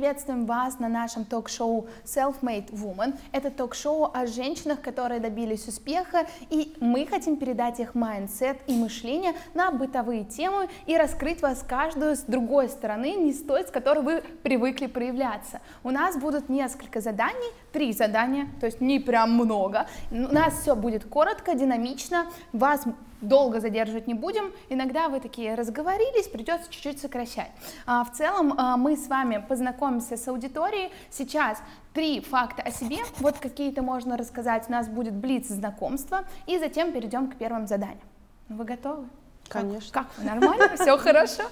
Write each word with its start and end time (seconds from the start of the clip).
приветствуем 0.00 0.46
вас 0.46 0.78
на 0.78 0.88
нашем 0.88 1.26
ток-шоу 1.26 1.86
Self-Made 2.06 2.70
Woman. 2.70 3.18
Это 3.32 3.50
ток-шоу 3.50 4.10
о 4.14 4.24
женщинах, 4.24 4.80
которые 4.80 5.20
добились 5.20 5.68
успеха, 5.68 6.26
и 6.48 6.74
мы 6.80 7.04
хотим 7.04 7.36
передать 7.36 7.80
их 7.80 7.94
mindset 7.94 8.56
и 8.66 8.72
мышление 8.72 9.34
на 9.52 9.70
бытовые 9.70 10.24
темы 10.24 10.70
и 10.86 10.96
раскрыть 10.96 11.42
вас 11.42 11.62
каждую 11.68 12.16
с 12.16 12.20
другой 12.20 12.70
стороны, 12.70 13.14
не 13.14 13.34
с 13.34 13.42
той, 13.42 13.62
с 13.62 13.70
которой 13.70 14.02
вы 14.02 14.22
привыкли 14.42 14.86
проявляться. 14.86 15.60
У 15.84 15.90
нас 15.90 16.16
будут 16.16 16.48
несколько 16.48 17.02
заданий, 17.02 17.52
три 17.72 17.92
задания, 17.92 18.48
то 18.60 18.66
есть 18.66 18.80
не 18.80 18.98
прям 18.98 19.32
много. 19.32 19.86
У 20.10 20.16
нас 20.16 20.60
все 20.60 20.74
будет 20.74 21.04
коротко, 21.04 21.54
динамично, 21.54 22.26
вас 22.52 22.84
долго 23.20 23.60
задерживать 23.60 24.06
не 24.06 24.14
будем. 24.14 24.52
Иногда 24.68 25.08
вы 25.08 25.20
такие 25.20 25.54
разговорились, 25.54 26.28
придется 26.28 26.70
чуть-чуть 26.70 27.00
сокращать. 27.00 27.50
А, 27.86 28.04
в 28.04 28.12
целом 28.12 28.54
а, 28.56 28.76
мы 28.76 28.96
с 28.96 29.08
вами 29.08 29.44
познакомимся 29.46 30.16
с 30.16 30.26
аудиторией. 30.28 30.90
Сейчас 31.10 31.62
три 31.92 32.20
факта 32.20 32.62
о 32.62 32.70
себе, 32.70 32.98
вот 33.18 33.38
какие-то 33.38 33.82
можно 33.82 34.16
рассказать. 34.16 34.64
У 34.68 34.72
нас 34.72 34.88
будет 34.88 35.14
блиц 35.14 35.48
знакомства, 35.48 36.24
и 36.46 36.58
затем 36.58 36.92
перейдем 36.92 37.30
к 37.30 37.36
первым 37.36 37.66
заданиям. 37.66 38.00
Вы 38.48 38.64
готовы? 38.64 39.08
Конечно. 39.48 39.92
Как, 39.92 40.06
как 40.14 40.24
нормально? 40.24 40.76
Все 40.76 40.96
хорошо? 40.96 41.42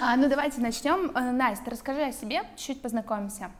А, 0.00 0.16
ну 0.16 0.28
давайте 0.28 0.60
начнем. 0.60 1.10
А, 1.14 1.32
Настя, 1.32 1.70
расскажи 1.70 2.02
о 2.02 2.12
себе, 2.12 2.42
чуть 2.56 2.82
познакомимся. 2.82 3.50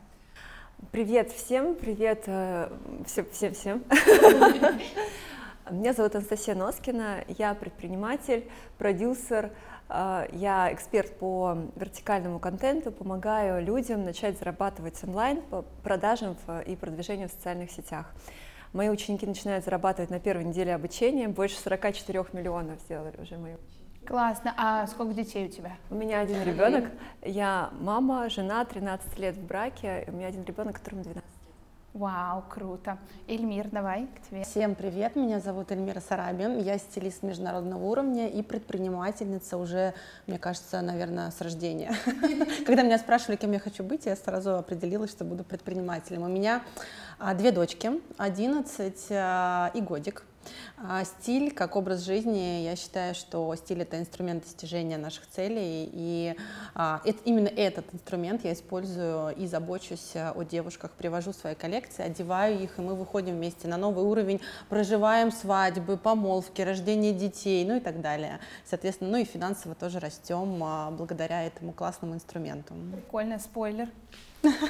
Привет 0.92 1.32
всем, 1.32 1.74
привет 1.74 2.24
э, 2.26 2.70
всем, 3.06 3.26
всем, 3.32 3.54
всем. 3.54 3.84
Меня 5.70 5.94
зовут 5.94 6.14
Анастасия 6.16 6.54
Носкина, 6.54 7.24
я 7.28 7.54
предприниматель, 7.54 8.46
продюсер, 8.76 9.52
э, 9.88 10.28
я 10.32 10.70
эксперт 10.70 11.16
по 11.16 11.56
вертикальному 11.76 12.38
контенту, 12.38 12.92
помогаю 12.92 13.64
людям 13.64 14.04
начать 14.04 14.38
зарабатывать 14.38 15.02
онлайн 15.02 15.40
по 15.40 15.62
продажам 15.82 16.36
и 16.66 16.76
продвижению 16.76 17.30
в 17.30 17.32
социальных 17.32 17.70
сетях. 17.70 18.12
Мои 18.74 18.90
ученики 18.90 19.26
начинают 19.26 19.64
зарабатывать 19.64 20.10
на 20.10 20.20
первой 20.20 20.44
неделе 20.44 20.74
обучения, 20.74 21.28
больше 21.28 21.56
44 21.58 22.22
миллионов 22.34 22.80
сделали 22.82 23.16
уже 23.18 23.38
мои 23.38 23.54
ученики. 23.54 23.75
Классно. 24.06 24.54
А 24.56 24.86
сколько 24.86 25.14
детей 25.14 25.46
у 25.46 25.50
тебя? 25.50 25.72
У 25.90 25.96
меня 25.96 26.20
один 26.20 26.42
ребенок. 26.44 26.84
Я 27.22 27.70
мама, 27.80 28.30
жена, 28.30 28.64
13 28.64 29.18
лет 29.18 29.36
в 29.36 29.44
браке. 29.44 30.04
У 30.06 30.12
меня 30.12 30.28
один 30.28 30.44
ребенок, 30.44 30.76
которому 30.76 31.02
12 31.02 31.24
Вау, 31.96 32.44
круто. 32.46 32.98
Эльмир, 33.26 33.68
давай 33.70 34.06
к 34.06 34.28
тебе. 34.28 34.44
Всем 34.44 34.74
привет, 34.74 35.16
меня 35.16 35.40
зовут 35.40 35.72
Эльмира 35.72 36.00
Сарабин, 36.00 36.58
я 36.58 36.76
стилист 36.76 37.22
международного 37.22 37.82
уровня 37.82 38.28
и 38.28 38.42
предпринимательница 38.42 39.56
уже, 39.56 39.94
мне 40.26 40.38
кажется, 40.38 40.82
наверное, 40.82 41.30
с 41.30 41.40
рождения. 41.40 41.94
Когда 42.66 42.82
меня 42.82 42.98
спрашивали, 42.98 43.36
кем 43.36 43.52
я 43.52 43.58
хочу 43.58 43.82
быть, 43.82 44.04
я 44.04 44.14
сразу 44.14 44.56
определилась, 44.56 45.10
что 45.10 45.24
буду 45.24 45.42
предпринимателем. 45.42 46.24
У 46.24 46.28
меня 46.28 46.62
а, 47.18 47.32
две 47.32 47.50
дочки, 47.50 47.90
11 48.18 49.06
а, 49.12 49.70
и 49.72 49.80
годик. 49.80 50.26
А 50.78 51.04
стиль 51.04 51.52
как 51.52 51.76
образ 51.76 52.04
жизни, 52.04 52.62
я 52.62 52.76
считаю, 52.76 53.14
что 53.14 53.54
стиль 53.56 53.82
это 53.82 53.98
инструмент 53.98 54.44
достижения 54.44 54.98
наших 54.98 55.26
целей, 55.28 55.88
и 55.92 56.34
а, 56.74 57.00
это, 57.04 57.18
именно 57.24 57.48
этот 57.48 57.86
инструмент 57.92 58.44
я 58.44 58.52
использую 58.52 59.34
и 59.36 59.46
забочусь 59.46 60.12
о 60.14 60.42
девушках, 60.42 60.92
привожу 60.92 61.32
свои 61.32 61.54
коллекции, 61.54 62.02
одеваю 62.02 62.60
их, 62.60 62.78
и 62.78 62.82
мы 62.82 62.94
выходим 62.94 63.34
вместе 63.36 63.68
на 63.68 63.76
новый 63.76 64.04
уровень, 64.04 64.40
проживаем 64.68 65.32
свадьбы, 65.32 65.96
помолвки, 65.96 66.62
рождение 66.62 67.12
детей, 67.12 67.64
ну 67.64 67.76
и 67.76 67.80
так 67.80 68.00
далее. 68.00 68.40
Соответственно, 68.64 69.10
ну 69.10 69.18
и 69.18 69.24
финансово 69.24 69.74
тоже 69.74 70.00
растем 70.00 70.62
а, 70.62 70.90
благодаря 70.90 71.44
этому 71.44 71.72
классному 71.72 72.14
инструменту. 72.14 72.74
Прикольно, 72.92 73.38
спойлер. 73.38 73.88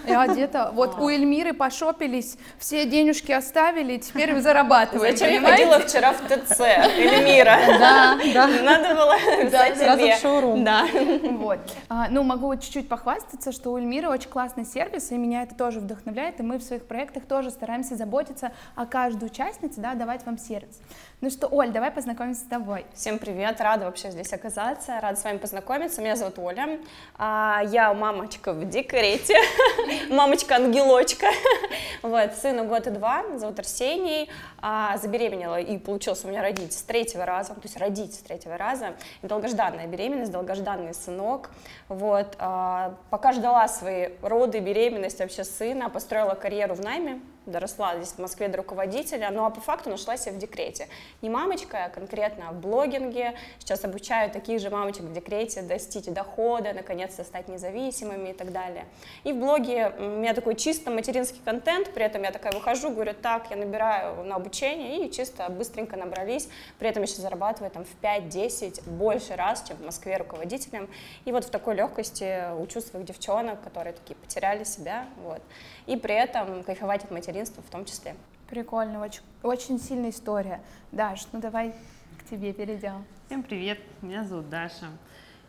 Я 0.06 0.22
одета. 0.22 0.70
Вот 0.72 0.98
у 0.98 1.08
Эльмиры 1.08 1.52
пошопились, 1.52 2.36
все 2.58 2.86
денежки 2.86 3.32
оставили, 3.32 3.98
теперь 3.98 4.34
вы 4.34 4.40
зарабатываете. 4.40 5.18
Зачем 5.18 5.42
я 5.42 5.50
ходила 5.50 5.78
вчера 5.80 6.12
в 6.12 6.20
ТЦ, 6.26 6.60
Эльмира? 6.60 7.58
Да, 7.78 8.18
да. 8.34 8.46
Надо 8.62 8.94
было 8.94 9.14
да, 9.50 9.74
сразу 9.74 10.06
в 10.06 10.20
шоурум. 10.20 10.64
Да. 10.64 10.86
Вот. 11.32 11.58
А, 11.88 12.08
ну, 12.10 12.22
могу 12.22 12.54
чуть-чуть 12.56 12.88
похвастаться, 12.88 13.52
что 13.52 13.72
у 13.72 13.78
Эльмиры 13.78 14.08
очень 14.08 14.30
классный 14.30 14.64
сервис, 14.64 15.10
и 15.10 15.16
меня 15.16 15.42
это 15.42 15.54
тоже 15.54 15.80
вдохновляет, 15.80 16.40
и 16.40 16.42
мы 16.42 16.58
в 16.58 16.62
своих 16.62 16.86
проектах 16.86 17.24
тоже 17.26 17.50
стараемся 17.50 17.96
заботиться 17.96 18.52
о 18.74 18.86
каждой 18.86 19.26
участнице, 19.26 19.80
да, 19.80 19.94
давать 19.94 20.24
вам 20.26 20.38
сервис. 20.38 20.80
Ну 21.22 21.30
что, 21.30 21.48
Оль, 21.50 21.70
давай 21.70 21.90
познакомимся 21.90 22.42
с 22.42 22.44
тобой. 22.44 22.84
Всем 22.92 23.18
привет, 23.18 23.58
рада 23.62 23.86
вообще 23.86 24.10
здесь 24.10 24.30
оказаться, 24.34 25.00
рада 25.00 25.18
с 25.18 25.24
вами 25.24 25.38
познакомиться. 25.38 26.02
Меня 26.02 26.14
зовут 26.14 26.38
Оля, 26.38 26.78
а, 27.16 27.62
я 27.68 27.94
мамочка 27.94 28.52
в 28.52 28.68
декрете, 28.68 29.34
мамочка-ангелочка. 30.10 31.28
Вот, 32.02 32.34
сыну 32.34 32.64
год 32.64 32.86
и 32.86 32.90
два, 32.90 33.24
зовут 33.38 33.58
Арсений, 33.58 34.28
а, 34.60 34.98
забеременела 34.98 35.58
и 35.58 35.78
получился 35.78 36.26
у 36.26 36.30
меня 36.30 36.42
родить 36.42 36.74
с 36.74 36.82
третьего 36.82 37.24
раза, 37.24 37.54
то 37.54 37.62
есть 37.62 37.78
родить 37.78 38.14
с 38.14 38.18
третьего 38.18 38.58
раза. 38.58 38.94
Долгожданная 39.22 39.86
беременность, 39.86 40.30
долгожданный 40.30 40.92
сынок. 40.92 41.50
Вот, 41.88 42.36
а, 42.38 42.94
пока 43.08 43.32
ждала 43.32 43.66
свои 43.68 44.10
роды, 44.20 44.60
беременность 44.60 45.18
вообще 45.20 45.44
сына, 45.44 45.88
построила 45.88 46.34
карьеру 46.34 46.74
в 46.74 46.80
найме, 46.82 47.22
доросла 47.46 47.96
здесь 47.96 48.12
в 48.12 48.18
Москве 48.18 48.48
до 48.48 48.58
руководителя, 48.58 49.30
ну 49.30 49.44
а 49.44 49.50
по 49.50 49.60
факту 49.60 49.90
нашла 49.90 50.16
себя 50.16 50.32
в 50.32 50.38
декрете. 50.38 50.88
Не 51.22 51.30
мамочка, 51.30 51.86
а 51.86 51.88
конкретно 51.88 52.52
в 52.52 52.60
блогинге. 52.60 53.34
Сейчас 53.58 53.84
обучаю 53.84 54.30
таких 54.30 54.60
же 54.60 54.70
мамочек 54.70 55.02
в 55.02 55.12
декрете 55.12 55.62
достичь 55.62 56.06
дохода, 56.06 56.72
наконец-то 56.72 57.24
стать 57.24 57.48
независимыми 57.48 58.30
и 58.30 58.32
так 58.32 58.52
далее. 58.52 58.84
И 59.24 59.32
в 59.32 59.36
блоге 59.36 59.92
у 59.98 60.02
меня 60.02 60.34
такой 60.34 60.54
чисто 60.56 60.90
материнский 60.90 61.40
контент, 61.44 61.92
при 61.92 62.04
этом 62.04 62.22
я 62.22 62.30
такая 62.30 62.52
выхожу, 62.52 62.90
говорю, 62.90 63.14
так, 63.14 63.50
я 63.50 63.56
набираю 63.56 64.24
на 64.24 64.36
обучение, 64.36 65.06
и 65.06 65.10
чисто 65.10 65.48
быстренько 65.48 65.96
набрались. 65.96 66.48
При 66.78 66.88
этом 66.88 67.02
еще 67.02 67.16
зарабатываю 67.16 67.70
там 67.70 67.84
в 67.84 68.02
5-10 68.02 68.88
больше 68.88 69.36
раз, 69.36 69.64
чем 69.66 69.76
в 69.76 69.84
Москве 69.84 70.16
руководителем. 70.16 70.88
И 71.24 71.32
вот 71.32 71.44
в 71.44 71.50
такой 71.50 71.74
легкости 71.74 72.52
учу 72.58 72.80
своих 72.80 73.06
девчонок, 73.06 73.62
которые 73.62 73.92
такие 73.92 74.16
потеряли 74.16 74.64
себя, 74.64 75.06
вот. 75.22 75.40
И 75.86 75.96
при 75.96 76.14
этом 76.14 76.64
кайфовать 76.64 77.04
от 77.04 77.10
материнства 77.12 77.62
в 77.62 77.70
том 77.70 77.84
числе. 77.84 78.16
Прикольно, 78.48 79.00
очень, 79.00 79.22
очень 79.42 79.78
сильная 79.78 80.10
история. 80.10 80.60
Даш, 80.90 81.26
ну 81.32 81.40
давай 81.40 81.74
к 82.18 82.28
тебе 82.28 82.52
перейдем. 82.52 83.04
Всем 83.26 83.42
привет, 83.42 83.78
меня 84.02 84.24
зовут 84.24 84.48
Даша, 84.48 84.86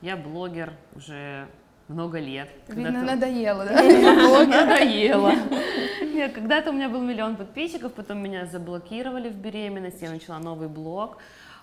я 0.02 0.16
блогер 0.16 0.74
уже 0.96 1.48
много 1.88 2.20
лет. 2.20 2.50
Видно, 2.68 3.03
надоело, 3.03 3.66
да? 3.66 3.81
Надоело. 4.46 5.31
Нет, 6.02 6.34
когда-то 6.34 6.69
у 6.69 6.74
меня 6.74 6.90
был 6.90 7.02
миллион 7.02 7.36
подписчиков, 7.36 7.94
потом 7.94 8.22
меня 8.22 8.46
заблокировали 8.46 9.30
в 9.30 9.36
беременности, 9.36 10.04
я 10.04 10.12
начала 10.12 10.40
новый 10.40 10.68
блог. 10.68 11.18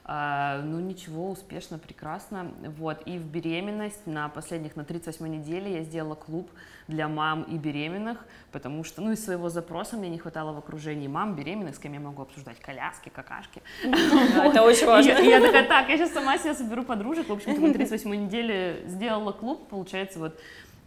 А, 0.07 0.61
ну 0.63 0.81
ничего, 0.81 1.31
успешно, 1.31 1.79
прекрасно. 1.79 2.53
Вот, 2.77 3.01
и 3.07 3.17
в 3.17 3.25
беременность 3.25 4.07
на 4.07 4.29
последних, 4.29 4.77
на 4.77 4.85
38 4.85 5.27
неделе 5.27 5.79
я 5.79 5.83
сделала 5.83 6.15
клуб 6.15 6.51
для 6.89 7.09
мам 7.09 7.45
и 7.45 7.57
беременных, 7.57 8.19
потому 8.53 8.85
что, 8.85 9.01
ну, 9.01 9.13
из 9.13 9.25
своего 9.25 9.49
запроса 9.49 9.97
мне 9.97 10.11
не 10.11 10.19
хватало 10.19 10.53
в 10.53 10.59
окружении 10.59 11.09
мам 11.09 11.35
беременных, 11.35 11.77
с 11.77 11.79
кем 11.79 11.95
я 11.95 12.01
могу 12.01 12.21
обсуждать 12.21 12.61
коляски, 12.61 13.09
какашки. 13.09 13.63
Это 13.83 14.63
очень 14.63 14.87
важно. 14.87 15.13
И 15.13 15.27
я 15.27 15.41
такая, 15.41 15.67
так, 15.67 15.89
я 15.89 15.97
сейчас 15.97 16.13
сама 16.13 16.37
себе 16.37 16.53
соберу 16.53 16.85
подружек, 16.85 17.31
в 17.31 17.33
общем-то, 17.33 17.59
на 17.63 17.73
38 17.73 18.15
неделе 18.15 18.85
сделала 18.87 19.33
клуб, 19.33 19.69
получается, 19.69 20.19
вот 20.19 20.39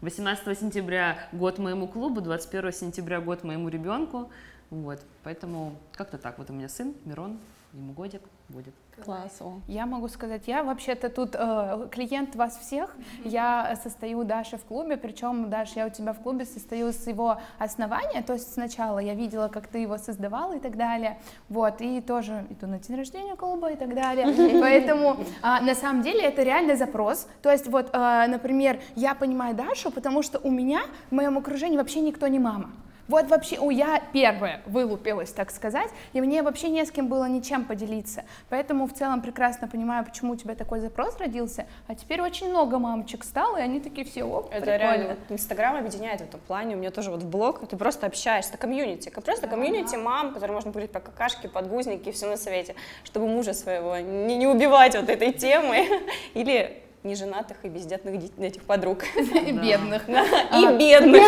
18 0.02 0.60
сентября 0.60 1.18
год 1.32 1.58
моему 1.58 1.88
клубу, 1.88 2.22
21 2.22 2.72
сентября 2.72 3.20
год 3.20 3.44
моему 3.44 3.70
ребенку, 3.70 4.30
вот, 4.70 5.00
поэтому 5.24 5.76
как-то 5.94 6.20
так, 6.20 6.38
вот 6.38 6.52
у 6.52 6.54
меня 6.54 6.70
сын 6.70 6.94
Мирон, 7.04 7.40
ему 7.74 7.94
годик 7.94 8.22
будет. 8.50 8.74
Класс. 9.04 9.40
Я 9.68 9.86
могу 9.86 10.08
сказать, 10.08 10.48
я 10.48 10.64
вообще-то 10.64 11.10
тут 11.10 11.36
э, 11.36 11.88
клиент 11.92 12.36
вас 12.36 12.58
всех. 12.58 12.96
Я 13.24 13.78
состою 13.84 14.24
Даша 14.24 14.58
в 14.58 14.64
клубе, 14.64 14.98
причем, 14.98 15.52
Даша, 15.52 15.74
я 15.76 15.86
у 15.86 15.90
тебя 15.90 16.14
в 16.14 16.20
клубе 16.20 16.46
состою 16.46 16.92
с 16.92 17.06
его 17.06 17.40
основания, 17.60 18.24
то 18.24 18.34
есть 18.34 18.52
сначала 18.54 18.98
я 18.98 19.14
видела, 19.14 19.50
как 19.50 19.68
ты 19.68 19.80
его 19.80 19.98
создавала 20.00 20.56
и 20.56 20.60
так 20.60 20.78
далее, 20.78 21.20
вот, 21.48 21.80
и 21.82 22.02
тоже 22.02 22.48
иду 22.50 22.66
на 22.66 22.80
день 22.80 22.98
рождения 22.98 23.36
клуба 23.36 23.72
и 23.72 23.76
так 23.76 23.94
далее, 23.94 24.26
поэтому 24.62 25.18
э, 25.44 25.62
на 25.62 25.76
самом 25.76 26.02
деле 26.02 26.22
это 26.22 26.42
реальный 26.42 26.76
запрос, 26.76 27.28
то 27.44 27.52
есть 27.52 27.68
вот, 27.68 27.90
э, 27.94 28.26
например, 28.28 28.80
я 28.96 29.14
понимаю 29.14 29.56
Дашу, 29.56 29.92
потому 29.92 30.24
что 30.24 30.40
у 30.40 30.50
меня 30.50 30.82
в 31.12 31.16
моем 31.16 31.38
окружении 31.38 31.78
вообще 31.78 32.02
никто 32.02 32.28
не 32.28 32.40
мама. 32.40 32.72
Вот 33.08 33.28
вообще, 33.28 33.58
у 33.58 33.70
я 33.70 34.02
первая 34.12 34.62
вылупилась, 34.66 35.32
так 35.32 35.52
сказать, 35.52 35.90
и 36.14 36.22
мне 36.22 36.42
вообще 36.42 36.70
не 36.70 36.86
с 36.86 36.92
кем 36.92 37.08
было 37.08 37.26
ничем 37.28 37.66
поделиться. 37.66 38.24
Поэтому 38.50 38.88
в 38.88 38.94
целом 38.94 39.22
прекрасно 39.22 39.68
понимаю, 39.68 40.04
почему 40.06 40.34
у 40.34 40.36
тебя 40.36 40.56
такой 40.56 40.80
запрос 40.80 41.18
родился. 41.18 41.68
А 41.88 41.96
теперь 41.96 42.22
очень 42.22 42.50
много 42.50 42.80
мамочек 42.80 43.24
стало, 43.24 43.58
и 43.58 43.62
они 43.62 43.80
такие 43.80 44.06
все, 44.06 44.24
оп, 44.24 44.48
Это 44.48 44.62
прикольно. 44.62 44.78
реально, 44.78 45.08
вот 45.10 45.20
Инстаграм 45.30 45.78
объединяет 45.78 46.22
в 46.22 46.24
этом 46.24 46.40
плане. 46.42 46.76
У 46.76 46.80
меня 46.80 46.92
тоже 46.92 47.12
вот 47.12 47.24
в 47.24 47.30
блог, 47.30 47.68
ты 47.68 47.78
просто 47.78 48.08
общаешься, 48.08 48.52
это 48.52 48.58
комьюнити, 48.58 49.10
просто 49.10 49.48
комьюнити 49.48 49.96
мам, 49.96 50.34
которые 50.34 50.54
можно 50.54 50.72
говорить 50.72 50.92
про 50.92 51.00
какашки, 51.00 51.48
подгузники 51.48 52.10
и 52.10 52.12
все 52.12 52.28
на 52.28 52.38
свете, 52.38 52.76
чтобы 53.04 53.28
мужа 53.28 53.54
своего 53.54 53.98
не, 53.98 54.36
не 54.36 54.48
убивать 54.48 54.96
вот 54.96 55.10
этой 55.10 55.32
темой 55.32 55.88
или 56.34 56.82
неженатых 57.08 57.58
и 57.64 57.70
бездетных 57.70 58.24
этих 58.40 58.64
подруг. 58.64 59.04
И 59.16 59.52
бедных. 59.52 60.08
И 60.08 60.78
бедных. 60.78 61.24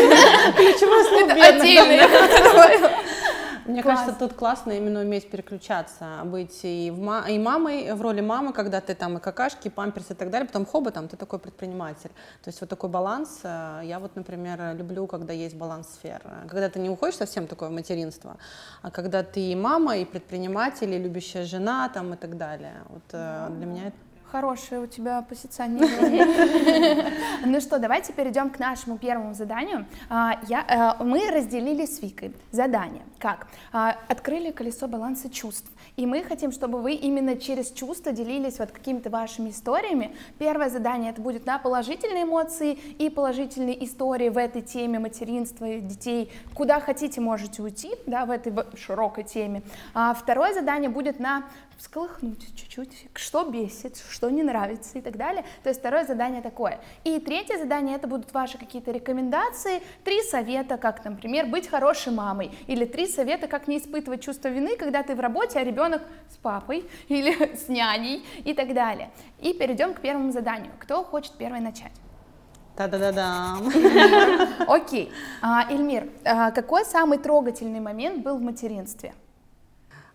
Ключевое 0.55 1.03
слово 1.03 1.43
Отдельно. 1.45 2.99
Мне 3.69 3.83
Класс. 3.83 3.99
кажется, 3.99 4.19
тут 4.19 4.35
классно 4.35 4.71
именно 4.71 5.01
уметь 5.01 5.29
переключаться, 5.29 6.21
быть 6.25 6.59
и, 6.63 6.89
в 6.89 6.99
ма- 6.99 7.25
и 7.29 7.37
мамой, 7.37 7.93
в 7.93 8.01
роли 8.01 8.19
мамы, 8.19 8.51
когда 8.51 8.81
ты 8.81 8.95
там 8.95 9.17
и 9.17 9.21
какашки, 9.21 9.67
и 9.67 9.69
памперсы 9.69 10.13
и 10.13 10.15
так 10.15 10.31
далее, 10.31 10.47
потом 10.47 10.65
хоба, 10.65 10.89
там 10.89 11.07
ты 11.07 11.17
такой 11.17 11.37
предприниматель. 11.37 12.09
То 12.43 12.47
есть 12.47 12.61
вот 12.61 12.69
такой 12.69 12.89
баланс, 12.89 13.41
э, 13.43 13.81
я 13.83 13.99
вот, 13.99 14.15
например, 14.15 14.75
люблю, 14.75 15.05
когда 15.05 15.33
есть 15.33 15.55
баланс 15.55 15.87
сфер. 15.93 16.19
Когда 16.49 16.67
ты 16.69 16.79
не 16.79 16.89
уходишь 16.89 17.17
совсем 17.17 17.45
такое 17.45 17.69
в 17.69 17.71
материнство, 17.71 18.37
а 18.81 18.89
когда 18.89 19.21
ты 19.21 19.39
и 19.39 19.55
мама, 19.55 19.97
и 19.97 20.05
предприниматель, 20.05 20.91
и 20.91 20.97
любящая 20.97 21.45
жена 21.45 21.89
там 21.89 22.15
и 22.15 22.17
так 22.17 22.37
далее. 22.37 22.73
Вот 22.89 23.03
э, 23.11 23.49
для 23.51 23.65
меня 23.67 23.87
это 23.89 23.97
Хорошее 24.31 24.81
у 24.81 24.85
тебя 24.85 25.21
позиционирование. 25.21 27.09
Ну 27.45 27.61
что, 27.61 27.79
давайте 27.79 28.11
перейдем 28.11 28.49
к 28.49 28.59
нашему 28.59 28.97
первому 28.97 29.33
заданию. 29.33 29.85
А, 30.09 30.39
я, 30.47 30.95
э, 30.99 31.03
мы 31.03 31.31
разделили 31.31 31.85
с 31.85 32.01
Викой 32.01 32.33
задание. 32.51 33.01
Как? 33.17 33.47
А, 33.71 33.95
Открыли 34.07 34.51
колесо 34.51 34.87
баланса 34.87 35.29
чувств. 35.29 35.71
И 35.95 36.05
мы 36.05 36.23
хотим, 36.23 36.51
чтобы 36.51 36.81
вы 36.81 36.93
именно 36.93 37.37
через 37.37 37.71
чувства 37.71 38.11
делились 38.11 38.59
вот 38.59 38.71
какими-то 38.71 39.09
вашими 39.09 39.49
историями. 39.49 40.15
Первое 40.37 40.69
задание 40.69 41.11
это 41.11 41.21
будет 41.21 41.45
на 41.45 41.59
положительные 41.59 42.23
эмоции 42.23 42.73
и 42.73 43.09
положительные 43.09 43.83
истории 43.85 44.29
в 44.29 44.37
этой 44.37 44.61
теме 44.61 44.99
материнства 44.99 45.65
и 45.65 45.79
детей. 45.79 46.31
Куда 46.53 46.79
хотите, 46.81 47.21
можете 47.21 47.61
уйти, 47.61 47.91
да, 48.05 48.25
в 48.25 48.31
этой 48.31 48.53
широкой 48.77 49.23
теме. 49.23 49.61
А 49.93 50.13
второе 50.13 50.53
задание 50.53 50.89
будет 50.89 51.19
на 51.19 51.45
всколыхнуть 51.79 52.55
чуть-чуть, 52.55 53.07
что 53.13 53.45
бесит, 53.45 53.97
что 54.09 54.29
не 54.29 54.43
нравится 54.43 54.99
и 54.99 55.01
так 55.01 55.17
далее. 55.17 55.43
То 55.63 55.69
есть 55.69 55.79
второе 55.79 56.05
задание 56.05 56.41
такое. 56.41 56.79
И 57.05 57.19
третье 57.19 57.57
задание 57.57 57.95
это 57.95 58.07
будут 58.07 58.33
ваши 58.33 58.57
какие-то 58.57 58.91
рекомендации, 58.91 59.81
три 60.03 60.21
совета, 60.23 60.77
как, 60.77 61.03
например, 61.03 61.47
быть 61.47 61.67
хорошей 61.67 62.13
мамой, 62.13 62.51
или 62.67 62.85
три 62.85 63.07
совета, 63.07 63.47
как 63.47 63.67
не 63.67 63.77
испытывать 63.77 64.21
чувство 64.21 64.49
вины, 64.49 64.75
когда 64.75 65.01
ты 65.03 65.15
в 65.15 65.19
работе, 65.19 65.59
а 65.59 65.63
ребенок 65.63 66.01
с 66.29 66.37
папой 66.37 66.85
или 67.07 67.55
с 67.55 67.69
няней 67.69 68.25
и 68.43 68.53
так 68.53 68.73
далее. 68.73 69.09
И 69.39 69.53
перейдем 69.53 69.93
к 69.93 70.01
первому 70.01 70.31
заданию. 70.31 70.71
Кто 70.79 71.03
хочет 71.03 71.33
первый 71.37 71.61
начать? 71.61 71.93
та-да-да-да. 72.79 73.57
Окей. 74.67 75.11
А, 75.41 75.69
Эльмир, 75.69 76.07
а, 76.23 76.51
какой 76.51 76.85
самый 76.85 77.17
трогательный 77.17 77.81
момент 77.81 78.23
был 78.23 78.37
в 78.37 78.41
материнстве? 78.41 79.13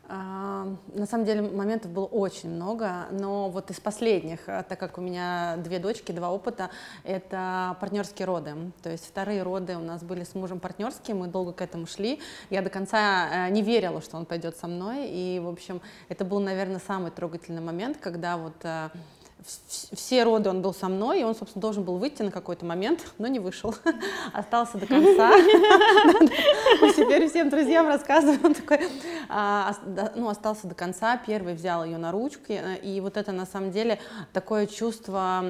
На 0.06 1.06
самом 1.08 1.24
деле 1.24 1.40
моментов 1.40 1.90
было 1.90 2.04
очень 2.04 2.50
много, 2.50 3.06
но 3.10 3.48
вот 3.48 3.70
из 3.70 3.80
последних, 3.80 4.40
а, 4.46 4.62
так 4.62 4.78
как 4.78 4.98
у 4.98 5.00
меня 5.00 5.56
две 5.58 5.78
дочки, 5.78 6.12
два 6.12 6.30
опыта, 6.30 6.70
это 7.04 7.76
партнерские 7.80 8.26
роды. 8.26 8.54
То 8.82 8.90
есть 8.90 9.06
вторые 9.06 9.42
роды 9.42 9.76
у 9.76 9.80
нас 9.80 10.02
были 10.02 10.24
с 10.24 10.34
мужем 10.34 10.60
партнерские, 10.60 11.16
мы 11.16 11.28
долго 11.28 11.52
к 11.52 11.62
этому 11.62 11.86
шли. 11.86 12.20
Я 12.50 12.60
до 12.60 12.68
конца 12.68 13.46
э, 13.46 13.50
не 13.50 13.62
верила, 13.62 14.02
что 14.02 14.18
он 14.18 14.26
пойдет 14.26 14.58
со 14.58 14.66
мной, 14.66 15.08
и, 15.08 15.40
в 15.40 15.48
общем, 15.48 15.80
это 16.10 16.24
был, 16.26 16.38
наверное, 16.40 16.82
самый 16.86 17.10
трогательный 17.10 17.62
момент, 17.62 17.96
когда 17.98 18.36
вот 18.36 18.54
э, 18.62 18.90
вс- 19.42 19.94
все 19.96 20.24
роды 20.24 20.50
он 20.50 20.62
был 20.62 20.74
со 20.74 20.88
мной, 20.88 21.20
и 21.20 21.24
он, 21.24 21.34
собственно, 21.34 21.62
должен 21.62 21.82
был 21.82 21.98
выйти 21.98 22.22
на 22.22 22.30
какой-то 22.30 22.64
момент, 22.64 23.12
но 23.18 23.26
не 23.26 23.38
вышел. 23.38 23.74
Остался 24.32 24.78
до 24.78 24.86
конца. 24.86 25.30
Теперь 26.94 27.28
всем 27.28 27.50
друзьям 27.50 27.86
рассказываю. 27.86 28.38
Он 28.44 28.54
такой, 28.54 28.80
ну, 29.28 30.28
остался 30.28 30.66
до 30.66 30.74
конца, 30.74 31.16
первый 31.16 31.54
взял 31.54 31.84
ее 31.84 31.98
на 31.98 32.12
ручки, 32.12 32.52
э, 32.52 32.78
и 32.78 33.00
вот 33.00 33.16
это, 33.16 33.32
на 33.32 33.46
самом 33.46 33.70
деле, 33.70 33.98
такое 34.32 34.66
чувство 34.66 35.44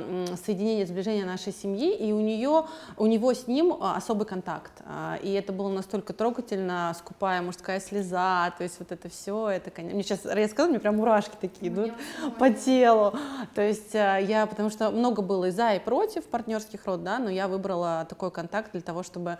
соединения, 0.44 0.86
сближения 0.86 1.24
нашей 1.24 1.52
семьи, 1.52 1.94
и 1.96 2.12
у 2.12 2.20
нее, 2.20 2.66
у 2.96 3.06
него 3.06 3.32
с 3.32 3.46
ним 3.46 3.76
а, 3.80 3.96
особый 3.96 4.26
контакт. 4.26 4.72
А, 4.84 5.18
И 5.22 5.32
это 5.32 5.52
было 5.52 5.68
настолько 5.68 6.12
трогательно, 6.12 6.94
скупая 6.98 7.42
мужская 7.42 7.80
слеза, 7.80 8.52
то 8.56 8.62
есть 8.62 8.78
вот 8.78 8.92
это 8.92 9.08
все, 9.08 9.48
это, 9.48 9.70
конечно, 9.70 9.94
мне 9.94 10.02
сейчас, 10.04 10.24
я 10.24 10.48
сказала, 10.48 10.70
мне 10.70 10.80
прям 10.80 10.96
мурашки 10.96 11.34
такие 11.40 11.72
идут 11.72 11.92
по 12.38 12.50
телу. 12.50 13.14
То 13.54 13.62
есть 13.62 13.94
э, 13.94 14.20
я, 14.22 14.46
потому 14.46 14.70
что 14.70 14.90
много 14.90 15.22
было 15.22 15.46
и 15.46 15.50
за, 15.50 15.74
и 15.74 15.78
против 15.78 16.24
партнерских 16.24 16.86
род, 16.86 17.02
да, 17.02 17.18
но 17.18 17.30
я 17.30 17.48
выбрала 17.48 18.06
такой 18.08 18.30
контакт 18.30 18.72
для 18.72 18.80
того, 18.80 19.02
чтобы 19.02 19.38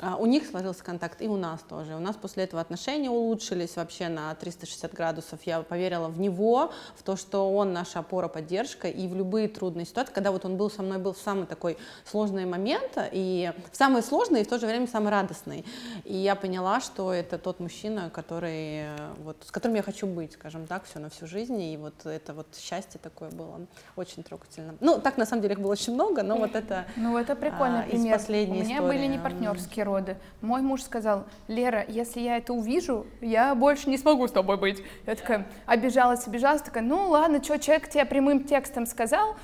а, 0.00 0.16
у 0.16 0.26
них 0.26 0.46
сложился 0.46 0.84
контакт, 0.84 1.20
и 1.22 1.28
у 1.28 1.36
нас 1.36 1.60
тоже. 1.62 1.94
У 1.94 2.00
нас 2.00 2.16
после 2.16 2.44
этого 2.44 2.60
отношения 2.60 3.10
улучшились 3.10 3.73
вообще 3.76 4.08
на 4.08 4.34
360 4.34 4.92
градусов. 4.92 5.40
Я 5.44 5.62
поверила 5.62 6.08
в 6.08 6.18
него, 6.18 6.72
в 6.96 7.02
то, 7.02 7.16
что 7.16 7.52
он 7.52 7.72
наша 7.72 8.00
опора, 8.00 8.28
поддержка, 8.28 8.88
и 8.88 9.06
в 9.06 9.14
любые 9.14 9.48
трудные 9.48 9.86
ситуации, 9.86 10.12
когда 10.12 10.30
вот 10.30 10.44
он 10.44 10.56
был 10.56 10.70
со 10.70 10.82
мной, 10.82 10.98
был 10.98 11.12
в 11.12 11.18
самый 11.18 11.46
такой 11.46 11.76
сложный 12.04 12.46
момент, 12.46 12.98
и 13.12 13.52
в 13.72 13.76
самый 13.76 14.02
сложный, 14.02 14.42
и 14.42 14.44
в 14.44 14.48
то 14.48 14.58
же 14.58 14.66
время 14.66 14.86
самый 14.86 15.10
радостный. 15.10 15.64
И 16.04 16.16
я 16.16 16.34
поняла, 16.34 16.80
что 16.80 17.12
это 17.12 17.38
тот 17.38 17.60
мужчина, 17.60 18.10
который, 18.10 18.86
вот, 19.18 19.36
с 19.44 19.50
которым 19.50 19.76
я 19.76 19.82
хочу 19.82 20.06
быть, 20.06 20.32
скажем 20.32 20.66
так, 20.66 20.84
все 20.84 20.98
на 20.98 21.10
всю 21.10 21.26
жизнь, 21.26 21.60
и 21.60 21.76
вот 21.76 21.94
это 22.04 22.34
вот 22.34 22.46
счастье 22.56 23.00
такое 23.02 23.30
было 23.30 23.60
очень 23.96 24.22
трогательно. 24.22 24.74
Ну, 24.80 25.00
так 25.00 25.16
на 25.16 25.26
самом 25.26 25.42
деле 25.42 25.54
их 25.54 25.60
было 25.60 25.72
очень 25.72 25.94
много, 25.94 26.22
но 26.22 26.36
вот 26.36 26.54
это 26.54 26.86
Ну, 26.96 27.16
это 27.18 27.34
прикольный 27.36 27.80
а, 27.80 27.82
пример. 27.82 28.20
У 28.28 28.54
меня 28.54 28.62
истории. 28.62 28.86
были 28.86 29.06
не 29.06 29.18
партнерские 29.18 29.84
роды. 29.84 30.16
Мой 30.40 30.62
муж 30.62 30.82
сказал, 30.82 31.24
Лера, 31.48 31.84
если 31.86 32.20
я 32.20 32.36
это 32.36 32.52
увижу, 32.52 33.06
я 33.20 33.54
больше 33.64 33.88
не 33.88 33.96
смогу 33.96 34.28
с 34.28 34.30
тобой 34.30 34.58
быть. 34.58 34.82
Я 35.06 35.14
такая 35.14 35.46
обижалась, 35.64 36.26
обижалась, 36.26 36.60
такая, 36.60 36.82
ну 36.82 37.08
ладно, 37.08 37.42
что, 37.42 37.58
человек 37.58 37.88
тебе 37.88 38.04
прямым 38.04 38.44
текстом 38.44 38.84
сказал, 38.84 39.36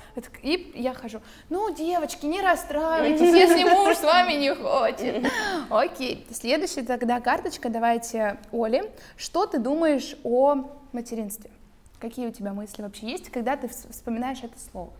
и 0.43 0.71
я 0.75 0.93
хожу, 0.93 1.21
ну, 1.49 1.73
девочки, 1.73 2.27
не 2.27 2.39
расстраивайтесь, 2.39 3.33
если 3.33 3.63
муж 3.63 3.97
с 3.97 4.03
вами 4.03 4.33
не 4.33 4.53
хочет. 4.53 5.25
Окей, 5.71 6.27
следующая 6.31 6.83
тогда 6.83 7.19
карточка, 7.19 7.69
давайте, 7.69 8.37
Оле. 8.51 8.91
Что 9.17 9.47
ты 9.47 9.57
думаешь 9.57 10.15
о 10.23 10.69
материнстве? 10.91 11.49
Какие 11.99 12.27
у 12.27 12.31
тебя 12.31 12.53
мысли 12.53 12.83
вообще 12.83 13.09
есть, 13.09 13.31
когда 13.31 13.55
ты 13.57 13.65
вс- 13.67 13.91
вспоминаешь 13.91 14.39
это 14.43 14.59
слово? 14.71 14.91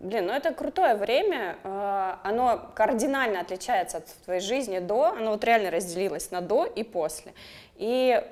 Блин, 0.00 0.28
ну 0.28 0.32
это 0.32 0.54
крутое 0.54 0.94
время, 0.94 1.58
э, 1.62 2.14
оно 2.22 2.70
кардинально 2.74 3.40
отличается 3.40 3.98
от 3.98 4.06
твоей 4.24 4.40
жизни 4.40 4.78
до, 4.78 5.08
оно 5.08 5.32
вот 5.32 5.44
реально 5.44 5.70
разделилось 5.70 6.30
на 6.30 6.40
до 6.40 6.64
и 6.64 6.82
после. 6.82 7.34
И 7.76 8.24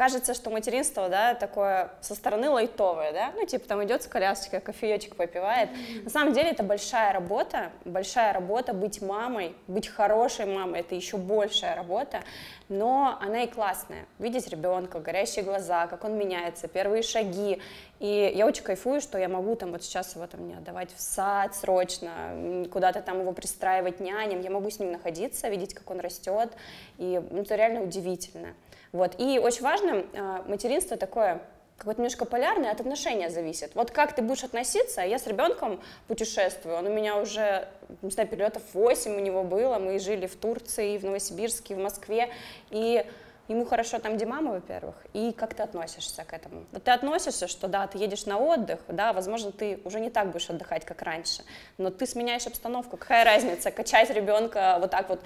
кажется, 0.00 0.32
что 0.32 0.48
материнство, 0.48 1.10
да, 1.10 1.34
такое 1.34 1.90
со 2.00 2.14
стороны 2.14 2.48
лайтовое, 2.48 3.12
да, 3.12 3.32
ну 3.36 3.44
типа 3.44 3.68
там 3.68 3.84
идет 3.84 4.02
с 4.02 4.06
колясочкой, 4.06 4.62
кофеечек 4.62 5.14
попивает. 5.14 5.68
На 6.04 6.08
самом 6.08 6.32
деле 6.32 6.52
это 6.52 6.62
большая 6.62 7.12
работа, 7.12 7.70
большая 7.84 8.32
работа 8.32 8.72
быть 8.72 9.02
мамой, 9.02 9.54
быть 9.66 9.88
хорошей 9.88 10.46
мамой, 10.46 10.80
это 10.80 10.94
еще 10.94 11.18
большая 11.18 11.76
работа, 11.76 12.22
но 12.70 13.18
она 13.20 13.42
и 13.42 13.46
классная. 13.46 14.06
Видеть 14.18 14.48
ребенка, 14.48 15.00
горящие 15.00 15.44
глаза, 15.44 15.86
как 15.86 16.02
он 16.04 16.16
меняется, 16.16 16.66
первые 16.66 17.02
шаги. 17.02 17.60
И 17.98 18.32
я 18.34 18.46
очень 18.46 18.62
кайфую, 18.62 19.02
что 19.02 19.18
я 19.18 19.28
могу 19.28 19.54
там 19.54 19.70
вот 19.70 19.82
сейчас 19.82 20.14
его 20.14 20.26
там 20.26 20.48
не 20.48 20.54
отдавать 20.54 20.94
в 20.96 21.00
сад 21.00 21.54
срочно, 21.54 22.66
куда-то 22.72 23.02
там 23.02 23.20
его 23.20 23.32
пристраивать 23.32 24.00
няням, 24.00 24.40
я 24.40 24.48
могу 24.48 24.70
с 24.70 24.78
ним 24.78 24.92
находиться, 24.92 25.50
видеть, 25.50 25.74
как 25.74 25.90
он 25.90 26.00
растет, 26.00 26.52
и 26.96 27.20
ну, 27.30 27.42
это 27.42 27.54
реально 27.54 27.82
удивительно. 27.82 28.54
Вот. 28.92 29.14
И 29.18 29.38
очень 29.38 29.62
важно, 29.62 30.04
а, 30.14 30.44
материнство 30.46 30.96
такое, 30.96 31.42
какое-то 31.78 32.00
немножко 32.00 32.24
полярное, 32.24 32.70
от 32.70 32.80
отношения 32.80 33.30
зависит. 33.30 33.74
Вот 33.74 33.90
как 33.90 34.14
ты 34.14 34.22
будешь 34.22 34.44
относиться, 34.44 35.00
я 35.00 35.18
с 35.18 35.26
ребенком 35.26 35.80
путешествую, 36.08 36.76
он 36.76 36.86
у 36.86 36.90
меня 36.90 37.16
уже, 37.16 37.68
не 38.02 38.10
знаю, 38.10 38.28
перелетов 38.28 38.62
8 38.74 39.16
у 39.16 39.20
него 39.20 39.44
было, 39.44 39.78
мы 39.78 39.98
жили 39.98 40.26
в 40.26 40.36
Турции, 40.36 40.98
в 40.98 41.04
Новосибирске, 41.04 41.74
в 41.74 41.78
Москве, 41.78 42.30
и 42.70 43.04
ему 43.50 43.64
хорошо 43.64 43.98
там, 43.98 44.16
где 44.16 44.26
мама, 44.26 44.52
во-первых, 44.52 44.94
и 45.12 45.32
как 45.32 45.54
ты 45.54 45.62
относишься 45.62 46.24
к 46.24 46.32
этому. 46.32 46.64
Вот 46.72 46.84
ты 46.84 46.92
относишься, 46.92 47.48
что 47.48 47.66
да, 47.68 47.86
ты 47.86 47.98
едешь 47.98 48.26
на 48.26 48.38
отдых, 48.38 48.80
да, 48.88 49.12
возможно, 49.12 49.50
ты 49.50 49.80
уже 49.84 49.98
не 49.98 50.08
так 50.08 50.30
будешь 50.30 50.48
отдыхать, 50.48 50.84
как 50.84 51.02
раньше, 51.02 51.42
но 51.76 51.90
ты 51.90 52.06
сменяешь 52.06 52.46
обстановку, 52.46 52.96
какая 52.96 53.24
разница, 53.24 53.70
качать 53.72 54.10
ребенка 54.10 54.78
вот 54.80 54.90
так 54.90 55.08
вот 55.08 55.20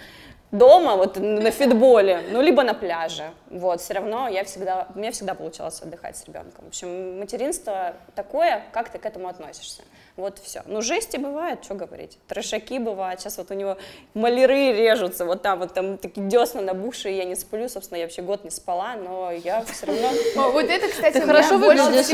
дома, 0.50 0.96
вот 0.96 1.18
на 1.18 1.50
фитболе, 1.50 2.22
ну, 2.30 2.40
либо 2.40 2.62
на 2.62 2.74
пляже, 2.74 3.30
вот, 3.50 3.80
все 3.80 3.94
равно 3.94 4.28
я 4.28 4.44
всегда, 4.44 4.88
меня 4.94 5.10
всегда 5.10 5.34
получалось 5.34 5.82
отдыхать 5.82 6.16
с 6.16 6.24
ребенком. 6.24 6.64
В 6.64 6.68
общем, 6.68 7.18
материнство 7.18 7.94
такое, 8.14 8.64
как 8.72 8.88
ты 8.88 8.98
к 8.98 9.04
этому 9.04 9.28
относишься. 9.28 9.82
Вот 10.16 10.38
все. 10.38 10.62
Ну, 10.66 10.80
жести 10.80 11.16
бывает, 11.16 11.64
что 11.64 11.74
говорить. 11.74 12.18
Трешаки 12.28 12.78
бывают. 12.78 13.20
Сейчас 13.20 13.36
вот 13.36 13.50
у 13.50 13.54
него 13.54 13.76
маляры 14.14 14.72
режутся, 14.72 15.24
вот 15.24 15.42
там 15.42 15.58
вот 15.58 15.74
там 15.74 15.98
такие 15.98 16.28
десна 16.28 16.60
набухшие, 16.62 17.16
я 17.16 17.24
не 17.24 17.34
сплю, 17.34 17.68
собственно, 17.68 17.98
я 17.98 18.04
вообще 18.04 18.22
год 18.22 18.44
не 18.44 18.50
спала, 18.50 18.94
но 18.94 19.32
я 19.32 19.64
все 19.64 19.86
равно... 19.86 20.08
Вот 20.52 20.64
это, 20.66 20.88
кстати, 20.88 21.18
хорошо 21.26 21.58
выглядишь. 21.88 22.06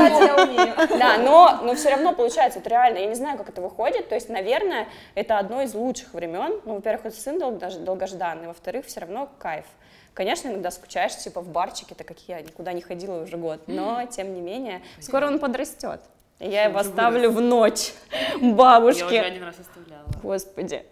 Да, 0.99 1.19
но, 1.19 1.61
но 1.63 1.75
все 1.75 1.91
равно 1.91 2.15
получается, 2.15 2.59
это 2.61 2.71
реально, 2.71 2.99
я 2.99 3.07
не 3.07 3.15
знаю, 3.15 3.37
как 3.37 3.51
это 3.51 3.61
выходит, 3.61 4.09
то 4.09 4.15
есть, 4.15 4.31
наверное, 4.31 4.89
это 5.15 5.39
одно 5.39 5.61
из 5.61 5.75
лучших 5.75 6.15
времен, 6.15 6.61
ну, 6.65 6.77
во-первых, 6.77 7.05
это 7.07 7.17
сын 7.17 7.39
долгож- 7.39 7.79
долгожданный, 7.85 8.47
во-вторых, 8.47 8.87
все 8.87 9.01
равно 9.01 9.29
кайф. 9.39 9.67
Конечно, 10.15 10.49
иногда 10.49 10.71
скучаешь, 10.71 11.17
типа, 11.19 11.41
в 11.43 11.49
барчике, 11.49 11.95
так 11.95 12.07
как 12.07 12.17
я 12.29 12.41
никуда 12.41 12.73
не 12.73 12.81
ходила 12.81 13.23
уже 13.23 13.37
год, 13.37 13.61
но, 13.67 14.07
тем 14.07 14.35
не 14.35 14.41
менее, 14.41 14.81
скоро 15.01 15.27
он 15.27 15.39
подрастет. 15.39 16.01
Я 16.41 16.65
его 16.65 16.79
оставлю 16.79 17.31
в 17.31 17.41
ночь 17.41 17.93
Я 18.11 18.37
уже 18.39 18.55
бабушке. 18.55 19.21
один 19.21 19.45
раз 19.45 19.57
оставляла. 19.61 20.05
Господи. 20.23 20.83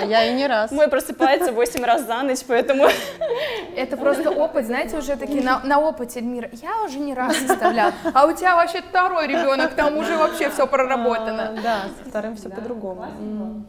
А 0.00 0.04
я 0.04 0.24
и 0.24 0.34
не 0.34 0.46
раз. 0.46 0.70
Мой 0.70 0.88
просыпается 0.88 1.52
8 1.52 1.84
раз 1.84 2.06
за 2.06 2.22
ночь, 2.22 2.40
поэтому... 2.46 2.88
Это 3.76 3.96
просто 3.96 4.30
опыт, 4.30 4.66
знаете, 4.66 4.96
уже 4.96 5.16
такие 5.16 5.42
на, 5.42 5.60
на 5.60 5.78
опыте, 5.78 6.20
Эльмира. 6.20 6.48
Я 6.52 6.82
уже 6.84 6.98
не 6.98 7.14
раз 7.14 7.36
составляла, 7.36 7.92
а 8.14 8.26
у 8.26 8.32
тебя 8.32 8.56
вообще 8.56 8.80
второй 8.82 9.26
ребенок, 9.26 9.74
там 9.74 9.96
уже 9.96 10.16
вообще 10.16 10.48
все 10.50 10.66
проработано. 10.66 11.50
А, 11.50 11.62
Да, 11.62 11.82
со 12.02 12.08
вторым 12.08 12.36
все 12.36 12.48
по-другому. 12.48 13.66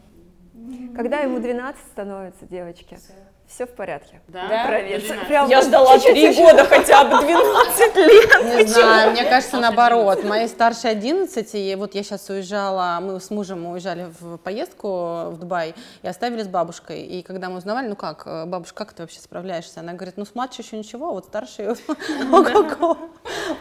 Когда 0.95 1.19
ему 1.19 1.39
12 1.39 1.81
становится, 1.91 2.45
девочки, 2.45 2.95
все 2.95 3.13
в 3.47 3.69
порядке. 3.75 4.21
Да? 4.27 4.47
Да? 4.47 4.65
Проверьте. 4.65 5.13
Прям 5.27 5.49
Я 5.49 5.61
ждала 5.61 5.97
3 5.97 6.33
года 6.35 6.65
хотя 6.65 7.03
бы, 7.03 7.21
12 7.21 7.95
лет. 7.95 8.57
Не 8.57 8.67
знаю, 8.67 9.11
мне 9.11 9.23
кажется, 9.23 9.57
наоборот. 9.57 10.23
Моей 10.23 10.47
старшей 10.47 10.91
11, 10.91 11.55
и 11.55 11.75
вот 11.75 11.95
я 11.95 12.03
сейчас 12.03 12.29
уезжала, 12.29 12.99
мы 13.01 13.19
с 13.19 13.29
мужем 13.29 13.65
уезжали 13.67 14.07
в 14.19 14.37
поездку 14.37 15.29
в 15.29 15.37
Дубай 15.39 15.75
и 16.01 16.07
оставили 16.07 16.43
с 16.43 16.47
бабушкой. 16.47 17.03
И 17.03 17.23
когда 17.23 17.49
мы 17.49 17.57
узнавали, 17.57 17.87
ну 17.87 17.95
как, 17.95 18.23
э, 18.25 18.45
бабушка, 18.45 18.85
как 18.85 18.93
ты 18.93 19.03
вообще 19.03 19.19
справляешься? 19.19 19.79
Она 19.79 19.93
говорит, 19.93 20.17
ну 20.17 20.25
с 20.25 20.35
младшей 20.35 20.63
еще 20.65 20.77
ничего, 20.77 21.09
а 21.09 21.11
вот 21.11 21.25
старшей 21.25 21.69
ого-го. 22.31 22.97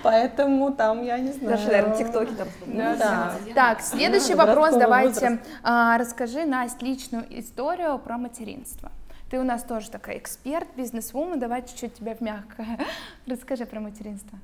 Поэтому 0.02 0.72
там, 0.72 1.04
я 1.04 1.18
не 1.18 1.32
знаю. 1.32 1.56
Даже, 1.56 1.68
наверное, 1.68 1.96
тиктоки 1.96 2.32
там. 2.32 2.48
Да. 2.66 3.34
Так, 3.54 3.80
следующий 3.80 4.34
вопрос, 4.34 4.74
давайте. 4.74 5.40
А, 5.62 5.98
расскажи, 5.98 6.44
Настя, 6.44 6.84
личную 6.84 7.24
историю 7.38 7.98
про 7.98 8.18
материнство. 8.18 8.90
Ты 9.34 9.40
у 9.40 9.42
нас 9.42 9.64
тоже 9.64 9.90
такая 9.90 10.18
эксперт, 10.18 10.68
бизнес-вумен, 10.76 11.40
давай 11.40 11.66
чуть-чуть 11.66 11.94
тебя 11.94 12.14
в 12.14 12.20
мягкое. 12.20 12.78
Расскажи 13.26 13.66
про 13.66 13.80
материнство. 13.80 14.38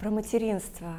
Про 0.00 0.10
материнство. 0.10 0.94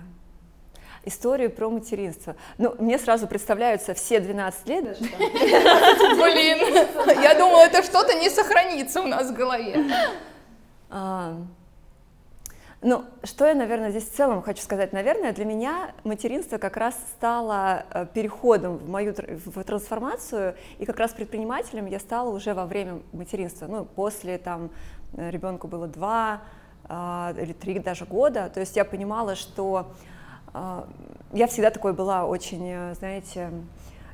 Историю 1.04 1.52
про 1.52 1.70
материнство. 1.70 2.38
Ну, 2.58 2.74
мне 2.80 2.98
сразу 2.98 3.28
представляются 3.28 3.94
все 3.96 4.22
12 4.22 4.68
лет. 4.70 4.98
Блин, 5.02 7.22
я 7.22 7.36
думала, 7.38 7.64
это 7.64 7.84
что-то 7.84 8.14
не 8.14 8.30
сохранится 8.30 9.02
у 9.02 9.08
нас 9.08 9.30
в 9.30 9.34
голове. 9.34 9.92
Ну, 12.84 13.06
что 13.24 13.46
я, 13.46 13.54
наверное, 13.54 13.92
здесь 13.92 14.06
в 14.06 14.16
целом 14.16 14.42
хочу 14.42 14.64
сказать. 14.64 14.92
Наверное, 14.92 15.34
для 15.34 15.46
меня 15.46 15.92
материнство 16.04 16.58
как 16.58 16.78
раз 16.78 16.96
стало 17.16 17.86
э, 17.92 18.08
переходом 18.12 18.78
в 18.78 18.90
мою 18.90 19.14
в 19.14 19.64
трансформацию, 19.64 20.56
и 20.80 20.86
как 20.86 20.98
раз 20.98 21.12
предпринимателем 21.12 21.86
я 21.86 22.00
стала 22.00 22.30
уже 22.30 22.56
во 22.56 22.66
время 22.66 23.02
материнства. 23.14 23.68
Ну, 23.68 23.86
после 23.86 24.40
там 24.40 24.72
э, 25.14 25.30
ребенку 25.30 25.68
было 25.68 25.88
два 25.88 26.42
а, 26.86 27.36
или 27.38 27.54
три 27.54 27.78
даже 27.78 28.06
года. 28.06 28.50
То 28.52 28.60
есть 28.60 28.76
я 28.76 28.84
понимала, 28.84 29.36
что 29.36 29.92
я 31.34 31.48
всегда 31.48 31.70
такой 31.70 31.94
была 31.94 32.26
очень, 32.26 32.68
э, 32.68 32.94
знаете, 32.96 33.52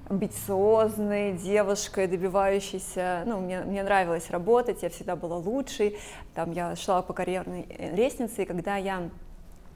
амбициозной 0.10 1.34
девушкой, 1.34 2.08
добивающейся, 2.08 3.24
ну, 3.26 3.40
мне, 3.40 3.62
мне 3.62 3.84
нравилось 3.84 4.30
работать, 4.30 4.84
я 4.84 4.90
всегда 4.90 5.16
была 5.16 5.38
лучшей, 5.38 5.98
там, 6.34 6.52
я 6.52 6.76
шла 6.76 7.02
по 7.02 7.14
карьерной 7.14 7.66
э, 7.70 7.96
лестнице, 7.96 8.44
и 8.44 8.46
когда 8.46 8.78
я 8.78 9.10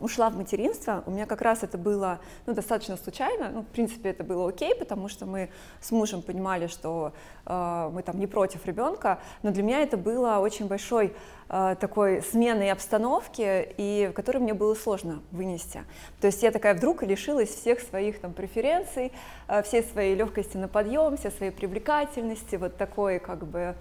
ушла 0.02 0.30
в 0.30 0.36
материнство, 0.36 1.04
у 1.06 1.12
меня 1.12 1.26
как 1.26 1.42
раз 1.42 1.64
это 1.64 1.78
было 1.78 2.20
ну, 2.46 2.54
достаточно 2.54 2.98
случайно, 2.98 3.50
ну, 3.50 3.62
в 3.62 3.68
принципе, 3.68 4.10
это 4.10 4.24
было 4.24 4.50
окей, 4.50 4.76
потому 4.76 5.08
что 5.08 5.26
мы 5.26 5.50
с 5.80 5.92
мужем 5.92 6.22
понимали, 6.22 6.68
что 6.68 7.14
э, 7.46 7.90
мы 7.94 8.02
там 8.04 8.20
не 8.20 8.28
против 8.28 8.66
ребенка, 8.66 9.20
но 9.44 9.52
для 9.52 9.64
меня 9.64 9.82
это 9.82 9.98
было 9.98 10.38
очень 10.38 10.68
большой 10.68 11.14
э, 11.50 11.76
такой 11.80 12.22
сменой 12.22 12.72
обстановки, 12.72 13.74
и 13.78 14.12
которую 14.16 14.44
мне 14.44 14.54
было 14.54 14.76
сложно 14.76 15.22
вынести. 15.32 15.84
То 16.20 16.28
есть 16.28 16.44
я 16.44 16.52
такая 16.52 16.74
вдруг 16.74 17.04
лишилась 17.04 17.50
всех 17.50 17.80
своих 17.80 18.20
там 18.20 18.34
преференций, 18.34 19.12
э, 19.48 19.62
всей 19.64 19.84
своей 19.84 20.16
легкости 20.16 20.58
на 20.58 20.68
подъем, 20.68 21.18
всей 21.18 21.32
своей 21.32 21.52
привлекательности, 21.52 22.56
вот 22.56 22.78
такой 22.78 23.20
как 23.20 23.46
бы 23.46 23.76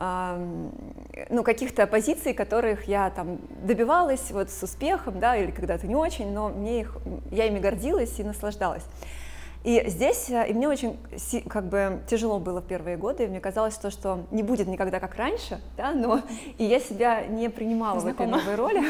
ну, 0.00 1.42
каких-то 1.44 1.86
позиций, 1.86 2.32
которых 2.32 2.88
я 2.88 3.10
там 3.10 3.38
добивалась 3.62 4.30
вот 4.30 4.50
с 4.50 4.62
успехом, 4.62 5.20
да, 5.20 5.36
или 5.36 5.50
когда-то 5.50 5.86
не 5.86 5.94
очень, 5.94 6.32
но 6.32 6.48
мне 6.48 6.80
их, 6.80 6.96
я 7.30 7.46
ими 7.46 7.58
гордилась 7.58 8.18
и 8.18 8.24
наслаждалась. 8.24 8.84
И 9.62 9.84
здесь, 9.88 10.30
э, 10.30 10.48
и 10.48 10.54
мне 10.54 10.68
очень 10.68 10.98
как 11.48 11.68
бы 11.68 12.00
тяжело 12.08 12.38
было 12.38 12.62
в 12.62 12.64
первые 12.64 12.96
годы, 12.96 13.24
и 13.24 13.26
мне 13.26 13.40
казалось 13.40 13.76
то, 13.76 13.90
что 13.90 14.20
не 14.30 14.42
будет 14.42 14.66
никогда 14.68 15.00
как 15.00 15.16
раньше, 15.16 15.60
да, 15.76 15.92
но 15.92 16.22
и 16.56 16.64
я 16.64 16.80
себя 16.80 17.26
не 17.26 17.50
принимала 17.50 18.00
в 18.00 18.06
этой 18.06 18.26
новой 18.26 18.54
роли, 18.54 18.82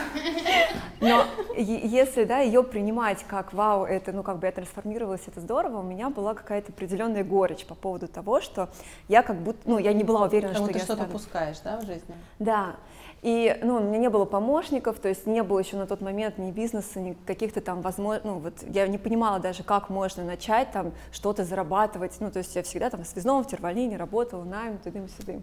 но 1.00 1.24
если, 1.56 2.22
да, 2.22 2.38
ее 2.38 2.62
принимать 2.62 3.24
как 3.26 3.52
вау, 3.52 3.84
это, 3.84 4.12
ну, 4.12 4.22
как 4.22 4.38
бы 4.38 4.46
я 4.46 4.52
трансформировалась, 4.52 5.22
это 5.26 5.40
здорово, 5.40 5.80
у 5.80 5.82
меня 5.82 6.08
была 6.08 6.34
какая-то 6.34 6.70
определенная 6.70 7.24
горечь 7.24 7.66
по 7.66 7.74
поводу 7.74 8.06
того, 8.06 8.40
что 8.40 8.68
я 9.08 9.22
как 9.22 9.40
будто, 9.40 9.68
ну, 9.68 9.78
я 9.78 9.92
не 9.92 10.04
была 10.04 10.26
уверена, 10.26 10.50
Как 10.50 10.58
что 10.58 10.66
будто 10.66 10.78
я 10.78 10.84
что-то 10.84 11.02
стану. 11.02 11.10
упускаешь, 11.10 11.58
да, 11.64 11.78
в 11.78 11.84
жизни? 11.84 12.14
Да. 12.38 12.76
И, 13.22 13.58
ну, 13.62 13.76
у 13.76 13.80
меня 13.80 13.98
не 13.98 14.08
было 14.08 14.24
помощников, 14.24 14.98
то 14.98 15.08
есть 15.08 15.26
не 15.26 15.42
было 15.42 15.58
еще 15.58 15.76
на 15.76 15.86
тот 15.86 16.00
момент 16.00 16.38
ни 16.38 16.50
бизнеса, 16.50 17.00
ни 17.00 17.12
каких-то 17.26 17.60
там 17.60 17.82
возможностей, 17.82 18.28
ну, 18.28 18.38
вот 18.38 18.54
я 18.66 18.86
не 18.86 18.96
понимала 18.96 19.38
даже, 19.38 19.62
как 19.62 19.90
можно 19.90 20.24
начать 20.24 20.70
там 20.72 20.92
что-то 21.12 21.44
зарабатывать, 21.44 22.16
ну, 22.20 22.30
то 22.30 22.38
есть 22.38 22.56
я 22.56 22.62
всегда 22.62 22.88
там 22.88 23.04
в 23.04 23.06
связном, 23.06 23.44
в 23.44 23.46
тервалине 23.46 23.98
работала, 23.98 24.44
найм, 24.44 24.78
тудым-сюдым. 24.78 25.42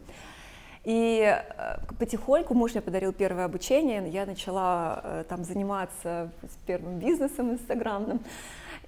И 0.85 1.21
э, 1.21 1.77
потихоньку 1.99 2.53
муж 2.55 2.71
мне 2.71 2.81
подарил 2.81 3.13
первое 3.13 3.45
обучение, 3.45 4.07
я 4.09 4.25
начала 4.25 5.01
э, 5.03 5.23
там 5.27 5.43
заниматься 5.43 6.31
первым 6.65 6.97
бизнесом 6.97 7.51
инстаграмным. 7.51 8.21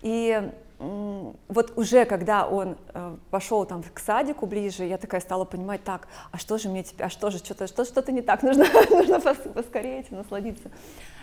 И 0.02 0.50
вот 0.80 1.74
уже 1.78 2.06
когда 2.06 2.48
он 2.48 2.78
э, 2.94 3.18
пошел 3.32 3.66
там 3.66 3.84
к 3.84 4.00
садику 4.00 4.46
ближе, 4.46 4.86
я 4.86 4.98
такая 4.98 5.20
стала 5.20 5.44
понимать, 5.44 5.84
так, 5.84 6.08
а 6.32 6.38
что 6.38 6.58
же 6.58 6.70
мне 6.70 6.84
теперь, 6.84 7.08
а 7.08 7.10
что 7.10 7.32
же, 7.32 7.40
что-то, 7.40 7.68
что, 7.68 7.84
что-то 7.84 8.14
не 8.14 8.22
так, 8.22 8.44
нужно, 8.44 8.66
нужно 8.90 9.16
пос- 9.16 9.52
поскорее 9.52 10.00
этим 10.00 10.18
насладиться. 10.18 10.72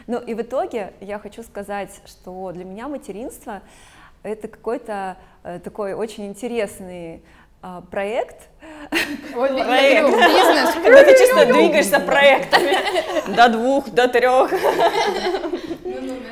Ну 0.07 0.19
и 0.19 0.35
в 0.35 0.43
итоге 0.43 0.93
я 1.01 1.19
хочу 1.19 1.43
сказать, 1.43 2.03
что 2.05 2.53
для 2.53 2.65
меня 2.65 2.87
материнство 2.89 3.63
это 4.23 4.47
какой-то 4.47 5.17
э, 5.43 5.59
такой 5.61 5.95
очень 5.95 6.27
интересный 6.27 7.23
а, 7.69 7.81
проект, 7.81 8.49
Вот 9.35 9.51
Проект. 9.51 10.09
бизнес. 10.09 10.75
Когда 10.85 11.03
ты 11.03 11.19
чисто 11.19 11.47
двигаешься 11.47 11.99
проектами 11.99 13.35
до 13.35 13.49
двух, 13.49 13.91
до 13.91 14.07
трех. 14.07 14.53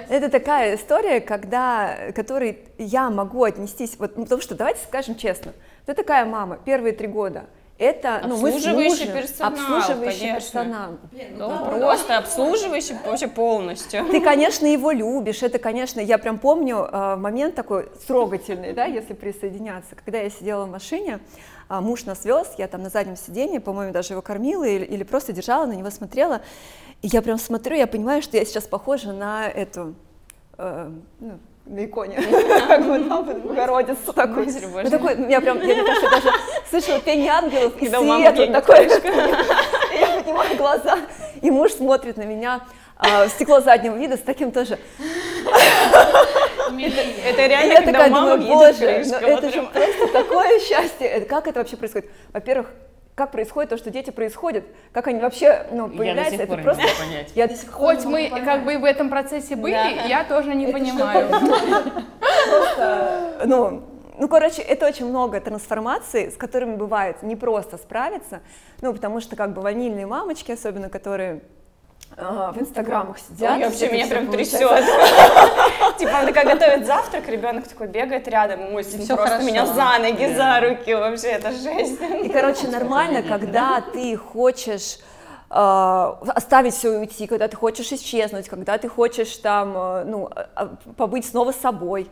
Это 0.08 0.28
такая 0.30 0.76
история, 0.76 1.20
когда, 1.20 2.12
которой 2.14 2.60
я 2.78 3.10
могу 3.10 3.42
отнестись, 3.42 3.96
вот, 3.98 4.16
ну, 4.16 4.22
потому 4.22 4.42
что 4.42 4.54
давайте 4.54 4.78
скажем 4.84 5.16
честно, 5.16 5.54
ты 5.86 5.94
такая 5.94 6.24
мама, 6.24 6.56
первые 6.64 6.92
три 6.92 7.08
года, 7.08 7.46
это 7.76 8.20
ну, 8.24 8.36
мы 8.36 8.50
Обслуживающий 8.50 9.06
мужем- 9.06 9.12
персонал, 9.12 9.52
обслуживающий 9.52 10.20
конечно. 10.20 10.34
персонал. 10.40 10.90
Ну, 11.36 11.78
просто 11.78 12.18
обслуживающий 12.18 12.96
вообще 13.04 13.26
полностью. 13.26 14.04
Ты, 14.06 14.20
конечно, 14.20 14.66
его 14.66 14.92
любишь, 14.92 15.42
это, 15.42 15.58
конечно, 15.58 16.00
я 16.00 16.18
прям 16.18 16.38
помню 16.38 16.88
э, 16.90 17.16
момент 17.16 17.54
такой 17.56 17.88
трогательный, 18.06 18.72
да, 18.72 18.84
если 18.84 19.14
присоединяться, 19.14 19.96
когда 19.96 20.20
я 20.20 20.30
сидела 20.30 20.66
в 20.66 20.70
машине, 20.70 21.18
а, 21.68 21.80
муж 21.80 22.04
нас 22.04 22.24
вез, 22.24 22.52
я 22.58 22.68
там 22.68 22.82
на 22.82 22.90
заднем 22.90 23.16
сиденье, 23.16 23.58
по-моему, 23.58 23.92
даже 23.92 24.14
его 24.14 24.22
кормила 24.22 24.64
или, 24.64 24.84
или 24.84 25.02
просто 25.02 25.32
держала, 25.32 25.66
на 25.66 25.72
него 25.72 25.90
смотрела, 25.90 26.42
и 27.02 27.08
я 27.08 27.22
прям 27.22 27.38
смотрю, 27.38 27.76
я 27.76 27.86
понимаю, 27.86 28.22
что 28.22 28.36
я 28.36 28.44
сейчас 28.44 28.64
похожа 28.64 29.12
на 29.12 29.48
эту, 29.48 29.94
э, 30.58 30.90
ну, 31.20 31.38
на 31.66 31.84
иконе, 31.84 32.20
как 32.68 32.86
бы 32.86 32.98
там 33.08 33.24
Богородицу 33.24 34.12
такой. 34.12 34.46
Ну, 34.46 34.90
такой, 34.90 35.30
я 35.30 35.40
прям, 35.40 35.60
я, 35.62 35.84
кажется, 35.84 36.10
даже 36.10 36.28
слышала 36.68 37.00
пение 37.00 37.32
ангелов 37.32 37.72
и 37.80 37.88
свет 37.88 38.52
такой. 38.52 38.86
Я 38.86 40.16
поднимаю 40.16 40.56
глаза, 40.56 40.98
и 41.40 41.50
муж 41.50 41.72
смотрит 41.72 42.16
на 42.16 42.24
меня 42.24 42.60
а, 42.96 43.26
в 43.26 43.30
стекло 43.30 43.60
заднего 43.60 43.96
вида 43.96 44.16
с 44.16 44.20
таким 44.20 44.52
тоже. 44.52 44.78
Это 47.26 47.46
реально, 47.46 47.72
я 47.72 47.82
такая 47.82 48.10
думаю, 48.10 48.38
боже, 48.42 49.04
ну 49.20 49.28
это 49.28 49.50
же 49.50 49.62
просто 49.62 50.08
такое 50.12 50.60
счастье. 50.60 51.20
Как 51.22 51.46
это 51.46 51.60
вообще 51.60 51.76
происходит? 51.76 52.10
Во-первых, 52.32 52.70
как 53.14 53.30
происходит 53.30 53.70
то, 53.70 53.76
что 53.76 53.90
дети 53.90 54.10
происходят, 54.10 54.64
как 54.92 55.06
они 55.06 55.20
вообще 55.20 55.66
ну, 55.70 55.84
Я 55.86 55.90
до 55.92 55.96
появляются, 55.98 56.42
это 56.42 56.56
просто... 56.56 56.82
понять. 56.98 57.32
Я 57.34 57.46
до 57.46 57.54
сих 57.54 57.70
пор 57.70 57.94
Хоть 57.94 58.04
не 58.04 58.10
мы 58.10 58.22
могу 58.22 58.30
понять. 58.30 58.44
как 58.44 58.64
бы 58.64 58.78
в 58.78 58.84
этом 58.84 59.08
процессе 59.08 59.54
были, 59.56 59.72
Да. 59.72 59.88
я 59.88 60.24
тоже 60.24 60.54
не 60.54 60.66
понимаю. 60.72 61.28
ну, 63.44 63.82
ну, 64.18 64.28
короче, 64.28 64.62
это 64.62 64.86
очень 64.86 65.06
много 65.06 65.40
трансформаций, 65.40 66.30
с 66.30 66.36
которыми 66.36 66.76
бывает 66.76 67.22
не 67.22 67.36
просто 67.36 67.78
справиться, 67.78 68.40
ну, 68.80 68.92
потому 68.92 69.20
что 69.20 69.36
как 69.36 69.52
бы 69.52 69.62
ванильные 69.62 70.06
мамочки, 70.06 70.52
особенно 70.52 70.88
которые 70.88 71.42
в 72.16 72.56
инстаграмах 72.60 73.18
сидят. 73.18 73.56
Ой, 73.58 73.64
вообще 73.64 73.90
меня 73.90 74.06
прям 74.06 74.30
трясет. 74.30 74.60
Типа, 75.98 76.18
она 76.18 76.26
такая 76.26 76.44
готовит 76.44 76.86
завтрак, 76.86 77.28
ребенок 77.28 77.66
такой 77.66 77.88
бегает 77.88 78.28
рядом, 78.28 78.72
мой 78.72 78.84
сын 78.84 79.04
просто 79.16 79.42
меня 79.42 79.66
за 79.66 79.98
ноги, 79.98 80.32
за 80.34 80.60
руки, 80.60 80.94
вообще, 80.94 81.28
это 81.28 81.50
жесть. 81.52 82.00
И, 82.22 82.28
короче, 82.28 82.68
нормально, 82.68 83.22
когда 83.22 83.80
ты 83.80 84.16
хочешь 84.16 84.98
э, 85.50 85.54
оставить 85.54 86.74
все 86.74 86.94
и 86.94 86.96
уйти, 86.98 87.26
когда 87.26 87.48
ты 87.48 87.56
хочешь 87.56 87.90
исчезнуть, 87.92 88.48
когда 88.48 88.78
ты 88.78 88.88
хочешь 88.88 89.36
там, 89.38 89.72
ну, 90.08 90.28
а- 90.34 90.48
а, 90.54 90.66
побыть 90.96 91.26
снова 91.26 91.52
собой. 91.52 92.08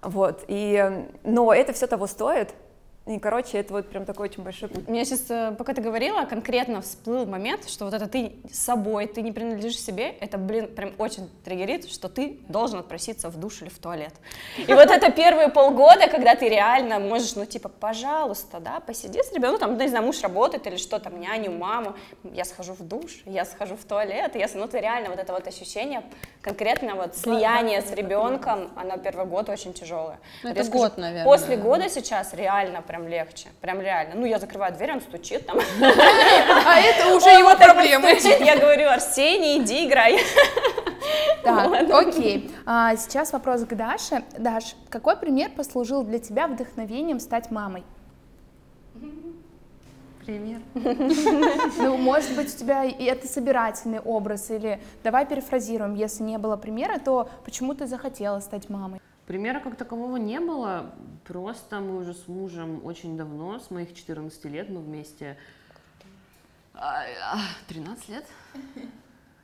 Вот, 0.00 0.44
и, 0.48 1.06
но 1.22 1.52
это 1.52 1.72
все 1.72 1.86
того 1.86 2.06
стоит, 2.06 2.50
и, 3.06 3.18
короче, 3.18 3.58
это 3.58 3.74
вот 3.74 3.88
прям 3.90 4.06
такой 4.06 4.28
очень 4.28 4.42
большой 4.42 4.70
путь. 4.70 4.88
У 4.88 4.90
меня 4.90 5.04
сейчас, 5.04 5.26
э, 5.28 5.54
пока 5.58 5.74
ты 5.74 5.82
говорила, 5.82 6.24
конкретно 6.24 6.80
всплыл 6.80 7.26
момент, 7.26 7.68
что 7.68 7.84
вот 7.84 7.92
это 7.92 8.06
ты 8.08 8.32
с 8.50 8.58
собой, 8.58 9.06
ты 9.06 9.20
не 9.20 9.30
принадлежишь 9.30 9.78
себе, 9.78 10.14
это, 10.20 10.38
блин, 10.38 10.74
прям 10.74 10.94
очень 10.96 11.28
триггерит, 11.44 11.90
что 11.90 12.08
ты 12.08 12.38
должен 12.48 12.78
отпроситься 12.78 13.28
в 13.28 13.38
душ 13.38 13.60
или 13.60 13.68
в 13.68 13.78
туалет. 13.78 14.14
И 14.56 14.72
вот 14.72 14.90
это 14.90 15.12
первые 15.12 15.48
полгода, 15.48 16.08
когда 16.08 16.34
ты 16.34 16.48
реально 16.48 16.98
можешь, 16.98 17.36
ну, 17.36 17.44
типа, 17.44 17.68
пожалуйста, 17.68 18.58
да, 18.58 18.80
посиди 18.80 19.22
с 19.22 19.32
ребенком, 19.32 19.52
ну, 19.52 19.58
там, 19.58 19.78
не 19.78 19.88
знаю, 19.88 20.06
муж 20.06 20.22
работает 20.22 20.66
или 20.66 20.76
что 20.76 20.98
там, 20.98 21.20
няню, 21.20 21.52
маму, 21.52 21.94
я 22.22 22.46
схожу 22.46 22.72
в 22.72 22.82
душ, 22.82 23.22
я 23.26 23.44
схожу 23.44 23.76
в 23.76 23.84
туалет, 23.84 24.34
я, 24.34 24.48
ну, 24.54 24.66
ты 24.66 24.80
реально 24.80 25.10
вот 25.10 25.18
это 25.18 25.34
вот 25.34 25.46
ощущение, 25.46 26.02
конкретно 26.40 26.94
вот 26.94 27.16
слияние 27.16 27.82
с 27.82 27.90
ребенком, 27.92 28.70
оно 28.76 28.96
первый 28.96 29.26
год 29.26 29.50
очень 29.50 29.74
тяжелое. 29.74 30.18
Ну, 30.42 30.50
это 30.50 30.64
год, 30.70 30.96
наверное. 30.96 31.24
После 31.24 31.56
года 31.58 31.90
сейчас 31.90 32.32
реально 32.32 32.80
прям 32.94 33.08
легче, 33.08 33.48
прям 33.60 33.80
реально. 33.80 34.14
Ну, 34.14 34.24
я 34.24 34.38
закрываю 34.38 34.72
дверь, 34.72 34.92
он 34.92 35.00
стучит 35.00 35.44
там. 35.46 35.58
А 35.58 36.78
это 36.78 37.16
уже 37.16 37.28
его 37.28 37.56
проблемы. 37.56 38.16
Я 38.44 38.56
говорю, 38.56 38.88
Арсений, 38.88 39.60
иди 39.60 39.86
играй. 39.88 40.20
Так, 41.42 41.90
окей. 41.90 42.50
А, 42.64 42.94
сейчас 42.96 43.32
вопрос 43.32 43.64
к 43.64 43.74
Даше. 43.74 44.22
Даш, 44.38 44.76
какой 44.90 45.16
пример 45.16 45.50
послужил 45.50 46.04
для 46.04 46.20
тебя 46.20 46.46
вдохновением 46.46 47.18
стать 47.18 47.50
мамой? 47.50 47.82
Пример. 50.24 50.60
Ну, 50.74 51.96
может 51.96 52.36
быть, 52.36 52.54
у 52.54 52.56
тебя 52.56 52.84
и 52.84 53.04
это 53.04 53.26
собирательный 53.26 53.98
образ, 53.98 54.50
или 54.50 54.80
давай 55.02 55.26
перефразируем, 55.26 55.94
если 55.94 56.22
не 56.22 56.38
было 56.38 56.56
примера, 56.56 56.98
то 56.98 57.28
почему 57.44 57.74
ты 57.74 57.88
захотела 57.88 58.38
стать 58.38 58.70
мамой? 58.70 59.00
Примера 59.26 59.60
как 59.60 59.76
такового 59.76 60.16
не 60.16 60.38
было, 60.38 60.94
просто 61.24 61.80
мы 61.80 61.96
уже 61.96 62.12
с 62.12 62.28
мужем 62.28 62.84
очень 62.84 63.16
давно, 63.16 63.58
с 63.58 63.70
моих 63.70 63.94
14 63.94 64.44
лет, 64.46 64.68
мы 64.68 64.80
вместе... 64.80 65.38
А, 66.74 67.04
а, 67.32 67.38
13 67.68 68.08
лет? 68.10 68.26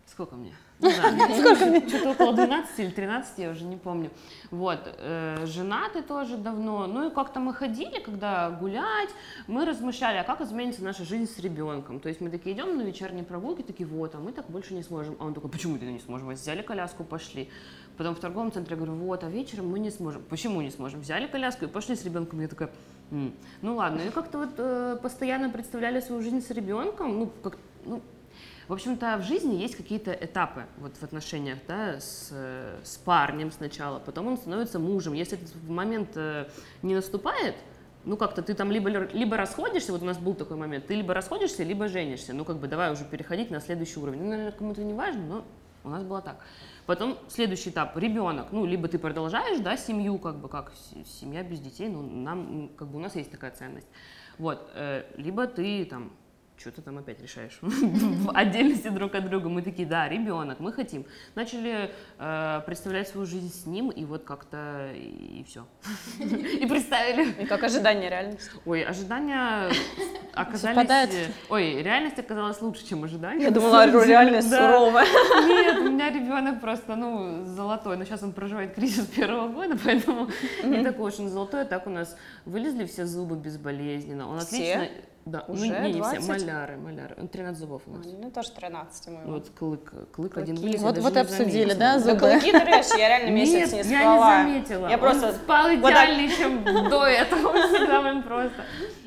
Сколько 0.07 0.35
мне? 0.35 0.53
Сколько 0.81 1.67
мне? 1.67 1.89
Что-то 1.89 2.11
около 2.11 2.35
12 2.35 2.79
или 2.81 2.91
13, 2.91 3.39
я 3.39 3.51
уже 3.51 3.65
не 3.65 3.77
помню. 3.77 4.11
Вот, 4.51 4.81
э, 4.85 5.47
женаты 5.47 6.03
тоже 6.03 6.37
давно. 6.37 6.87
Ну 6.87 7.09
и 7.09 7.15
как-то 7.15 7.39
мы 7.39 7.55
ходили, 7.55 8.01
когда 8.01 8.51
гулять, 8.51 9.11
мы 9.47 9.65
размышляли, 9.65 10.17
а 10.17 10.25
как 10.25 10.41
изменится 10.41 10.83
наша 10.83 11.05
жизнь 11.05 11.31
с 11.31 11.39
ребенком. 11.39 12.01
То 12.01 12.09
есть 12.09 12.21
мы 12.21 12.29
такие 12.29 12.57
идем 12.57 12.77
на 12.77 12.83
вечерние 12.83 13.25
прогулки, 13.25 13.63
такие, 13.63 13.87
вот, 13.87 14.15
а 14.15 14.19
мы 14.19 14.33
так 14.33 14.51
больше 14.51 14.75
не 14.75 14.83
сможем. 14.83 15.17
А 15.21 15.27
он 15.27 15.33
такой, 15.33 15.49
почему 15.49 15.79
ты 15.79 15.87
не 15.87 16.01
сможем? 16.01 16.27
Мы 16.27 16.35
взяли 16.35 16.63
коляску, 16.63 17.05
пошли. 17.05 17.49
Потом 18.01 18.15
в 18.15 18.19
торговом 18.19 18.51
центре 18.51 18.77
говорю, 18.77 18.95
вот, 18.95 19.25
а 19.25 19.29
вечером 19.29 19.69
мы 19.69 19.79
не 19.79 19.91
сможем. 19.91 20.23
Почему 20.23 20.63
не 20.63 20.71
сможем? 20.71 21.03
Взяли 21.03 21.27
коляску 21.27 21.67
и 21.67 21.69
пошли 21.69 21.95
с 21.95 22.03
ребенком. 22.03 22.41
Я 22.41 22.49
такая, 22.49 22.71
«М, 23.11 23.35
ну 23.61 23.77
ладно. 23.77 24.01
И 24.01 24.09
как-то 24.09 24.39
вот 24.39 24.55
э, 24.57 24.97
постоянно 25.03 25.51
представляли 25.51 26.01
свою 26.01 26.23
жизнь 26.23 26.41
с 26.41 26.51
ребенком. 26.51 27.19
Ну, 27.19 27.31
как, 27.43 27.59
ну, 27.85 28.01
в 28.69 28.73
общем-то, 28.73 29.19
в 29.19 29.25
жизни 29.25 29.57
есть 29.57 29.77
какие-то 29.77 30.13
этапы 30.13 30.65
вот 30.79 30.97
в 30.97 31.03
отношениях, 31.03 31.59
да, 31.69 32.01
с, 32.01 32.33
с 32.83 32.97
парнем 33.05 33.53
сначала, 33.53 33.99
потом 33.99 34.29
он 34.29 34.39
становится 34.39 34.79
мужем. 34.79 35.13
Если 35.13 35.37
этот 35.37 35.55
момент 35.69 36.13
э, 36.15 36.49
не 36.81 36.95
наступает, 36.95 37.55
ну 38.07 38.17
как-то 38.17 38.41
ты 38.41 38.55
там 38.55 38.73
либо, 38.73 38.89
либо 38.89 39.37
расходишься, 39.37 39.93
вот 39.93 40.01
у 40.01 40.07
нас 40.07 40.17
был 40.17 40.33
такой 40.33 40.57
момент, 40.57 40.87
ты 40.87 40.95
либо 40.95 41.13
расходишься, 41.13 41.65
либо 41.65 41.87
женишься. 41.87 42.33
Ну 42.33 42.47
как 42.47 42.57
бы 42.57 42.67
давай 42.67 42.91
уже 42.93 43.05
переходить 43.05 43.51
на 43.51 43.61
следующий 43.61 44.01
уровень. 44.01 44.23
Ну, 44.23 44.31
наверное, 44.31 44.53
кому-то 44.53 44.83
не 44.83 44.95
важно, 44.95 45.21
но 45.21 45.45
у 45.85 45.89
нас 45.91 46.03
было 46.03 46.23
так. 46.23 46.37
Потом 46.91 47.17
следующий 47.29 47.71
этап, 47.71 47.97
ребенок, 47.97 48.49
ну, 48.51 48.67
либо 48.67 48.89
ты 48.89 48.99
продолжаешь, 48.99 49.61
да, 49.61 49.77
семью, 49.77 50.19
как 50.19 50.41
бы, 50.41 50.49
как 50.49 50.73
семья 51.21 51.45
без 51.45 51.61
детей, 51.61 51.89
ну, 51.89 52.03
нам, 52.03 52.69
как 52.77 52.89
бы, 52.89 52.99
у 52.99 53.01
нас 53.01 53.15
есть 53.15 53.31
такая 53.31 53.53
ценность. 53.53 53.87
Вот, 54.39 54.69
э, 54.75 55.05
либо 55.17 55.47
ты 55.47 55.85
там 55.85 56.11
что-то 56.61 56.83
там 56.83 56.99
опять 56.99 57.21
решаешь 57.23 57.59
в 57.63 58.31
отдельности 58.37 58.89
друг 58.89 59.15
от 59.15 59.29
друга. 59.29 59.49
Мы 59.49 59.63
такие, 59.63 59.89
да, 59.89 60.09
ребенок, 60.09 60.61
мы 60.61 60.73
хотим. 60.73 61.07
Начали 61.35 61.91
э, 62.19 62.61
представлять 62.67 63.09
свою 63.09 63.27
жизнь 63.27 63.51
с 63.51 63.67
ним, 63.67 63.89
и 63.89 64.05
вот 64.05 64.25
как-то 64.25 64.93
и, 64.95 65.43
все. 65.49 65.67
И 66.21 66.67
представили. 66.67 67.43
И 67.43 67.47
как 67.47 67.65
ожидание 67.65 68.11
реальности. 68.11 68.51
Ой, 68.67 68.83
ожидания 68.83 69.71
оказались... 70.35 70.77
Совпадает. 70.77 71.11
Ой, 71.49 71.83
реальность 71.83 72.19
оказалась 72.19 72.61
лучше, 72.61 72.87
чем 72.87 73.05
ожидания. 73.05 73.45
Я 73.45 73.51
думала, 73.51 73.87
реальность 74.05 74.51
Да. 74.51 74.71
суровая. 74.71 75.07
Нет, 75.47 75.79
у 75.79 75.91
меня 75.91 76.11
ребенок 76.11 76.61
просто, 76.61 76.95
ну, 76.95 77.47
золотой. 77.47 77.97
Но 77.97 78.05
сейчас 78.05 78.23
он 78.23 78.33
проживает 78.33 78.75
кризис 78.75 79.07
первого 79.07 79.49
года, 79.49 79.79
поэтому 79.83 80.29
не 80.63 80.85
такой 80.85 81.11
уж 81.11 81.19
он 81.19 81.31
золотой. 81.31 81.63
А 81.63 81.65
так 81.65 81.87
у 81.87 81.91
нас 81.91 82.17
вылезли 82.45 82.85
все 82.85 83.07
зубы 83.07 83.37
безболезненно. 83.37 84.29
Он 84.29 84.41
Все? 84.41 84.75
отлично... 84.75 84.89
Да, 85.31 85.45
Уже 85.47 85.67
ну, 85.67 85.83
не, 85.87 85.93
не 85.93 86.03
все, 86.03 86.19
20? 86.21 86.29
маляры, 86.29 86.77
маляры. 86.77 87.15
Он 87.19 87.29
13 87.29 87.61
зубов 87.61 87.83
у 87.87 87.91
нас. 87.93 88.05
Ну, 88.05 88.31
тоже 88.33 88.51
13 88.51 89.09
моего. 89.09 89.33
Вот 89.33 89.51
клык, 89.57 89.93
клык 90.13 90.37
один 90.37 90.57
вылез. 90.57 90.81
я 90.81 90.87
Вот, 90.87 90.99
вот 90.99 91.17
обсудили, 91.17 91.71
заметила. 91.73 91.75
да, 91.79 91.95
Да 91.95 92.01
зубы? 92.01 92.19
клыки, 92.19 92.51
ты 92.53 92.99
я 92.99 93.09
реально 93.09 93.31
месяц 93.31 93.73
Нет, 93.73 93.87
не 93.87 93.93
я 93.93 94.01
спала. 94.01 94.43
не 94.43 94.53
заметила. 94.53 94.89
Я 94.89 94.95
Он 94.95 95.01
просто 95.01 95.33
спал 95.35 95.69
вот 95.69 95.91
идеальнее, 95.91 96.29
чем 96.37 96.65
до 96.65 97.05
этого. 97.07 97.53
Прям 97.87 98.23
просто. 98.25 98.65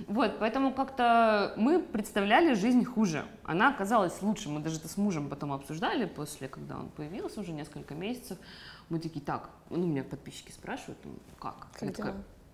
Вот, 0.07 0.37
поэтому 0.39 0.73
как-то 0.73 1.53
мы 1.57 1.79
представляли 1.79 2.53
жизнь 2.53 2.85
хуже. 2.85 3.25
Она 3.43 3.69
оказалась 3.69 4.21
лучше. 4.21 4.47
Мы 4.49 4.59
даже 4.61 4.77
это 4.77 4.87
с 4.87 4.95
мужем 4.95 5.29
потом 5.29 5.51
обсуждали 5.51 6.05
после, 6.05 6.47
когда 6.47 6.77
он 6.77 6.89
появился 6.89 7.41
уже 7.41 7.51
несколько 7.51 7.95
месяцев. 7.95 8.37
Мы 8.89 8.99
такие, 8.99 9.21
так, 9.21 9.49
ну, 9.69 9.85
меня 9.87 10.03
подписчики 10.03 10.51
спрашивают, 10.51 10.99
ну, 11.03 11.13
как? 11.39 11.67
Как 11.73 11.81
Я 11.81 11.89
дела? 11.89 12.13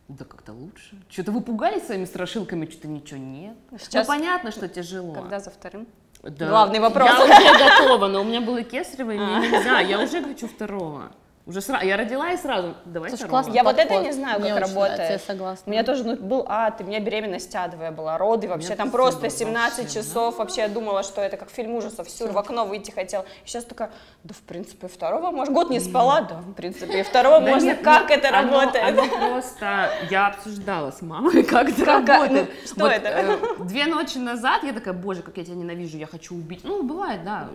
Да 0.10 0.26
как-то 0.26 0.54
лучше. 0.54 0.98
Что-то 1.08 1.32
вы 1.32 1.41
пугались 1.41 1.86
своими 1.86 2.06
страшилками, 2.06 2.65
что-то 2.65 2.88
ничего 2.88 3.19
нет. 3.19 3.56
Сейчас- 3.80 4.08
ну, 4.08 4.13
понятно, 4.13 4.52
что 4.52 4.67
тяжело. 4.67 5.13
Когда 5.13 5.39
за 5.39 5.52
вторым? 5.52 5.88
Да. 6.24 6.50
Главный 6.50 6.80
вопрос. 6.80 7.08
Я 7.10 7.24
уже 7.24 7.63
готова, 7.80 8.08
но 8.08 8.22
у 8.22 8.24
меня 8.24 8.41
было 8.41 8.63
кесарево, 8.63 9.12
и 9.12 9.17
мне 9.19 9.50
нельзя. 9.50 9.80
Я 9.80 10.02
уже 10.02 10.24
хочу 10.24 10.48
второго. 10.48 11.12
Уже 11.45 11.62
сразу. 11.62 11.84
Я 11.84 11.97
родила 11.97 12.30
и 12.32 12.38
сразу. 12.38 12.75
Давай 12.86 13.10
Слушай, 13.10 13.28
классно. 13.28 13.52
Я 13.54 13.63
вот 13.63 13.80
это 13.80 13.88
подход. 13.88 14.06
не 14.06 14.12
знаю, 14.12 14.39
Мне 14.39 14.49
как 14.54 14.63
очень 14.65 14.73
нравится, 14.75 14.89
работает. 14.97 15.10
я 15.10 15.19
согласна. 15.34 15.63
У 15.65 15.69
меня 15.71 15.84
тоже 15.84 16.04
ну, 16.04 16.15
был 16.15 16.45
ад, 16.47 16.80
и 16.80 16.84
у 16.84 16.88
меня 16.88 16.99
беременность 16.99 17.56
адовая 17.56 17.89
была, 17.91 18.19
роды 18.19 18.47
вообще, 18.47 18.75
там 18.75 18.91
просто 18.91 19.21
был 19.21 19.30
17 19.32 19.80
вообще, 19.80 19.99
часов, 19.99 20.38
вообще 20.38 20.62
я 20.62 20.67
думала, 20.67 21.02
что 21.02 21.21
это 21.21 21.38
как 21.38 21.49
фильм 21.49 21.71
ужасов, 21.73 22.08
все, 22.08 22.28
в 22.28 22.38
окно 22.38 22.65
выйти 22.65 22.91
хотела. 22.91 23.25
Сейчас 23.45 23.63
такая, 23.65 23.89
да 24.23 24.36
в 24.36 24.41
принципе 24.41 24.86
и 24.86 24.89
второго 24.89 25.32
можно, 25.32 25.52
год 25.54 25.71
не 25.71 25.80
спала, 25.80 26.21
да 26.21 26.36
в 26.36 26.54
принципе 26.54 26.99
и 26.99 27.04
второго 27.04 27.39
Да 27.39 27.47
можно, 27.52 27.65
нет, 27.65 27.82
как 27.82 28.10
ну, 28.10 28.15
это 28.15 28.30
оно- 28.38 28.60
работает? 28.60 28.86
Оно 28.99 29.08
просто, 29.08 29.89
я 30.12 30.28
обсуждала 30.28 30.91
с 30.91 31.02
мамой, 31.02 31.41
как 31.49 31.69
это 31.69 31.84
Как- 31.84 32.08
работает. 32.08 32.49
ну, 32.62 32.67
что 32.67 32.80
Вот, 32.82 32.91
это? 32.91 33.08
э, 33.08 33.38
две 33.63 33.88
ночи 33.88 34.19
назад 34.19 34.62
я 34.63 34.73
такая, 34.73 34.93
боже, 34.93 35.23
как 35.23 35.38
я 35.38 35.45
тебя 35.45 35.56
ненавижу, 35.56 35.97
я 35.97 36.06
хочу 36.06 36.36
убить. 36.36 36.60
Ну, 36.63 36.84
бывает, 36.84 37.23
да. 37.23 37.47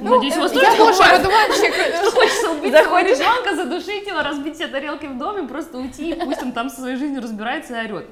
Надеюсь, 0.00 0.36
у 0.36 0.40
вас 0.42 0.52
тоже 0.52 0.66
бывает. 0.76 2.12
Хочется 2.12 2.50
убить 2.50 2.72
Заходишь. 2.72 3.18
Ребенка, 3.32 3.56
задушить 3.56 4.06
его, 4.06 4.22
разбить 4.22 4.54
все 4.56 4.68
тарелки 4.68 5.06
в 5.06 5.18
доме, 5.18 5.46
просто 5.48 5.78
уйти, 5.78 6.10
и 6.10 6.14
пусть 6.24 6.42
он 6.42 6.52
там 6.52 6.68
со 6.68 6.80
своей 6.80 6.96
жизнью 6.96 7.22
разбирается 7.22 7.80
и 7.80 7.86
орет. 7.92 8.06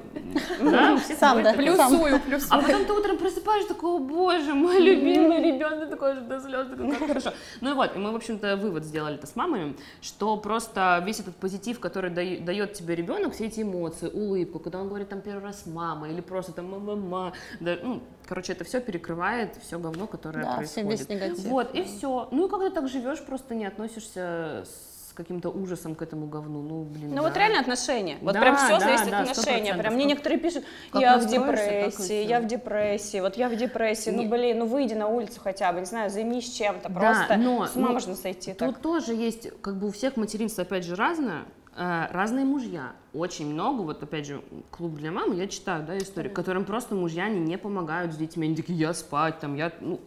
Да, 0.61 0.97
Сам, 1.19 1.43
да. 1.43 1.53
Плюсую, 1.53 2.19
плюсую. 2.21 2.47
А 2.59 2.61
потом 2.61 2.85
ты 2.85 2.93
утром 2.93 3.17
просыпаешь, 3.17 3.65
такой, 3.65 3.91
о 3.91 3.99
боже, 3.99 4.53
мой 4.53 4.79
любимый 4.79 5.41
ребенок, 5.43 5.89
такой 5.89 6.15
же 6.15 6.21
до 6.21 6.39
слез, 6.39 6.67
такой, 6.67 6.91
как 6.91 7.07
хорошо. 7.07 7.33
Ну 7.61 7.71
и 7.71 7.73
вот, 7.73 7.95
и 7.95 7.99
мы, 7.99 8.11
в 8.11 8.15
общем-то, 8.15 8.55
вывод 8.57 8.83
сделали 8.85 9.15
это 9.15 9.27
с 9.27 9.35
мамами, 9.35 9.75
что 10.01 10.37
просто 10.37 11.01
весь 11.05 11.19
этот 11.19 11.35
позитив, 11.35 11.79
который 11.79 12.11
дае- 12.11 12.43
дает 12.43 12.73
тебе 12.73 12.95
ребенок, 12.95 13.33
все 13.33 13.45
эти 13.47 13.61
эмоции, 13.61 14.07
улыбку, 14.09 14.59
когда 14.59 14.79
он 14.79 14.87
говорит 14.87 15.09
там 15.09 15.21
первый 15.21 15.43
раз 15.43 15.65
мама, 15.65 16.09
или 16.09 16.21
просто 16.21 16.51
там 16.53 16.69
мама, 16.69 17.33
да, 17.59 17.77
ну, 17.81 18.01
короче, 18.27 18.53
это 18.53 18.63
все 18.63 18.79
перекрывает 18.81 19.55
все 19.61 19.77
говно, 19.79 20.07
которое 20.07 20.43
Да, 20.43 20.61
все 20.63 20.83
происходит. 20.83 20.99
весь 20.99 21.09
негатив. 21.09 21.45
Вот, 21.45 21.73
и 21.75 21.83
все. 21.83 22.27
Ну 22.31 22.47
и 22.47 22.49
когда 22.49 22.69
так 22.69 22.87
живешь, 22.87 23.21
просто 23.23 23.55
не 23.55 23.65
относишься 23.65 24.63
с 24.65 25.10
каким-то 25.21 25.49
ужасом 25.49 25.95
к 25.95 26.01
этому 26.01 26.27
говну, 26.27 26.61
ну, 26.61 26.83
блин, 26.83 27.09
Ну 27.09 27.15
да. 27.17 27.21
вот 27.21 27.37
реально 27.37 27.59
отношения. 27.59 28.17
Вот 28.21 28.33
Да, 28.33 28.41
прям 28.41 28.55
все 28.57 28.69
да, 28.69 28.79
зависит 28.79 29.09
да, 29.11 29.19
от 29.21 29.29
отношения. 29.29 29.73
100%. 29.73 29.77
Прям 29.77 29.93
мне 29.93 30.05
некоторые 30.05 30.39
пишут, 30.39 30.63
как 30.91 31.01
я 31.01 31.17
в 31.17 31.25
депрессии, 31.25 32.25
я 32.25 32.39
в 32.41 32.47
депрессии, 32.47 33.19
вот 33.19 33.37
я 33.37 33.49
в 33.49 33.55
депрессии. 33.55 34.09
Ну 34.09 34.23
Не- 34.23 34.27
блин, 34.27 34.59
ну 34.59 34.65
выйди 34.65 34.93
на 34.93 35.07
улицу 35.07 35.39
хотя 35.43 35.71
бы, 35.71 35.79
не 35.79 35.85
знаю, 35.85 36.09
займись 36.09 36.49
чем-то. 36.51 36.89
Да, 36.89 36.99
Просто 36.99 37.37
но- 37.37 37.67
с 37.67 37.75
ума 37.75 37.87
но 37.87 37.93
можно 37.93 38.15
сойти 38.15 38.53
Тут 38.53 38.75
так. 38.75 38.77
тоже 38.79 39.13
есть, 39.13 39.49
как 39.61 39.77
бы 39.77 39.87
у 39.87 39.91
всех 39.91 40.17
материнство, 40.17 40.63
опять 40.63 40.83
же, 40.85 40.95
разное. 40.95 41.43
Э, 41.73 42.07
разные 42.11 42.43
мужья. 42.43 42.91
Очень 43.13 43.53
много, 43.53 43.81
вот 43.83 44.03
опять 44.03 44.25
же, 44.25 44.41
клуб 44.71 44.95
для 44.95 45.09
мамы, 45.09 45.35
я 45.35 45.47
читаю, 45.47 45.85
да, 45.85 45.97
истории, 45.97 46.27
которым 46.27 46.65
просто 46.65 46.95
мужья 46.95 47.25
они 47.25 47.39
не 47.39 47.57
помогают 47.57 48.13
с 48.13 48.17
детьми, 48.17 48.45
они 48.47 48.57
такие, 48.57 48.77
я 48.77 48.93
спать, 48.93 49.39
там, 49.39 49.55
я, 49.55 49.71
ну, 49.79 50.01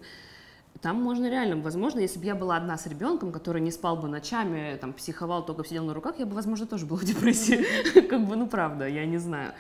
там 0.85 1.03
можно 1.03 1.31
реально, 1.31 1.57
возможно, 1.63 2.01
если 2.01 2.19
бы 2.19 2.27
я 2.27 2.35
была 2.35 2.57
одна 2.57 2.77
с 2.77 2.87
ребенком, 2.87 3.33
который 3.33 3.63
не 3.63 3.71
спал 3.71 3.97
бы 3.97 4.07
ночами, 4.07 4.77
там, 4.79 4.93
психовал, 4.93 5.43
только 5.43 5.65
сидел 5.65 5.87
на 5.87 5.95
руках, 5.95 6.17
я 6.19 6.27
бы, 6.27 6.35
возможно, 6.35 6.67
тоже 6.67 6.85
была 6.85 6.99
в 6.99 7.05
депрессии. 7.05 7.65
Как 8.03 8.27
бы, 8.27 8.37
ну, 8.37 8.47
правда, 8.47 8.87
я 8.87 9.07
не 9.07 9.17
знаю. 9.17 9.55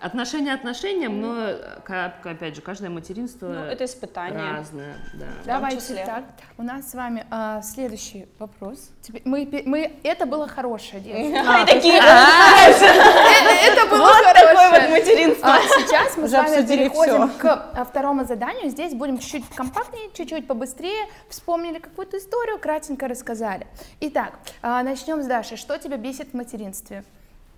Отношения 0.00 0.54
отношениям, 0.54 1.20
но, 1.20 1.50
как- 1.84 2.24
опять 2.24 2.56
же, 2.56 2.62
каждое 2.62 2.88
материнство 2.88 3.48
Ну, 3.48 3.64
это 3.64 3.84
испытание. 3.84 4.52
разное. 4.52 4.94
Да. 5.12 5.26
Давайте 5.44 5.94
так. 6.06 6.24
У 6.56 6.62
нас 6.62 6.90
с 6.90 6.94
вами 6.94 7.26
а, 7.30 7.60
следующий 7.60 8.26
вопрос. 8.38 8.90
Теперь 9.02 9.20
Мы, 9.26 9.46
мы, 9.66 9.92
это 10.02 10.24
было 10.24 10.48
хорошее 10.48 11.02
детство. 11.02 11.52
Ай, 11.52 11.66
такие 11.66 11.98
Это 11.98 13.86
было 13.90 14.10
такое 14.34 14.70
вот 14.70 14.78
хорошее. 14.78 14.88
материнство. 14.88 15.48
А 15.54 15.58
сейчас 15.62 16.16
мы 16.16 16.28
с 16.28 16.32
Уже 16.32 16.36
вами 16.42 16.66
переходим 16.66 17.28
к 17.38 17.44
а, 17.74 17.84
второму 17.84 18.24
заданию. 18.24 18.70
Здесь 18.70 18.94
будем 18.94 19.18
чуть-чуть 19.18 19.48
компактнее, 19.54 20.10
чуть-чуть 20.14 20.46
побыстрее. 20.46 21.06
Вспомнили 21.28 21.78
какую-то 21.78 22.16
историю, 22.18 22.58
кратенько 22.58 23.06
рассказали. 23.06 23.66
Итак, 24.00 24.38
а, 24.62 24.82
начнем 24.82 25.22
с 25.22 25.26
Даши. 25.26 25.56
Что 25.56 25.76
тебя 25.78 25.96
бесит 25.98 26.30
в 26.30 26.34
материнстве? 26.34 27.04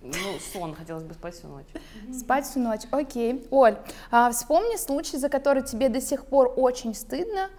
Ну, 0.03 0.37
сон, 0.51 0.75
хотелось 0.75 1.03
бы 1.03 1.13
спать 1.13 1.33
всю 1.33 1.47
ночь. 1.47 1.65
Спать 2.13 2.45
всю 2.45 2.59
ночь. 2.59 2.81
Окей. 2.91 3.47
Оль, 3.51 3.77
а, 4.11 4.31
вспомни 4.31 4.75
случай, 4.75 5.15
за 5.17 5.29
который 5.29 5.63
тебе 5.63 5.87
до 5.87 6.01
сих 6.01 6.25
пор 6.25 6.53
очень 6.57 6.93
стыдно 6.93 7.49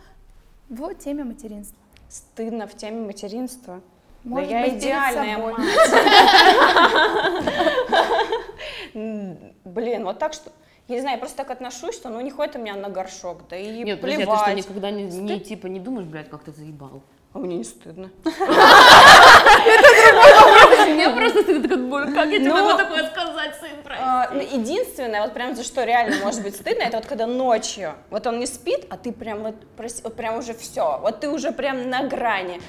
в 0.69 0.95
теме 0.95 1.25
материнства. 1.25 1.79
Стыдно 2.11 2.67
в 2.67 2.77
теме 2.77 3.01
материнства. 3.07 3.81
Может 4.25 4.51
да 4.51 4.59
я 4.59 4.65
быть, 4.65 4.73
перед 4.73 4.83
идеальная 4.83 5.39
мать. 5.39 5.57
Блин, 9.65 10.05
вот 10.05 10.19
так 10.19 10.35
что... 10.35 10.53
Я 10.87 10.97
не 10.97 11.01
знаю, 11.01 11.17
я 11.17 11.19
просто 11.19 11.39
так 11.39 11.51
отношусь, 11.51 11.95
что 11.95 12.11
ну 12.11 12.21
не 12.21 12.31
ходит 12.31 12.57
у 12.57 12.59
меня 12.59 12.75
на 12.75 12.91
горшок, 12.91 13.49
да 13.49 13.57
и 13.57 13.85
Нет, 13.85 14.03
плевать. 14.03 14.29
ты 14.29 14.37
что, 14.37 14.53
никогда 14.53 14.91
не, 14.91 15.05
не, 15.05 15.41
типа, 15.41 15.67
не 15.67 15.81
думаешь, 15.81 16.07
блядь, 16.07 16.29
как 16.29 16.45
ты 16.45 16.53
заебал? 16.53 17.01
А 17.33 17.39
мне 17.39 17.57
не 17.57 17.65
стыдно. 17.65 18.11
Мне 20.89 21.11
просто 21.11 21.43
стыдно, 21.43 21.69
как, 21.69 21.89
«Боже, 21.89 22.13
как 22.13 22.31
я 22.31 22.39
тебе 22.39 22.53
могу 22.53 22.77
такое 22.77 23.07
сказать, 23.11 23.55
сын, 23.61 23.71
прости». 23.83 24.03
А, 24.03 24.31
Единственное, 24.53 25.23
вот 25.23 25.35
прям 25.35 25.55
за 25.55 25.65
что 25.65 25.85
реально 25.85 26.17
может 26.23 26.43
быть 26.43 26.57
стыдно, 26.57 26.83
это 26.83 26.97
вот 26.97 27.07
когда 27.07 27.27
ночью, 27.27 27.95
вот 28.11 28.27
он 28.27 28.39
не 28.39 28.47
спит, 28.47 28.87
а 28.91 28.97
ты 28.97 29.13
прям 29.13 29.43
вот 29.43 29.55
прям 30.17 30.39
уже 30.39 30.55
все, 30.55 30.99
вот 31.01 31.21
ты 31.21 31.29
уже 31.29 31.53
прям 31.53 31.89
на 31.91 32.03
грани. 32.05 32.61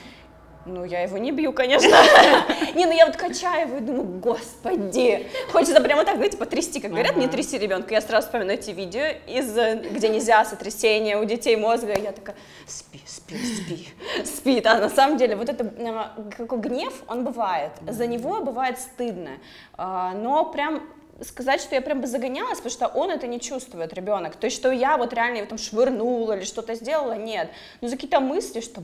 Ну, 0.65 0.84
я 0.84 1.01
его 1.01 1.17
не 1.19 1.32
бью, 1.32 1.54
конечно. 1.54 1.88
Не, 2.75 2.88
ну 2.88 2.91
я 2.91 3.06
вот 3.06 3.15
качаю 3.15 3.67
его 3.67 3.78
и 3.78 3.82
думаю, 3.82 4.19
господи. 4.19 5.28
Хочется 5.51 5.80
прямо 5.80 6.04
так, 6.06 6.15
знаете, 6.15 6.38
потрясти, 6.38 6.80
как 6.80 6.91
говорят, 6.91 7.15
не 7.17 7.28
тряси 7.28 7.58
ребенка. 7.58 7.93
Я 7.93 8.01
сразу 8.01 8.25
вспоминаю 8.25 8.58
эти 8.58 8.71
видео, 8.71 9.04
из, 9.28 9.56
э, 9.56 9.75
где 9.91 10.10
нельзя 10.10 10.43
сотрясение 10.43 11.17
у 11.21 11.25
детей 11.25 11.56
мозга. 11.56 11.97
Я 11.97 12.12
такая, 12.12 12.36
спи, 12.65 12.99
спи, 13.06 13.36
спи, 13.36 13.88
спи. 14.25 14.62
А 14.65 14.80
на 14.80 14.89
самом 14.89 15.17
деле 15.17 15.36
вот 15.36 15.49
это, 15.49 15.65
э, 15.65 16.32
какой 16.36 16.60
гнев, 16.60 17.04
он 17.08 17.23
бывает. 17.23 17.71
За 17.88 18.08
него 18.08 18.41
бывает 18.41 18.80
стыдно. 18.80 19.38
А, 19.73 20.13
Но 20.13 20.45
прям 20.45 20.82
сказать, 21.21 21.62
что 21.62 21.75
я 21.75 21.82
прям 21.82 22.01
бы 22.01 22.08
загонялась, 22.08 22.58
потому 22.58 22.71
что 22.71 22.88
он 22.88 23.12
это 23.12 23.28
не 23.28 23.39
чувствует, 23.39 23.93
ребенок. 23.93 24.36
То 24.36 24.45
есть, 24.45 24.58
что 24.58 24.71
я 24.71 24.97
вот 24.97 25.13
реально 25.13 25.38
его 25.38 25.47
там 25.47 25.58
швырнула 25.58 26.34
или 26.38 26.43
что-то 26.43 26.75
сделала, 26.75 27.13
нет. 27.13 27.49
Но 27.82 27.88
за 27.88 27.95
какие-то 27.95 28.19
мысли, 28.19 28.60
что, 28.60 28.82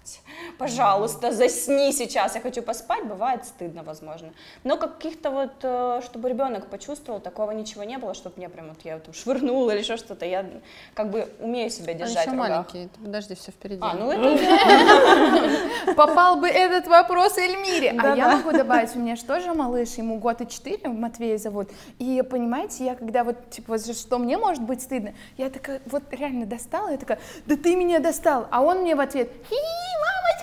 блядь, 0.00 0.20
пожалуйста, 0.58 1.32
засни 1.32 1.92
сейчас, 1.92 2.34
я 2.34 2.40
хочу 2.40 2.62
поспать, 2.62 3.04
бывает 3.04 3.44
стыдно, 3.44 3.82
возможно. 3.82 4.30
Но 4.64 4.76
каких-то 4.76 5.30
вот, 5.30 5.52
э, 5.62 6.00
чтобы 6.04 6.28
ребенок 6.28 6.68
почувствовал, 6.68 7.20
такого 7.20 7.50
ничего 7.52 7.84
не 7.84 7.98
было, 7.98 8.14
чтобы 8.14 8.34
мне 8.36 8.48
прям 8.48 8.68
вот 8.68 8.78
я 8.84 8.98
там 8.98 9.14
швырнула 9.14 9.72
или 9.72 9.80
еще 9.80 9.96
что-то. 9.96 10.26
Я 10.26 10.46
как 10.94 11.10
бы 11.10 11.28
умею 11.40 11.70
себя 11.70 11.92
Он 11.92 11.98
держать 11.98 12.26
еще 12.26 12.36
в 12.36 12.38
руках. 12.38 12.48
маленький, 12.48 12.88
подожди, 13.02 13.34
все 13.34 13.52
впереди. 13.52 13.80
А, 13.82 13.94
ну 13.94 14.10
это 14.10 15.94
Попал 15.94 16.36
бы 16.36 16.48
этот 16.48 16.86
вопрос 16.86 17.38
Эльмире. 17.38 17.94
А 17.98 18.14
я 18.14 18.36
могу 18.36 18.52
добавить, 18.52 18.94
у 18.96 18.98
меня 18.98 19.16
же 19.16 19.24
тоже 19.24 19.52
малыш, 19.54 19.94
ему 19.94 20.18
год 20.18 20.40
и 20.40 20.48
четыре, 20.48 20.88
Матвея 20.88 21.38
зовут. 21.38 21.70
И 21.98 22.22
понимаете, 22.28 22.84
я 22.84 22.94
когда 22.94 23.24
вот, 23.24 23.50
типа, 23.50 23.78
что 23.78 24.18
мне 24.18 24.38
может 24.38 24.62
быть 24.62 24.82
стыдно, 24.82 25.14
я 25.36 25.50
такая, 25.50 25.80
вот 25.86 26.02
реально 26.10 26.46
достала, 26.46 26.90
я 26.90 26.96
такая, 26.96 27.18
да 27.46 27.56
ты 27.56 27.76
меня 27.76 27.98
достал. 27.98 28.46
А 28.50 28.62
он 28.62 28.80
мне 28.80 28.94
в 28.94 29.00
ответ, 29.00 29.30
хи, 29.48 29.56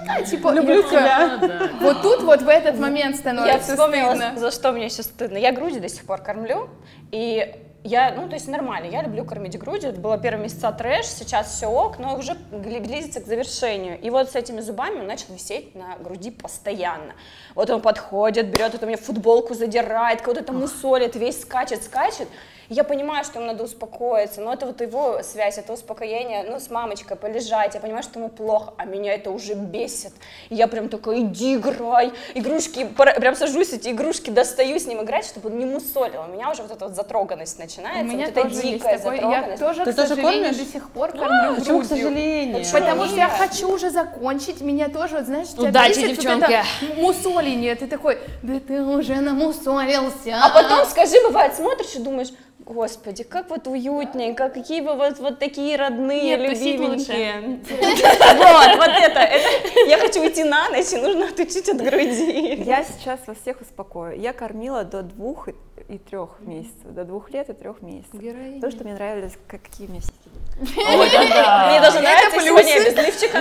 мамочка, 0.05 0.25
типа, 0.29 0.51
Люблю 0.53 0.83
такая, 0.83 1.37
тебя. 1.37 1.37
Да, 1.37 1.47
да. 1.47 1.69
Вот 1.81 2.01
тут 2.01 2.23
вот 2.23 2.41
в 2.41 2.47
этот 2.47 2.79
момент 2.79 3.15
Я 3.15 3.19
становится 3.21 3.71
вспомнила, 3.73 4.15
стыдно. 4.15 4.33
за 4.39 4.51
что 4.51 4.71
мне 4.71 4.89
сейчас 4.89 5.07
стыдно. 5.07 5.37
Я 5.37 5.51
грудью 5.51 5.81
до 5.81 5.89
сих 5.89 6.05
пор 6.05 6.21
кормлю, 6.21 6.69
и 7.11 7.55
я, 7.83 8.11
ну, 8.11 8.27
то 8.27 8.33
есть 8.33 8.47
нормально, 8.49 8.87
я 8.91 9.01
люблю 9.01 9.23
кормить 9.23 9.57
грудью. 9.57 9.91
Это 9.91 9.99
было 10.01 10.17
первые 10.17 10.43
месяца 10.43 10.71
трэш, 10.73 11.05
сейчас 11.05 11.53
все 11.55 11.67
ок, 11.67 11.99
но 11.99 12.17
уже 12.17 12.33
гли- 12.51 12.79
близится 12.81 13.21
к 13.21 13.25
завершению. 13.27 13.97
И 14.01 14.09
вот 14.09 14.29
с 14.31 14.35
этими 14.35 14.59
зубами 14.59 14.99
он 14.99 15.07
начал 15.07 15.33
висеть 15.33 15.73
на 15.73 15.95
груди 15.97 16.31
постоянно. 16.31 17.13
Вот 17.55 17.69
он 17.69 17.81
подходит, 17.81 18.49
берет 18.51 18.75
эту 18.75 18.85
мне 18.87 18.97
футболку, 18.97 19.53
задирает, 19.53 20.21
кого-то 20.21 20.43
там 20.43 20.59
мусолит, 20.59 21.15
весь 21.15 21.41
скачет, 21.41 21.81
скачет. 21.83 22.27
Я 22.69 22.83
понимаю, 22.83 23.23
что 23.23 23.39
ему 23.39 23.47
надо 23.47 23.63
успокоиться, 23.63 24.41
но 24.41 24.51
это 24.53 24.65
вот 24.65 24.81
его 24.81 25.21
связь, 25.23 25.57
это 25.57 25.71
успокоение, 25.71 26.43
ну, 26.49 26.59
с 26.59 26.69
мамочкой 26.69 27.15
полежать, 27.15 27.75
я 27.75 27.79
понимаю, 27.79 28.03
что 28.03 28.19
ему 28.19 28.27
плохо, 28.27 28.73
а 28.77 28.83
меня 28.83 29.13
это 29.13 29.31
уже 29.31 29.53
бесит. 29.53 30.11
И 30.49 30.55
я 30.55 30.67
прям 30.67 30.89
такая, 30.89 31.21
иди 31.21 31.55
играй, 31.55 32.11
игрушки, 32.33 32.85
прям 32.85 33.37
сажусь, 33.37 33.71
эти 33.71 33.89
игрушки 33.89 34.31
достаю 34.31 34.79
с 34.79 34.85
ним 34.85 35.01
играть, 35.01 35.25
чтобы 35.25 35.49
он 35.49 35.57
не 35.59 35.65
мусолил. 35.65 36.23
У 36.27 36.33
меня 36.33 36.51
уже 36.51 36.61
вот 36.63 36.71
эта 36.71 36.85
вот 36.87 36.95
затроганность 36.95 37.57
У 37.57 37.61
начинается, 37.61 38.03
меня 38.03 38.25
вот 38.25 38.37
эта 38.37 38.41
тоже 38.49 38.55
есть 38.55 38.63
дикая 38.73 38.97
такой, 38.97 39.15
я 39.15 39.21
затроганность. 39.21 39.59
тоже, 39.63 39.85
Ты 39.85 39.93
к 39.93 39.95
тоже 39.95 40.21
кормишь? 40.21 40.57
до 40.57 40.65
сих 40.65 40.89
пор 40.91 41.11
кормлю 41.11 41.55
Почему, 41.55 41.81
к 41.81 41.85
сожалению? 41.85 42.65
Потому 42.69 43.05
что 43.05 43.15
я 43.15 43.29
хочу 43.29 43.73
уже 43.73 43.91
закончить, 43.91 44.59
меня 44.59 44.89
тоже, 44.89 45.15
вот, 45.17 45.25
знаешь, 45.25 45.47
тебя 45.49 45.69
Удачи, 45.69 45.89
бесит 45.99 46.07
вот 46.09 46.15
девчонки. 46.17 46.51
это 46.51 47.01
мусоление, 47.01 47.75
ты 47.75 47.87
такой, 47.87 48.19
да 48.43 48.59
ты 48.59 48.81
уже 48.81 49.15
намусолился. 49.15 50.35
А 50.41 50.49
потом, 50.49 50.85
скажи, 50.85 51.15
бывает, 51.23 51.55
смотришь 51.55 51.95
и 51.95 51.99
думаешь, 51.99 52.27
господи, 52.67 53.23
как 53.23 53.49
вот 53.49 53.67
уютненько, 53.67 54.49
какие 54.49 54.81
вы 54.81 54.95
вот, 54.95 55.19
вот 55.19 55.39
такие 55.39 55.75
родные, 55.77 56.37
Нет, 56.37 56.39
любименькие. 56.41 57.59
Вот, 57.69 58.77
вот 58.77 58.89
это, 58.89 59.19
это. 59.19 59.79
Я 59.87 59.97
хочу 59.97 60.21
уйти 60.21 60.43
на 60.43 60.69
ночь, 60.69 60.91
и 60.91 60.97
нужно 60.97 61.25
отучить 61.27 61.69
от 61.69 61.77
груди. 61.77 62.55
Я 62.65 62.83
сейчас 62.83 63.19
вас 63.27 63.37
всех 63.41 63.61
успокою. 63.61 64.19
Я 64.19 64.33
кормила 64.33 64.83
до 64.83 65.01
двух 65.03 65.47
и- 65.49 65.55
трех 66.09 66.39
месяцев, 66.41 66.83
до 66.91 67.05
двух 67.05 67.29
лет 67.31 67.49
и 67.49 67.53
трех 67.53 67.81
месяцев. 67.81 68.11
Потому 68.11 68.71
что 68.71 68.83
мне 68.83 68.93
нравились 68.93 69.33
как- 69.47 69.61
какие 69.61 69.87
у 69.87 69.91
меня 69.91 70.01
сиськи. 70.01 70.77
Ой, 70.77 71.09
да, 71.11 71.23
да. 71.29 71.67
Мне 71.69 71.79
даже 71.81 71.99
нравится 72.01 72.41
сегодня 72.41 72.83
без 72.83 72.95
лифчика. 72.97 73.39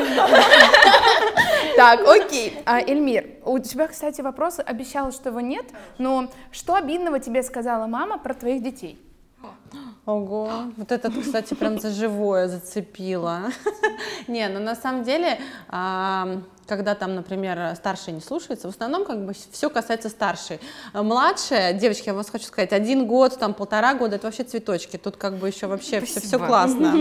Так, 1.77 2.07
окей. 2.09 2.57
А, 2.65 2.81
Эльмир, 2.81 3.27
у 3.45 3.59
тебя, 3.59 3.87
кстати, 3.89 4.21
вопрос, 4.21 4.59
обещала, 4.65 5.13
что 5.13 5.29
его 5.31 5.41
нет, 5.41 5.65
но 5.99 6.29
что 6.51 6.75
обидного 6.75 7.19
тебе 7.21 7.43
сказала 7.43 7.87
мама 7.87 8.19
про 8.19 8.33
твоих 8.35 8.63
детей? 8.63 8.99
Ого, 10.07 10.51
вот 10.77 10.93
это, 10.93 11.11
кстати, 11.11 11.55
прям 11.55 11.81
за 11.81 11.91
живое 11.91 12.49
зацепило. 12.49 13.51
Не, 14.29 14.49
ну 14.49 14.61
на 14.61 14.77
самом 14.77 15.03
деле, 15.03 15.39
когда 16.67 16.95
там, 16.95 17.15
например, 17.15 17.75
старшие 17.77 18.15
не 18.15 18.21
слушаются, 18.21 18.69
в 18.69 18.71
основном 18.71 19.05
как 19.05 19.25
бы 19.25 19.33
все 19.53 19.71
касается 19.71 20.09
старшей. 20.09 20.61
А 20.93 21.03
Младшая, 21.03 21.73
девочки, 21.73 22.09
я 22.09 22.15
вас 22.15 22.29
хочу 22.31 22.47
сказать, 22.47 22.73
один 22.73 23.07
год, 23.07 23.39
там 23.39 23.55
полтора 23.55 23.95
года, 23.95 24.17
это 24.17 24.27
вообще 24.27 24.45
цветочки, 24.45 24.97
тут 24.97 25.17
как 25.17 25.37
бы 25.37 25.49
еще 25.49 25.67
вообще 25.67 26.01
все, 26.01 26.21
все 26.21 26.39
классно. 26.39 26.93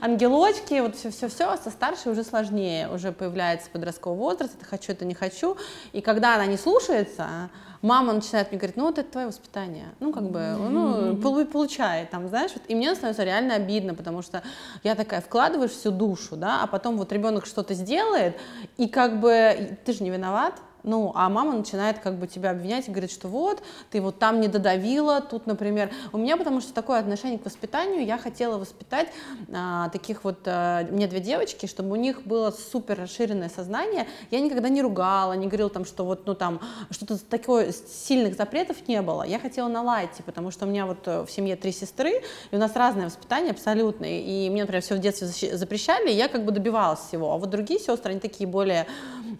Ангелочки, 0.00 0.80
вот 0.80 0.96
все-все-все, 0.96 1.56
со 1.56 1.70
старшей 1.70 2.12
уже 2.12 2.24
сложнее, 2.24 2.88
уже 2.88 3.12
появляется 3.12 3.70
подростковый 3.70 4.18
возраст, 4.18 4.54
это 4.56 4.64
хочу, 4.64 4.92
это 4.92 5.04
не 5.04 5.14
хочу, 5.14 5.56
и 5.92 6.00
когда 6.00 6.34
она 6.34 6.46
не 6.46 6.56
слушается, 6.56 7.50
мама 7.80 8.12
начинает 8.12 8.50
мне 8.50 8.58
говорить, 8.58 8.76
ну 8.76 8.86
вот 8.86 8.98
это 8.98 9.10
твое 9.10 9.26
воспитание, 9.28 9.86
ну 10.00 10.12
как 10.12 10.24
бы, 10.24 10.56
ну 10.70 11.16
полу- 11.16 11.44
получай, 11.46 12.06
там, 12.06 12.28
знаешь, 12.28 12.50
вот, 12.54 12.62
и 12.68 12.74
мне 12.74 12.94
становится 12.94 13.24
реально 13.24 13.54
обидно, 13.54 13.94
потому 13.94 14.22
что 14.22 14.42
я 14.82 14.94
такая, 14.94 15.20
вкладываешь 15.20 15.70
всю 15.70 15.90
душу, 15.90 16.36
да, 16.36 16.62
а 16.62 16.66
потом 16.66 16.96
вот 16.96 17.12
ребенок 17.12 17.46
что-то 17.46 17.74
сделает, 17.74 18.36
и 18.78 18.88
как 18.98 19.20
бы 19.20 19.78
ты 19.84 19.92
же 19.92 20.02
не 20.02 20.10
виноват, 20.10 20.60
ну, 20.82 21.12
а 21.14 21.28
мама 21.28 21.54
начинает 21.54 21.98
как 21.98 22.16
бы 22.18 22.26
тебя 22.26 22.50
обвинять 22.50 22.88
и 22.88 22.90
говорит, 22.90 23.10
что 23.10 23.28
вот, 23.28 23.62
ты 23.90 24.00
вот 24.00 24.18
там 24.18 24.40
не 24.40 24.48
додавила, 24.48 25.20
тут, 25.20 25.46
например, 25.46 25.90
у 26.12 26.18
меня 26.18 26.36
потому 26.36 26.60
что 26.60 26.72
такое 26.72 27.00
отношение 27.00 27.38
к 27.38 27.44
воспитанию, 27.44 28.04
я 28.04 28.18
хотела 28.18 28.58
воспитать 28.58 29.08
а, 29.52 29.88
таких 29.90 30.24
вот, 30.24 30.38
а, 30.46 30.84
мне 30.90 31.06
две 31.06 31.20
девочки, 31.20 31.66
чтобы 31.66 31.92
у 31.92 31.96
них 31.96 32.22
было 32.24 32.50
супер 32.50 32.98
расширенное 32.98 33.48
сознание, 33.48 34.06
я 34.30 34.40
никогда 34.40 34.68
не 34.68 34.82
ругала, 34.82 35.32
не 35.32 35.46
говорила 35.46 35.70
там, 35.70 35.84
что 35.84 36.04
вот, 36.04 36.26
ну 36.26 36.34
там, 36.34 36.60
что-то 36.90 37.18
такое, 37.18 37.72
сильных 37.72 38.36
запретов 38.36 38.76
не 38.88 39.02
было, 39.02 39.22
я 39.22 39.38
хотела 39.38 39.68
на 39.68 39.82
лайте, 39.82 40.22
потому 40.22 40.50
что 40.50 40.66
у 40.66 40.68
меня 40.68 40.86
вот 40.86 41.06
э, 41.06 41.24
в 41.24 41.30
семье 41.30 41.56
три 41.56 41.72
сестры, 41.72 42.22
и 42.50 42.56
у 42.56 42.58
нас 42.58 42.74
разное 42.74 43.06
воспитание 43.06 43.50
абсолютно, 43.50 44.04
и 44.04 44.48
мне, 44.50 44.62
например, 44.62 44.82
все 44.82 44.94
в 44.94 44.98
детстве 44.98 45.56
запрещали, 45.56 46.10
и 46.10 46.14
я 46.14 46.28
как 46.28 46.44
бы 46.44 46.52
добивалась 46.52 47.00
всего, 47.00 47.32
а 47.32 47.38
вот 47.38 47.50
другие 47.50 47.80
сестры, 47.80 48.12
они 48.12 48.20
такие 48.20 48.48
более, 48.48 48.86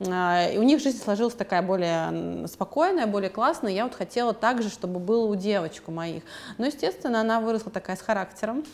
а, 0.06 0.48
и 0.48 0.58
у 0.58 0.62
них 0.62 0.80
жизнь 0.80 1.02
сложилась 1.02 1.27
сложилась 1.28 1.34
такая 1.34 1.62
более 1.62 2.46
спокойная, 2.48 3.06
более 3.06 3.30
классная. 3.30 3.72
Я 3.72 3.84
вот 3.84 3.94
хотела 3.94 4.32
так 4.32 4.62
же, 4.62 4.70
чтобы 4.70 4.98
было 4.98 5.26
у 5.26 5.34
девочек 5.34 5.88
у 5.88 5.92
моих. 5.92 6.22
Но, 6.58 6.66
естественно, 6.66 7.20
она 7.20 7.40
выросла 7.40 7.70
такая 7.70 7.96
с 7.96 8.00
характером. 8.00 8.64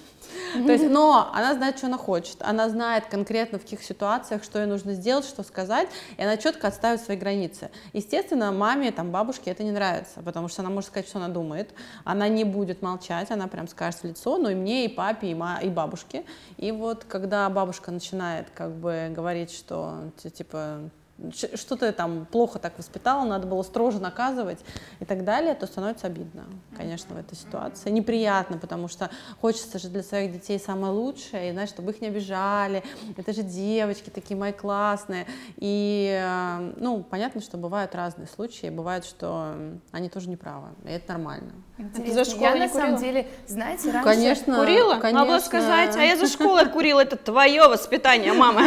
То 0.55 0.73
есть, 0.73 0.89
но 0.89 1.31
она 1.35 1.55
знает, 1.55 1.79
что 1.79 1.87
она 1.87 1.99
хочет. 1.99 2.37
Она 2.41 2.69
знает 2.69 3.07
конкретно 3.07 3.59
в 3.59 3.63
каких 3.63 3.83
ситуациях, 3.83 4.43
что 4.45 4.59
ей 4.59 4.67
нужно 4.67 4.95
сделать, 4.95 5.25
что 5.25 5.43
сказать, 5.43 5.89
и 6.17 6.23
она 6.23 6.37
четко 6.37 6.69
отставит 6.69 7.01
свои 7.01 7.17
границы. 7.17 7.71
Естественно, 7.93 8.53
маме, 8.53 8.91
там, 8.91 9.11
бабушке 9.11 9.51
это 9.51 9.63
не 9.63 9.73
нравится, 9.73 10.21
потому 10.25 10.49
что 10.49 10.63
она 10.63 10.71
может 10.71 10.91
сказать, 10.91 11.09
что 11.09 11.19
она 11.19 11.29
думает. 11.29 11.75
Она 12.05 12.29
не 12.29 12.45
будет 12.45 12.83
молчать, 12.83 13.31
она 13.31 13.49
прям 13.49 13.69
скажет 13.69 14.01
в 14.01 14.05
лицо, 14.05 14.39
но 14.39 14.51
и 14.51 14.55
мне, 14.55 14.85
и 14.85 14.89
папе, 14.89 15.29
и, 15.29 15.35
ма- 15.35 15.61
и 15.63 15.69
бабушке. 15.69 16.25
И 16.57 16.73
вот 16.73 17.05
когда 17.05 17.49
бабушка 17.51 17.91
начинает 17.91 18.47
как 18.55 18.71
бы 18.71 19.13
говорить, 19.15 19.51
что 19.53 20.11
типа 20.23 20.91
что-то 21.33 21.93
там 21.93 22.27
плохо 22.27 22.59
так 22.59 22.77
воспитала, 22.77 23.25
надо 23.25 23.47
было 23.47 23.63
строже 23.63 24.01
наказывать 24.01 24.59
и 25.01 25.05
так 25.05 25.25
далее, 25.25 25.55
то 25.55 25.67
становится 25.67 26.09
обидно, 26.09 26.45
конечно, 26.77 27.15
в 27.15 27.19
этой 27.19 27.37
ситуации. 27.37 27.91
Неприятно, 27.91 28.59
потому 28.59 28.89
что 28.89 29.11
хочется 29.41 29.79
же 29.79 29.89
для 29.89 30.03
своих 30.03 30.33
детей 30.33 30.59
самое 30.59 30.93
лучшее, 30.93 31.51
и, 31.51 31.53
знаешь, 31.53 31.69
чтобы 31.69 31.93
их 31.93 32.01
не 32.01 32.09
обижали. 32.09 32.83
Это 33.17 33.33
же 33.33 33.43
девочки 33.43 34.11
такие 34.11 34.37
мои 34.37 34.53
классные. 34.53 35.27
И, 35.57 36.21
э, 36.21 36.73
ну, 36.77 37.03
понятно, 37.03 37.41
что 37.41 37.57
бывают 37.57 37.95
разные 37.95 38.27
случаи, 38.27 38.71
бывает, 38.71 39.05
что 39.05 39.55
они 39.93 40.09
тоже 40.09 40.29
не 40.29 40.37
правы, 40.37 40.69
и 40.85 40.89
это 40.89 41.13
нормально. 41.13 41.53
Интересно. 41.77 42.15
За 42.15 42.31
школу 42.31 42.45
я 42.45 42.55
на 42.55 42.69
самом 42.69 42.97
деле, 42.99 43.27
знаете, 43.49 43.91
раньше... 43.91 44.09
Конечно, 44.09 44.59
Курила? 44.59 44.95
конечно. 44.95 45.19
Могла 45.19 45.41
сказать, 45.41 45.97
а 45.97 46.03
я 46.05 46.17
за 46.17 46.29
школой 46.29 46.67
курила, 46.67 47.01
это 47.01 47.17
твое 47.17 47.67
воспитание, 47.67 48.33
мама. 48.33 48.61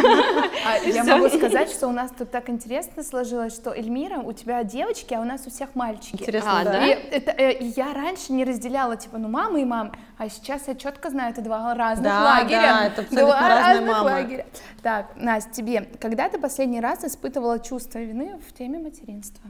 А 0.66 0.76
я 0.84 1.04
могу 1.04 1.30
сказать, 1.30 1.70
что 1.70 1.88
у 1.88 1.92
нас 1.92 2.10
тут 2.16 2.30
так 2.30 2.50
интересно 2.50 3.02
сложилось, 3.02 3.54
что 3.54 3.70
Эльмира, 3.74 4.18
у 4.18 4.34
тебя 4.34 4.62
девочки, 4.62 5.14
а 5.14 5.20
у 5.20 5.24
нас 5.24 5.46
у 5.46 5.50
всех 5.50 5.74
мальчики. 5.74 6.20
Интересно, 6.20 6.60
А, 6.60 6.64
да? 6.64 6.72
да? 6.72 6.86
И 6.86 6.92
э, 6.92 7.56
я 7.76 7.94
раньше 7.94 8.34
не 8.34 8.44
разделяла, 8.44 8.98
типа, 8.98 9.16
ну, 9.16 9.28
мама 9.28 9.58
и 9.58 9.64
мама, 9.64 9.92
а 10.18 10.28
сейчас 10.28 10.68
я 10.68 10.74
четко 10.74 11.08
знаю, 11.08 11.32
это 11.32 11.40
два 11.40 11.74
разных 11.74 12.12
лагеря. 12.12 12.60
да, 12.60 12.86
это 12.88 13.00
абсолютно 13.02 13.48
разные 13.48 13.86
мамы. 13.86 14.44
Так, 14.82 15.06
Настя, 15.16 15.50
тебе, 15.50 15.88
когда 15.98 16.28
ты 16.28 16.38
последний 16.38 16.80
раз 16.80 17.04
испытывала 17.04 17.58
чувство 17.58 18.00
вины 18.00 18.38
в 18.46 18.52
теме 18.52 18.78
материнства? 18.78 19.48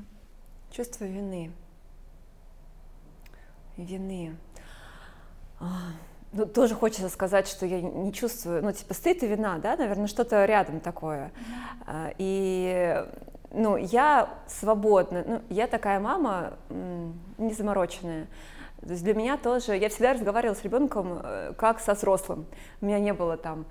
Чувство 0.70 1.04
вины. 1.06 1.50
Вины. 3.78 4.36
А, 5.60 5.66
Ну, 6.32 6.44
тоже 6.44 6.74
хочется 6.74 7.08
сказать, 7.08 7.48
что 7.48 7.64
я 7.64 7.80
не 7.80 8.12
чувствую, 8.12 8.62
ну, 8.62 8.70
типа, 8.72 8.92
стыд 8.92 9.22
и 9.22 9.26
вина, 9.26 9.58
да, 9.58 9.76
наверное, 9.76 10.06
что-то 10.08 10.44
рядом 10.44 10.80
такое. 10.80 11.32
А, 11.86 12.12
И, 12.18 13.02
ну, 13.50 13.76
я 13.76 14.28
свободна, 14.46 15.24
ну, 15.26 15.42
я 15.48 15.66
такая 15.66 16.00
мама 16.00 16.58
не 17.38 17.54
замороченная. 17.54 18.26
То 18.82 18.90
есть 18.90 19.02
для 19.02 19.14
меня 19.14 19.36
тоже, 19.36 19.76
я 19.76 19.88
всегда 19.88 20.12
разговаривала 20.12 20.54
с 20.54 20.62
ребенком 20.62 21.20
э, 21.22 21.52
как 21.56 21.80
со 21.80 21.94
взрослым. 21.94 22.46
У 22.80 22.86
меня 22.86 23.00
не 23.00 23.12
было 23.12 23.36
там 23.36 23.64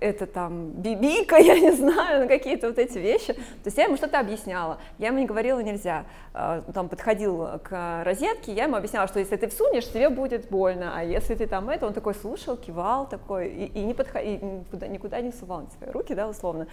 это 0.00 0.26
там 0.26 0.70
бибика, 0.70 1.36
я 1.38 1.58
не 1.58 1.72
знаю, 1.72 2.22
ну, 2.22 2.28
какие-то 2.28 2.68
вот 2.68 2.78
эти 2.78 2.98
вещи. 2.98 3.32
То 3.34 3.66
есть 3.66 3.78
я 3.78 3.84
ему 3.84 3.96
что-то 3.96 4.18
объясняла, 4.18 4.78
я 4.98 5.08
ему 5.08 5.18
не 5.18 5.26
говорила 5.26 5.60
нельзя. 5.60 6.04
Э, 6.34 6.62
Там 6.74 6.88
подходил 6.88 7.46
к 7.62 8.02
розетке, 8.04 8.52
я 8.52 8.64
ему 8.64 8.76
объясняла, 8.76 9.06
что 9.08 9.20
если 9.20 9.36
ты 9.36 9.48
всунешь, 9.48 9.86
тебе 9.88 10.08
будет 10.08 10.48
больно, 10.48 10.92
а 10.94 11.04
если 11.04 11.34
ты 11.34 11.46
там 11.46 11.68
это, 11.70 11.86
он 11.86 11.92
такой 11.92 12.14
слушал, 12.14 12.56
кивал 12.56 13.08
такой 13.08 13.48
и, 13.48 13.66
и 13.66 13.84
не 13.84 13.94
подход, 13.94 14.22
и 14.22 14.38
никуда, 14.38 14.86
никуда 14.88 15.20
не 15.20 15.32
сувал 15.32 15.62
на 15.62 15.70
свои 15.70 15.90
руки, 15.90 16.14
да, 16.14 16.28
условно. 16.28 16.66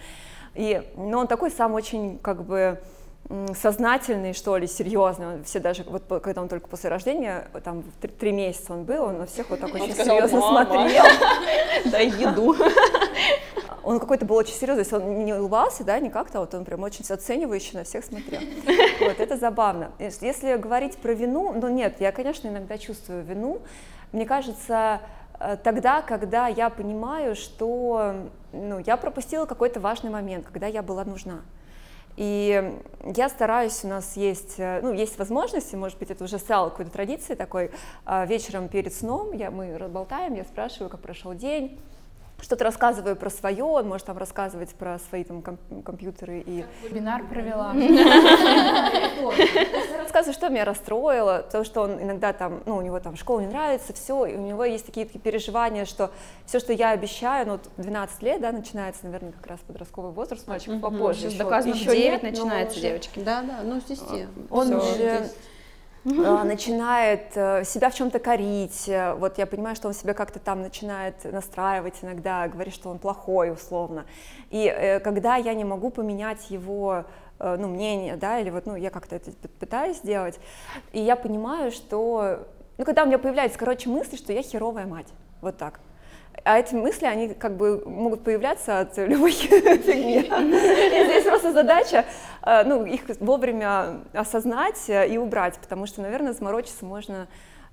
И, 0.54 0.82
но 0.96 1.18
он 1.18 1.26
такой 1.26 1.50
сам 1.50 1.74
очень 1.74 2.18
как 2.18 2.44
бы 2.44 2.80
сознательный, 3.54 4.32
что 4.32 4.56
ли, 4.56 4.66
серьезный. 4.66 5.26
Он 5.26 5.44
все 5.44 5.58
даже, 5.60 5.84
вот 5.84 6.04
когда 6.22 6.42
он 6.42 6.48
только 6.48 6.68
после 6.68 6.90
рождения, 6.90 7.48
там 7.64 7.82
три, 8.00 8.10
три 8.10 8.32
месяца 8.32 8.72
он 8.72 8.84
был, 8.84 9.04
он 9.04 9.18
на 9.18 9.26
всех 9.26 9.50
вот 9.50 9.60
так 9.60 9.74
очень 9.74 9.92
сказал, 9.94 10.16
серьезно 10.16 10.40
«Мама». 10.40 10.64
смотрел. 10.64 11.04
Дай 11.86 12.06
еду. 12.08 12.54
Он 13.82 14.00
какой-то 14.00 14.26
был 14.26 14.34
очень 14.36 14.54
серьезный, 14.54 14.84
он 14.98 15.24
не 15.24 15.32
улыбался, 15.32 15.84
да, 15.84 16.00
не 16.00 16.10
как-то, 16.10 16.40
вот 16.40 16.52
он 16.54 16.64
прям 16.64 16.82
очень 16.82 17.04
оценивающе 17.08 17.78
на 17.78 17.84
всех 17.84 18.04
смотрел. 18.04 18.40
Вот, 19.00 19.20
это 19.20 19.36
забавно. 19.36 19.92
Ес- 20.00 20.22
Если 20.22 20.56
говорить 20.56 20.96
про 20.96 21.12
вину, 21.12 21.52
ну 21.52 21.68
нет, 21.68 22.00
я, 22.00 22.10
конечно, 22.10 22.48
иногда 22.48 22.78
чувствую 22.78 23.22
вину. 23.22 23.60
Мне 24.10 24.26
кажется, 24.26 25.00
э, 25.38 25.56
тогда, 25.62 26.02
когда 26.02 26.48
я 26.48 26.68
понимаю, 26.68 27.36
что 27.36 28.14
ну, 28.52 28.80
я 28.84 28.96
пропустила 28.96 29.46
какой-то 29.46 29.78
важный 29.78 30.10
момент, 30.10 30.46
когда 30.46 30.66
я 30.66 30.82
была 30.82 31.04
нужна. 31.04 31.42
И 32.16 32.74
я 33.04 33.28
стараюсь, 33.28 33.84
у 33.84 33.88
нас 33.88 34.16
есть, 34.16 34.54
э, 34.58 34.80
ну, 34.82 34.92
есть 34.92 35.18
возможности, 35.18 35.76
может 35.76 35.98
быть, 35.98 36.10
это 36.10 36.24
уже 36.24 36.38
стало 36.38 36.70
какой-то 36.70 36.90
традицией 36.90 37.36
такой, 37.36 37.70
а, 38.04 38.24
вечером 38.24 38.68
перед 38.68 38.94
сном 38.94 39.32
я, 39.32 39.50
мы 39.50 39.76
разболтаем, 39.76 40.34
я 40.34 40.44
спрашиваю, 40.44 40.88
как 40.88 41.00
прошел 41.00 41.34
день, 41.34 41.78
что-то 42.40 42.64
рассказываю 42.64 43.16
про 43.16 43.30
свое, 43.30 43.64
он 43.64 43.88
может 43.88 44.06
там 44.06 44.18
рассказывать 44.18 44.74
про 44.74 44.98
свои 45.08 45.24
там 45.24 45.42
ком- 45.42 45.58
компьютеры 45.82 46.42
и 46.44 46.64
Вебинар 46.82 47.24
провела. 47.24 47.72
рассказываю, 49.98 50.34
что 50.34 50.48
меня 50.48 50.64
расстроило, 50.64 51.42
потому 51.46 51.64
что 51.64 51.82
он 51.82 52.02
иногда 52.02 52.32
там, 52.32 52.62
ну, 52.66 52.76
у 52.76 52.82
него 52.82 53.00
там 53.00 53.16
школа 53.16 53.40
не 53.40 53.46
нравится, 53.46 53.92
все, 53.92 54.26
и 54.26 54.36
у 54.36 54.40
него 54.40 54.64
есть 54.64 54.86
такие, 54.86 55.06
такие 55.06 55.20
переживания, 55.20 55.84
что 55.84 56.10
все, 56.44 56.60
что 56.60 56.72
я 56.72 56.90
обещаю, 56.90 57.46
ну, 57.46 57.52
вот 57.52 57.68
12 57.78 58.22
лет, 58.22 58.40
да, 58.40 58.52
начинается, 58.52 59.04
наверное, 59.04 59.32
как 59.32 59.46
раз 59.46 59.60
подростковый 59.66 60.12
возраст, 60.12 60.46
мальчиков 60.46 60.80
попозже. 60.80 61.22
Сейчас 61.22 61.34
доказано, 61.34 61.74
в 61.74 61.76
еще 61.76 61.90
9 61.90 61.98
нет, 61.98 62.22
но 62.22 62.28
начинается, 62.28 62.80
девочки. 62.80 63.20
Да, 63.20 63.42
да, 63.42 63.60
ну 63.64 63.80
с 63.80 63.84
10. 63.84 64.02
Он 64.50 64.80
же 64.80 65.28
начинает 66.44 67.36
э, 67.36 67.64
себя 67.64 67.90
в 67.90 67.94
чем-то 67.94 68.20
корить. 68.20 68.88
э, 68.88 69.14
Вот 69.14 69.38
я 69.38 69.46
понимаю, 69.46 69.74
что 69.74 69.88
он 69.88 69.94
себя 69.94 70.14
как-то 70.14 70.38
там 70.38 70.62
начинает 70.62 71.24
настраивать 71.24 71.94
иногда, 72.02 72.46
говорит, 72.46 72.74
что 72.74 72.90
он 72.90 72.98
плохой 72.98 73.50
условно. 73.52 74.06
И 74.50 74.66
э, 74.66 75.00
когда 75.00 75.34
я 75.36 75.52
не 75.54 75.64
могу 75.64 75.90
поменять 75.90 76.48
его 76.48 77.04
э, 77.40 77.56
ну, 77.58 77.66
мнение, 77.66 78.16
да, 78.16 78.38
или 78.38 78.50
вот, 78.50 78.66
ну, 78.66 78.76
я 78.76 78.90
как-то 78.90 79.16
это 79.16 79.32
пытаюсь 79.58 79.96
сделать, 79.96 80.38
и 80.92 81.00
я 81.00 81.16
понимаю, 81.16 81.72
что, 81.72 82.46
ну, 82.78 82.84
когда 82.84 83.02
у 83.02 83.06
меня 83.06 83.18
появляются, 83.18 83.58
короче, 83.58 83.88
мысли, 83.88 84.16
что 84.16 84.32
я 84.32 84.42
херовая 84.42 84.86
мать, 84.86 85.08
вот 85.40 85.56
так. 85.56 85.80
А 86.44 86.58
эти 86.58 86.74
мысли, 86.74 87.06
они 87.06 87.34
как 87.34 87.56
бы 87.56 87.82
могут 87.86 88.22
появляться 88.22 88.80
от 88.80 88.96
любой 88.98 89.32
фигни. 89.32 90.20
И 90.20 91.04
здесь 91.04 91.24
просто 91.24 91.52
задача, 91.52 92.04
э, 92.42 92.64
ну, 92.64 92.84
их 92.84 93.02
вовремя 93.20 94.00
осознать 94.12 94.88
и 94.88 95.18
убрать, 95.18 95.58
потому 95.58 95.86
что, 95.86 96.02
наверное, 96.02 96.32
заморочиться 96.32 96.84
можно, 96.84 97.28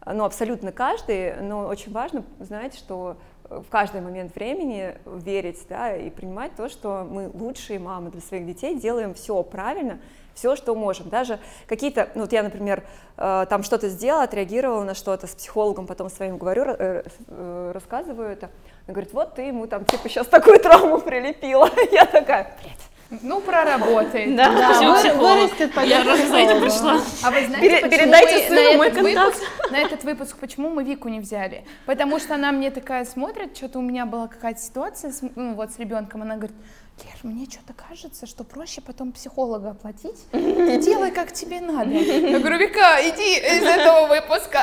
ну, 0.06 0.24
абсолютно 0.24 0.72
каждый, 0.72 1.36
но 1.42 1.68
очень 1.68 1.92
важно 1.92 2.24
знать, 2.40 2.76
что 2.76 3.18
э, 3.50 3.62
в 3.66 3.70
каждый 3.70 4.02
момент 4.02 4.34
времени 4.36 4.96
верить, 5.06 5.60
да, 5.70 5.96
и 5.96 6.10
принимать 6.10 6.56
то, 6.56 6.70
что 6.70 7.08
мы 7.10 7.30
лучшие 7.34 7.80
мамы 7.80 8.12
для 8.12 8.22
своих 8.22 8.46
детей, 8.46 8.80
делаем 8.80 9.14
все 9.14 9.42
правильно, 9.44 10.00
все, 10.36 10.56
что 10.56 10.76
можем. 10.76 11.10
Даже 11.10 11.40
какие-то, 11.68 12.10
ну 12.16 12.22
вот 12.22 12.32
я, 12.32 12.44
например, 12.44 12.84
э, 13.18 13.46
там 13.50 13.64
что-то 13.64 13.90
сделала, 13.90 14.24
отреагировала 14.24 14.84
на 14.84 14.96
что-то 14.96 15.28
с 15.28 15.32
психологом, 15.36 15.88
потом 15.88 16.10
своим 16.10 16.38
говорю, 16.38 16.64
э, 16.68 17.04
э, 17.28 17.72
рассказываю 17.74 18.30
это. 18.30 18.50
Она 18.88 18.94
говорит, 18.94 19.14
вот 19.14 19.36
ты 19.36 19.44
ему 19.44 19.68
там 19.68 19.86
типа 19.86 20.10
сейчас 20.10 20.28
такую 20.28 20.60
травму 20.60 21.00
прилепила. 21.00 21.70
Я 21.92 22.06
такая, 22.06 22.56
блядь. 22.62 23.22
Ну, 23.22 23.42
проработает. 23.42 24.36
Да, 24.36 24.52
Да, 24.52 24.74
всё, 24.74 24.92
вы- 24.92 24.98
психолог. 25.00 25.22
вырастет, 25.52 25.72
Я 25.86 26.04
раз 26.04 26.20
за 26.28 26.36
этим 26.38 26.62
пришла. 26.62 27.00
А 27.24 27.30
вы 27.30 27.46
знаете, 27.46 27.60
Пере- 27.60 27.82
почему 27.82 27.92
передайте 27.92 28.34
мы 28.36 28.48
сыну 28.48 28.72
на 28.72 28.78
мой 28.78 28.88
этот, 28.88 29.04
контакт. 29.04 29.36
выпуск, 29.36 29.72
на 29.72 29.78
этот 29.78 30.04
выпуск, 30.04 30.38
почему 30.40 30.70
мы 30.70 30.84
Вику 30.84 31.10
не 31.10 31.20
взяли? 31.20 31.64
Потому 31.86 32.18
что 32.20 32.34
она 32.34 32.52
мне 32.52 32.72
такая 32.72 33.06
смотрит, 33.06 33.56
что-то 33.56 33.78
у 33.78 33.82
меня 33.84 34.08
была 34.08 34.28
какая-то 34.28 34.60
ситуация 34.60 35.12
с, 35.12 35.22
ну, 35.36 35.54
вот 35.54 35.72
с 35.72 35.78
ребенком, 35.78 36.24
она 36.24 36.38
говорит, 36.38 36.56
Лер, 37.00 37.16
мне 37.24 37.46
что-то 37.46 37.74
кажется, 37.74 38.28
что 38.28 38.44
проще 38.44 38.80
потом 38.80 39.12
психолога 39.12 39.72
оплатить, 39.72 40.16
ты 40.32 40.78
делай, 40.82 41.12
как 41.12 41.32
тебе 41.34 41.60
надо. 41.60 41.90
Я 41.90 42.40
говорю, 42.40 42.58
Вика, 42.60 42.98
иди 43.02 43.38
из 43.40 43.64
этого 43.64 44.08
выпуска. 44.08 44.60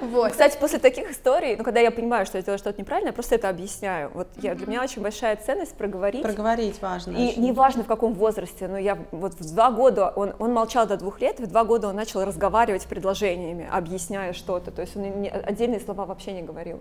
Вот. 0.00 0.32
Кстати, 0.32 0.56
после 0.58 0.78
таких 0.78 1.10
историй, 1.10 1.56
ну, 1.56 1.62
когда 1.64 1.80
я 1.80 1.90
понимаю, 1.90 2.24
что 2.26 2.38
я 2.38 2.42
делаю 2.42 2.58
что-то 2.58 2.80
неправильно, 2.80 3.08
я 3.08 3.12
просто 3.12 3.34
это 3.34 3.48
объясняю. 3.50 4.10
Вот 4.14 4.28
я, 4.38 4.54
для 4.54 4.66
меня 4.66 4.82
очень 4.82 5.02
большая 5.02 5.36
ценность 5.36 5.74
проговорить. 5.76 6.22
Проговорить 6.22 6.80
важно. 6.80 7.16
И 7.16 7.28
очень. 7.28 7.42
неважно 7.42 7.84
в 7.84 7.86
каком 7.86 8.14
возрасте, 8.14 8.66
но 8.66 8.78
я 8.78 8.98
вот 9.10 9.34
в 9.34 9.52
два 9.54 9.70
года, 9.70 10.12
он, 10.16 10.34
он 10.38 10.52
молчал 10.54 10.86
до 10.86 10.96
двух 10.96 11.20
лет, 11.20 11.40
и 11.40 11.42
в 11.44 11.46
два 11.46 11.64
года 11.64 11.88
он 11.88 11.94
начал 11.96 12.24
разговаривать 12.24 12.86
предложениями, 12.86 13.68
объясняя 13.70 14.32
что-то, 14.32 14.70
то 14.70 14.80
есть 14.80 14.96
он 14.96 15.02
не- 15.20 15.28
отдельные 15.28 15.80
слова 15.80 16.06
вообще 16.06 16.32
не 16.32 16.42
говорил. 16.42 16.80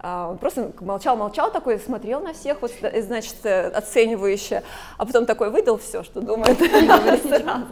А, 0.00 0.28
Он 0.30 0.38
просто 0.38 0.72
молчал-молчал 0.80 1.50
такой, 1.50 1.78
смотрел 1.78 2.20
на 2.20 2.32
всех, 2.32 2.62
вот, 2.62 2.70
э, 2.82 3.02
значит, 3.02 3.36
э, 3.44 3.68
оценивающе, 3.68 4.62
а 4.96 5.04
потом 5.04 5.26
такой 5.26 5.50
выдал 5.50 5.78
все, 5.78 6.02
что 6.02 6.20
думает. 6.20 6.58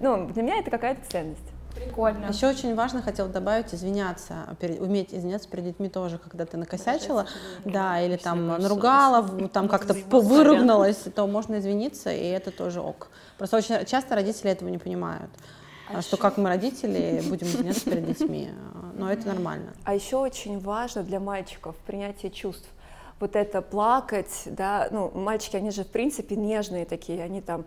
Ну, 0.00 0.26
для 0.30 0.42
меня 0.42 0.58
это 0.58 0.68
какая-то 0.68 1.00
ценность. 1.08 1.38
Прикольно. 1.76 2.26
Еще 2.26 2.48
очень 2.48 2.74
важно, 2.74 3.02
хотела 3.02 3.28
добавить, 3.28 3.72
извиняться, 3.72 4.34
перед- 4.60 4.80
уметь 4.80 5.14
извиняться 5.14 5.48
перед 5.48 5.64
детьми 5.64 5.88
тоже, 5.88 6.18
когда 6.18 6.44
ты 6.44 6.56
накосячила, 6.56 7.26
да, 7.64 8.00
или 8.00 8.16
там 8.16 8.48
наругала, 8.48 9.22
там 9.48 9.68
как-то 9.68 9.94
выругналась, 10.10 11.04
то 11.14 11.26
можно 11.28 11.60
извиниться, 11.60 12.12
и 12.12 12.26
это 12.26 12.50
тоже 12.50 12.80
ок. 12.80 13.08
Просто 13.38 13.56
очень 13.58 13.86
часто 13.86 14.16
родители 14.16 14.50
этого 14.50 14.68
не 14.68 14.78
понимают, 14.78 15.30
а 15.88 16.02
что 16.02 16.16
как 16.16 16.36
мы 16.36 16.48
родители 16.48 17.22
будем 17.28 17.46
извиняться 17.46 17.84
перед 17.84 18.06
детьми, 18.06 18.50
а, 18.50 18.92
но 18.96 19.12
это 19.12 19.28
нормально. 19.28 19.72
А 19.84 19.94
еще 19.94 20.16
очень 20.16 20.58
важно 20.58 21.02
для 21.02 21.20
мальчиков 21.20 21.76
принятие 21.86 22.30
чувств. 22.30 22.68
Вот 23.22 23.36
это 23.36 23.62
плакать, 23.62 24.42
да, 24.46 24.88
ну, 24.90 25.12
мальчики, 25.14 25.54
они 25.54 25.70
же, 25.70 25.84
в 25.84 25.86
принципе, 25.86 26.34
нежные 26.34 26.84
такие, 26.84 27.22
они 27.22 27.40
там, 27.40 27.64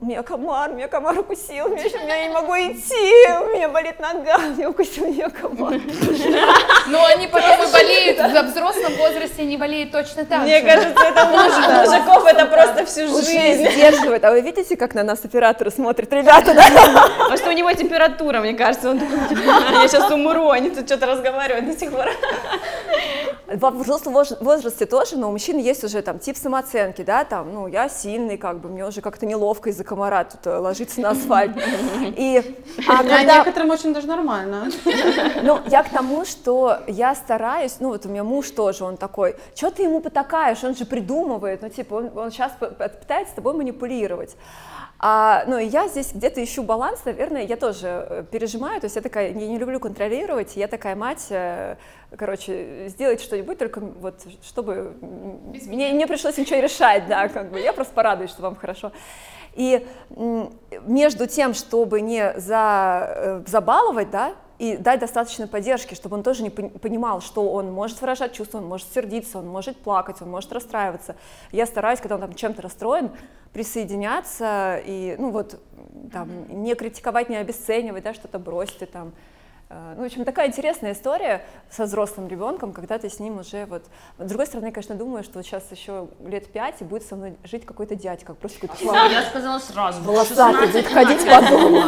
меня 0.00 0.22
комар, 0.22 0.72
меня 0.72 0.86
комар 0.86 1.18
укусил, 1.18 1.68
меня, 1.68 1.82
еще, 1.82 1.98
я 2.06 2.28
не 2.28 2.32
могу 2.32 2.52
идти, 2.52 3.26
у 3.42 3.56
меня 3.56 3.68
болит 3.70 3.98
нога, 3.98 4.38
меня 4.38 4.70
укусил 4.70 5.08
меня 5.08 5.30
комар. 5.30 5.72
Но 6.86 7.04
они 7.06 7.26
потом 7.26 7.60
и 7.60 7.72
болеют, 7.72 8.20
в 8.20 8.52
взрослом 8.52 8.92
возрасте 8.98 9.44
не 9.44 9.56
болеют 9.56 9.90
точно 9.90 10.24
так 10.24 10.42
Мне 10.42 10.60
же. 10.60 10.66
кажется, 10.66 11.04
это 11.04 11.24
мужиков 11.24 12.24
это 12.26 12.46
просто 12.46 12.86
всю 12.86 13.08
жизнь. 13.08 13.68
сдерживает. 13.70 14.24
А 14.24 14.30
вы 14.30 14.42
видите, 14.42 14.76
как 14.76 14.94
на 14.94 15.02
нас 15.02 15.24
операторы 15.24 15.72
смотрят, 15.72 16.12
ребята, 16.12 16.54
да? 16.54 17.08
Потому 17.18 17.36
что 17.36 17.48
у 17.48 17.52
него 17.52 17.72
температура, 17.72 18.38
мне 18.38 18.54
кажется, 18.54 18.90
он 18.90 19.00
такой, 19.00 19.44
я 19.82 19.88
сейчас 19.88 20.08
умру, 20.12 20.50
они 20.50 20.70
тут 20.70 20.86
что-то 20.86 21.06
разговаривают 21.06 21.66
до 21.66 21.76
сих 21.76 21.90
пор. 21.90 22.06
Во 23.50 23.70
взрослом 23.70 24.12
воз- 24.12 24.36
возрасте 24.40 24.84
тоже, 24.84 25.16
но 25.16 25.30
у 25.30 25.32
мужчин 25.32 25.56
есть 25.56 25.82
уже 25.82 26.02
там 26.02 26.18
тип 26.18 26.36
самооценки, 26.36 27.00
да, 27.00 27.24
там, 27.24 27.54
ну, 27.54 27.66
я 27.66 27.88
сильный, 27.88 28.36
как 28.36 28.60
бы, 28.60 28.68
мне 28.68 28.84
уже 28.86 29.00
как-то 29.00 29.24
неловко 29.24 29.70
из-за 29.70 29.84
комара 29.84 30.24
тут 30.24 30.46
э, 30.46 30.58
ложиться 30.58 31.00
на 31.00 31.10
асфальт. 31.10 31.56
И, 32.16 32.56
а 32.86 33.02
Для 33.02 33.16
когда, 33.16 33.38
некоторым 33.38 33.70
очень 33.70 33.94
даже 33.94 34.06
нормально. 34.06 34.68
ну, 35.42 35.60
я 35.66 35.82
к 35.82 35.88
тому, 35.88 36.26
что 36.26 36.80
я 36.86 37.14
стараюсь, 37.14 37.76
ну, 37.80 37.88
вот 37.88 38.04
у 38.04 38.10
меня 38.10 38.22
муж 38.22 38.50
тоже, 38.50 38.84
он 38.84 38.98
такой, 38.98 39.34
что 39.54 39.70
ты 39.70 39.84
ему 39.84 40.00
потакаешь, 40.00 40.62
он 40.62 40.76
же 40.76 40.84
придумывает, 40.84 41.62
ну, 41.62 41.70
типа, 41.70 41.94
он, 41.94 42.18
он 42.18 42.30
сейчас 42.30 42.52
пытается 42.52 43.32
с 43.32 43.34
тобой 43.34 43.54
манипулировать. 43.54 44.36
А, 45.00 45.44
ну, 45.46 45.58
я 45.58 45.86
здесь 45.86 46.12
где-то 46.12 46.42
ищу 46.42 46.64
баланс, 46.64 47.04
наверное, 47.04 47.44
я 47.44 47.56
тоже 47.56 47.86
э, 47.86 48.24
пережимаю, 48.28 48.80
то 48.80 48.86
есть 48.86 48.96
я 48.96 49.02
такая, 49.02 49.28
я 49.28 49.46
не 49.46 49.56
люблю 49.56 49.78
контролировать, 49.78 50.56
я 50.56 50.66
такая 50.66 50.96
мать, 50.96 51.26
э, 51.30 51.76
короче, 52.16 52.88
сделать 52.88 53.20
что-нибудь, 53.20 53.58
только 53.58 53.78
вот, 53.78 54.16
чтобы 54.42 54.96
мне 55.00 55.92
не 55.92 56.04
пришлось 56.08 56.36
ничего 56.36 56.58
решать, 56.58 57.06
да, 57.06 57.28
как 57.28 57.52
бы, 57.52 57.60
я 57.60 57.72
просто 57.72 57.94
порадуюсь, 57.94 58.30
что 58.30 58.42
вам 58.42 58.56
хорошо. 58.56 58.90
И 59.54 59.86
между 60.84 61.28
тем, 61.28 61.54
чтобы 61.54 62.00
не 62.00 62.32
за, 62.36 63.12
э, 63.14 63.42
забаловать, 63.46 64.10
да, 64.10 64.34
и 64.58 64.76
дать 64.76 65.00
достаточно 65.00 65.46
поддержки, 65.46 65.94
чтобы 65.94 66.16
он 66.16 66.22
тоже 66.22 66.42
не 66.42 66.48
пон- 66.48 66.78
понимал, 66.78 67.20
что 67.20 67.50
он 67.52 67.70
может 67.72 68.00
выражать 68.00 68.32
чувства, 68.32 68.58
он 68.58 68.66
может 68.66 68.92
сердиться, 68.92 69.38
он 69.38 69.46
может 69.46 69.76
плакать, 69.76 70.20
он 70.20 70.30
может 70.30 70.52
расстраиваться. 70.52 71.16
Я 71.52 71.64
стараюсь, 71.66 72.00
когда 72.00 72.16
он 72.16 72.20
там 72.20 72.34
чем-то 72.34 72.62
расстроен, 72.62 73.10
присоединяться 73.52 74.80
и, 74.84 75.16
ну 75.18 75.30
вот, 75.30 75.60
там, 76.12 76.62
не 76.62 76.74
критиковать, 76.74 77.28
не 77.28 77.36
обесценивать, 77.36 78.04
да, 78.04 78.14
что-то 78.14 78.38
бросить 78.38 78.82
и 78.82 78.86
там. 78.86 79.12
Э, 79.70 79.94
Ну, 79.96 80.02
в 80.02 80.06
общем, 80.06 80.24
такая 80.24 80.48
интересная 80.48 80.92
история 80.92 81.44
со 81.70 81.84
взрослым 81.84 82.28
ребенком, 82.28 82.72
когда 82.72 82.98
ты 82.98 83.10
с 83.10 83.18
ним 83.20 83.38
уже 83.38 83.66
вот... 83.66 83.84
С 84.18 84.28
другой 84.28 84.46
стороны, 84.46 84.66
я, 84.66 84.72
конечно, 84.72 84.94
думаю, 84.94 85.22
что 85.22 85.38
вот 85.38 85.46
сейчас 85.46 85.70
еще 85.70 86.08
лет 86.24 86.50
пять, 86.50 86.80
и 86.80 86.84
будет 86.84 87.02
со 87.02 87.16
мной 87.16 87.36
жить 87.44 87.66
какой-то 87.66 87.94
дядька, 87.94 88.34
просто 88.34 88.60
какой-то 88.60 88.82
славный. 88.82 89.14
Я 89.14 89.22
сказала 89.22 89.58
сразу. 89.58 90.02
Волосатый, 90.02 90.66
16 90.68 90.72
будет 90.72 90.86
ходить 90.92 91.26
по 91.26 91.50
дому. 91.50 91.82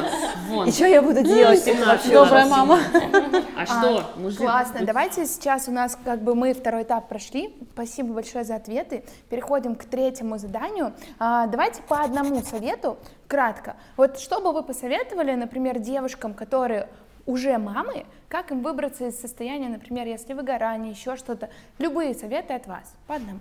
Вон. 0.48 0.68
И 0.68 0.72
что 0.72 0.86
я 0.86 1.00
буду 1.00 1.22
делать? 1.22 1.66
Это 1.66 1.86
вообще 1.86 2.12
Добрая 2.12 2.46
ужасно. 2.46 2.56
мама. 2.56 2.78
А 3.56 3.66
что? 3.66 4.04
Мужик 4.16 4.40
Классно. 4.40 4.86
Давайте 4.86 5.26
сейчас 5.26 5.68
у 5.68 5.70
нас 5.70 5.98
как 6.02 6.22
бы 6.22 6.34
мы 6.34 6.54
второй 6.54 6.82
этап 6.84 7.08
прошли. 7.08 7.54
Спасибо 7.74 8.14
большое 8.14 8.42
за 8.42 8.56
ответы. 8.56 9.04
Переходим 9.28 9.74
к 9.74 9.84
третьему 9.84 10.38
заданию. 10.38 10.94
А, 11.18 11.46
давайте 11.46 11.82
по 11.82 12.00
одному 12.00 12.40
совету 12.40 12.96
кратко. 13.28 13.76
Вот 13.98 14.18
что 14.18 14.40
бы 14.40 14.52
вы 14.52 14.62
посоветовали, 14.62 15.34
например, 15.34 15.78
девушкам, 15.78 16.32
которые 16.32 16.88
уже 17.26 17.58
мамы, 17.58 18.06
как 18.28 18.50
им 18.50 18.62
выбраться 18.62 19.08
из 19.08 19.20
состояния, 19.20 19.68
например, 19.68 20.06
если 20.06 20.32
выгорание, 20.32 20.92
еще 20.92 21.16
что-то. 21.16 21.50
Любые 21.78 22.14
советы 22.14 22.54
от 22.54 22.66
вас. 22.66 22.94
По 23.06 23.16
одному. 23.16 23.40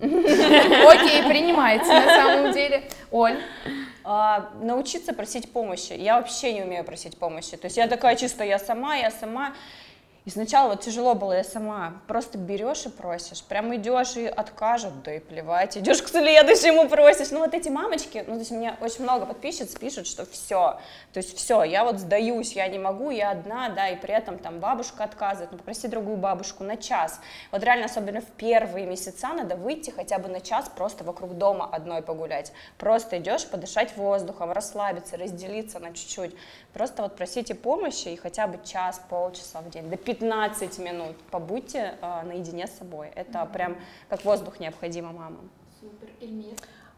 Окей, 0.00 1.22
принимается 1.28 1.92
на 1.92 2.06
самом 2.06 2.52
деле. 2.52 2.82
Оль, 3.10 3.38
А, 4.08 4.50
научиться 4.62 5.12
просить 5.12 5.52
помощи. 5.52 5.92
Я 5.92 6.18
вообще 6.18 6.52
не 6.52 6.62
умею 6.62 6.84
просить 6.84 7.18
помощи. 7.18 7.56
То 7.56 7.64
есть 7.64 7.76
я 7.76 7.88
такая 7.88 8.14
чисто, 8.14 8.44
я 8.44 8.60
сама, 8.60 8.94
я 8.94 9.10
сама. 9.10 9.52
И 10.26 10.30
сначала 10.30 10.70
вот 10.70 10.80
тяжело 10.80 11.14
было, 11.14 11.34
я 11.34 11.44
сама. 11.44 12.02
Просто 12.08 12.36
берешь 12.36 12.84
и 12.84 12.88
просишь. 12.88 13.44
Прям 13.44 13.72
идешь 13.76 14.16
и 14.16 14.26
откажут, 14.26 15.04
да 15.04 15.14
и 15.14 15.20
плевать. 15.20 15.78
Идешь 15.78 16.02
к 16.02 16.08
следующему 16.08 16.88
просишь. 16.88 17.30
Ну 17.30 17.38
вот 17.38 17.54
эти 17.54 17.68
мамочки, 17.68 18.24
ну 18.26 18.32
то 18.32 18.40
есть 18.40 18.50
мне 18.50 18.76
очень 18.80 19.04
много 19.04 19.24
подписчиц 19.24 19.76
пишут, 19.76 20.08
что 20.08 20.26
все. 20.26 20.80
То 21.12 21.18
есть 21.18 21.36
все, 21.36 21.62
я 21.62 21.84
вот 21.84 22.00
сдаюсь, 22.00 22.54
я 22.54 22.66
не 22.66 22.80
могу, 22.80 23.10
я 23.10 23.30
одна, 23.30 23.68
да, 23.68 23.88
и 23.88 23.94
при 23.94 24.12
этом 24.12 24.40
там 24.40 24.58
бабушка 24.58 25.04
отказывает. 25.04 25.52
Ну 25.52 25.58
попроси 25.58 25.86
другую 25.86 26.16
бабушку 26.16 26.64
на 26.64 26.76
час. 26.76 27.20
Вот 27.52 27.62
реально, 27.62 27.84
особенно 27.84 28.20
в 28.20 28.26
первые 28.36 28.84
месяца, 28.84 29.28
надо 29.28 29.54
выйти 29.54 29.90
хотя 29.90 30.18
бы 30.18 30.28
на 30.28 30.40
час 30.40 30.68
просто 30.74 31.04
вокруг 31.04 31.38
дома 31.38 31.68
одной 31.70 32.02
погулять. 32.02 32.52
Просто 32.78 33.18
идешь 33.18 33.46
подышать 33.46 33.96
воздухом, 33.96 34.50
расслабиться, 34.50 35.16
разделиться 35.16 35.78
на 35.78 35.92
чуть-чуть. 35.92 36.34
Просто 36.72 37.02
вот 37.02 37.14
просите 37.14 37.54
помощи 37.54 38.08
и 38.08 38.16
хотя 38.16 38.48
бы 38.48 38.58
час, 38.64 39.00
полчаса 39.08 39.60
в 39.60 39.70
день, 39.70 39.88
до 39.88 39.96
15 39.96 40.15
минут 40.78 41.16
побудьте 41.30 41.98
э, 42.00 42.22
наедине 42.22 42.66
с 42.66 42.72
собой. 42.78 43.08
Это 43.14 43.44
прям 43.46 43.76
как 44.08 44.24
воздух 44.24 44.60
необходимо 44.60 45.12
мамам. 45.12 45.50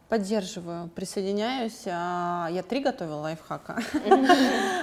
Поддерживаю, 0.08 0.88
присоединяюсь. 0.94 1.82
А, 1.84 2.48
Я 2.50 2.62
три 2.62 2.80
готовила 2.80 3.16
лайфхака. 3.16 3.78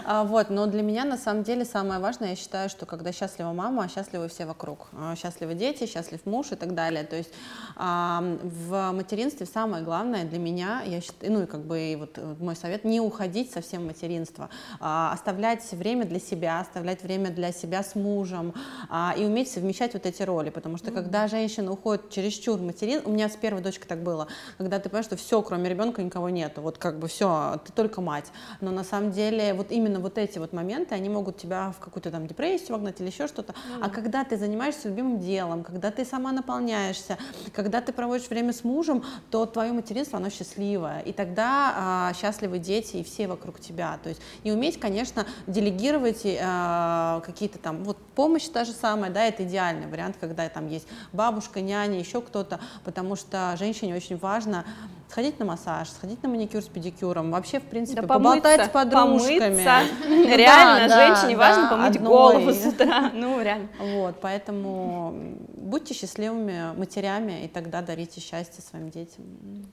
А, 0.07 0.23
Вот, 0.23 0.51
но 0.51 0.67
для 0.67 0.83
меня 0.83 1.03
на 1.03 1.17
самом 1.17 1.41
деле 1.41 1.65
самое 1.65 1.99
важное, 1.99 2.29
я 2.29 2.35
считаю, 2.35 2.69
что 2.69 2.85
когда 2.85 3.11
счастлива 3.11 3.53
мама, 3.53 3.89
счастливы 3.89 4.27
все 4.27 4.45
вокруг. 4.45 4.87
А, 4.93 5.15
Счастливы 5.15 5.55
дети, 5.55 5.87
счастлив 5.87 6.23
муж 6.25 6.51
и 6.51 6.55
так 6.55 6.75
далее. 6.75 7.03
То 7.03 7.15
есть 7.15 7.31
а, 7.75 8.23
в 8.43 8.91
материнстве 8.91 9.47
самое 9.47 9.83
главное 9.83 10.25
для 10.25 10.37
меня, 10.37 10.83
я 10.85 11.01
считаю, 11.01 11.33
ну 11.33 11.41
и 11.41 11.45
как 11.47 11.61
бы 11.61 11.95
вот 11.97 12.19
э, 12.19 12.35
мой 12.39 12.55
совет, 12.55 12.83
не 12.83 13.01
уходить 13.01 13.51
совсем 13.51 13.81
в 13.81 13.85
материнство, 13.87 14.49
а, 14.79 15.11
оставлять 15.11 15.71
время 15.71 16.05
для 16.05 16.19
себя, 16.19 16.59
оставлять 16.59 17.01
время 17.01 17.31
для 17.31 17.51
себя 17.51 17.81
с 17.81 17.95
мужем 17.95 18.53
а, 18.89 19.15
и 19.17 19.25
уметь 19.25 19.49
совмещать 19.49 19.93
вот 19.93 20.05
эти 20.05 20.21
роли, 20.21 20.51
потому 20.51 20.77
что 20.77 20.91
когда 20.91 21.27
женщина 21.27 21.71
уходит 21.71 22.11
чересчур 22.11 22.59
в 22.59 22.61
материн, 22.61 23.01
у 23.05 23.09
меня 23.09 23.27
с 23.27 23.35
первой 23.35 23.63
дочкой 23.63 23.87
так 23.87 24.03
было, 24.03 24.27
когда 24.59 24.77
ты 24.77 24.89
понимаешь, 24.89 25.05
что 25.05 25.14
все, 25.15 25.41
кроме 25.41 25.69
ребенка 25.69 26.01
никого 26.03 26.29
нету, 26.29 26.61
вот 26.61 26.77
как 26.77 26.99
бы 26.99 27.07
все, 27.07 27.59
ты 27.65 27.71
только 27.71 28.01
мать, 28.01 28.31
но 28.61 28.71
на 28.71 28.83
самом 28.83 29.11
деле 29.11 29.53
вот 29.53 29.71
именно 29.71 29.99
вот 29.99 30.17
эти 30.17 30.39
вот 30.39 30.53
моменты, 30.53 30.95
они 30.95 31.09
могут 31.09 31.37
тебя 31.37 31.73
в 31.77 31.83
какую-то 31.83 32.11
там 32.11 32.27
депрессию 32.27 32.73
вогнать 32.73 32.99
или 33.01 33.07
еще 33.07 33.27
что-то, 33.27 33.53
а 33.81 33.89
когда 33.89 34.23
ты 34.23 34.37
занимаешься 34.37 34.89
любимым 34.89 35.19
делом, 35.19 35.63
когда 35.63 35.91
ты 35.91 36.05
сама 36.05 36.31
наполняешься, 36.31 37.17
когда 37.53 37.81
ты 37.81 37.93
проводишь 37.93 38.29
время 38.29 38.53
с 38.53 38.63
мужем, 38.63 39.03
то 39.31 39.45
твое 39.45 39.71
материнство, 39.71 40.17
оно 40.17 40.29
счастливое, 40.29 40.99
и 41.01 41.11
тогда 41.11 41.73
а, 41.75 42.13
счастливы 42.13 42.59
дети 42.59 42.97
и 42.97 43.03
все 43.03 43.27
вокруг 43.27 43.59
тебя, 43.59 43.99
то 44.03 44.09
есть 44.09 44.21
и 44.43 44.51
уметь, 44.51 44.79
конечно, 44.79 45.25
делегировать 45.47 46.25
а, 46.41 47.21
какие-то 47.25 47.59
там, 47.59 47.83
вот 47.83 47.97
помощь 48.15 48.47
та 48.47 48.65
же 48.65 48.71
самая, 48.71 49.11
да, 49.11 49.25
это 49.25 49.43
идеальный 49.43 49.87
вариант, 49.87 50.17
когда 50.19 50.47
там 50.49 50.67
есть 50.67 50.87
бабушка, 51.13 51.61
няня, 51.61 51.99
еще 51.99 52.21
кто-то, 52.21 52.59
потому 52.83 53.15
что 53.15 53.55
женщине 53.57 53.95
очень 53.95 54.17
важно 54.17 54.65
сходить 55.09 55.39
на 55.39 55.45
массаж, 55.45 55.89
сходить 55.89 56.21
на 56.23 56.29
маникюр 56.29 56.61
с 56.61 56.67
педикюром, 56.67 57.31
вообще, 57.31 57.59
в 57.59 57.63
принципе, 57.63 58.01
Да 58.01 58.07
поболтать 58.07 58.65
с 58.65 58.69
помыться, 58.69 58.97
подружками. 58.97 59.39
помыться. 59.39 59.95
Да, 60.25 60.37
Реально, 60.37 60.87
да, 60.87 61.07
женщине 61.15 61.37
важно 61.37 61.69
помыть 61.69 61.95
одной. 61.95 62.09
голову 62.09 62.51
с 62.51 62.65
утра. 62.65 63.09
Ну, 63.13 63.41
реально. 63.41 63.69
Вот, 63.79 64.15
поэтому 64.21 65.13
будьте 65.55 65.93
счастливыми 65.93 66.77
матерями, 66.77 67.45
и 67.45 67.47
тогда 67.47 67.81
дарите 67.81 68.19
счастье 68.19 68.61
своим 68.61 68.89
детям. 68.89 69.23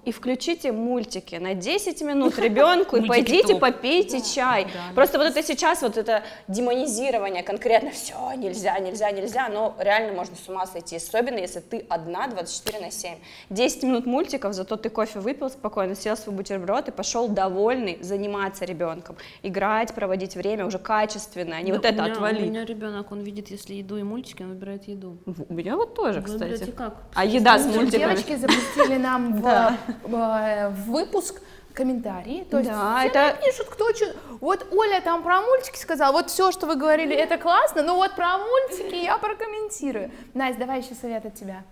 И 0.05 0.13
включите 0.13 0.73
мультики 0.73 1.37
на 1.37 1.55
10 1.55 2.03
минут 2.03 2.39
ребенку 2.39 2.97
и 2.97 3.07
пойдите 3.07 3.57
попейте 3.57 4.21
чай. 4.23 4.67
Просто 4.95 5.19
вот 5.19 5.27
это 5.27 5.43
сейчас 5.43 5.83
вот 5.83 5.97
это 5.97 6.23
демонизирование 6.49 7.43
конкретно 7.43 7.91
все 7.91 8.15
нельзя, 8.37 8.79
нельзя, 8.79 9.11
нельзя, 9.11 9.49
но 9.49 9.75
реально 9.79 10.13
можно 10.13 10.37
с 10.37 10.49
ума 10.49 10.67
сойти, 10.67 10.97
особенно 10.97 11.39
если 11.39 11.61
ты 11.61 11.85
одна 11.89 12.27
24 12.29 12.81
на 12.85 12.91
7. 12.91 13.15
10 13.51 13.83
минут 13.83 14.07
мультиков, 14.07 14.55
зато 14.55 14.77
ты 14.77 14.89
кофе 14.89 15.19
выпил 15.23 15.49
спокойно, 15.49 15.95
съел 15.95 16.17
свой 16.17 16.35
бутерброд 16.37 16.89
и 16.89 16.91
пошел 16.91 17.29
довольный 17.29 17.99
заниматься 18.03 18.65
ребенком, 18.65 19.17
играть, 19.43 19.95
проводить 19.95 20.37
время 20.37 20.67
уже 20.67 20.79
качественно, 20.79 21.57
а 21.57 21.63
не 21.63 21.71
Да, 21.73 21.77
вот 21.79 21.85
это 21.87 22.03
меня, 22.03 22.13
отвали. 22.13 22.43
У 22.43 22.47
меня 22.47 22.65
ребенок, 22.65 23.11
он 23.13 23.21
видит, 23.21 23.49
если 23.51 23.75
еду 23.75 23.97
и 23.97 24.03
мультики, 24.03 24.43
он 24.43 24.51
выбирает 24.51 24.87
еду. 24.89 25.17
У 25.49 25.55
меня 25.55 25.77
вот 25.77 25.95
тоже, 25.95 26.21
Вы 26.21 26.33
выберете 26.33 26.55
кстати. 26.57 26.71
как? 26.77 26.97
А 27.15 27.25
еда 27.25 27.59
с 27.59 27.65
мультиками? 27.67 27.91
Девочки 27.91 28.37
запустили 28.37 28.99
нам 28.99 29.41
в, 29.41 29.79
в 30.05 30.73
выпуск 30.87 31.41
комментарии, 31.73 32.47
то 32.51 32.59
есть 32.59 32.69
Да, 32.71 32.99
все 32.99 33.09
это- 33.09 33.37
пишут, 33.43 33.69
кто 33.69 33.93
что. 33.95 34.07
Вот 34.41 34.67
Оля 34.73 35.01
там 35.01 35.23
про 35.23 35.41
мультики 35.41 35.79
сказала, 35.79 36.13
вот 36.13 36.29
все, 36.29 36.53
что 36.53 36.67
вы 36.67 36.77
говорили, 36.77 37.15
это 37.15 37.39
классно, 37.39 37.83
но 37.83 37.95
вот 37.97 38.15
про 38.15 38.37
мультики 38.39 38.97
я 39.03 39.17
прокомментирую. 39.17 40.11
Настя, 40.35 40.61
давай 40.61 40.83
еще 40.83 40.95
совет 40.95 41.25
от 41.25 41.35
тебя. 41.35 41.63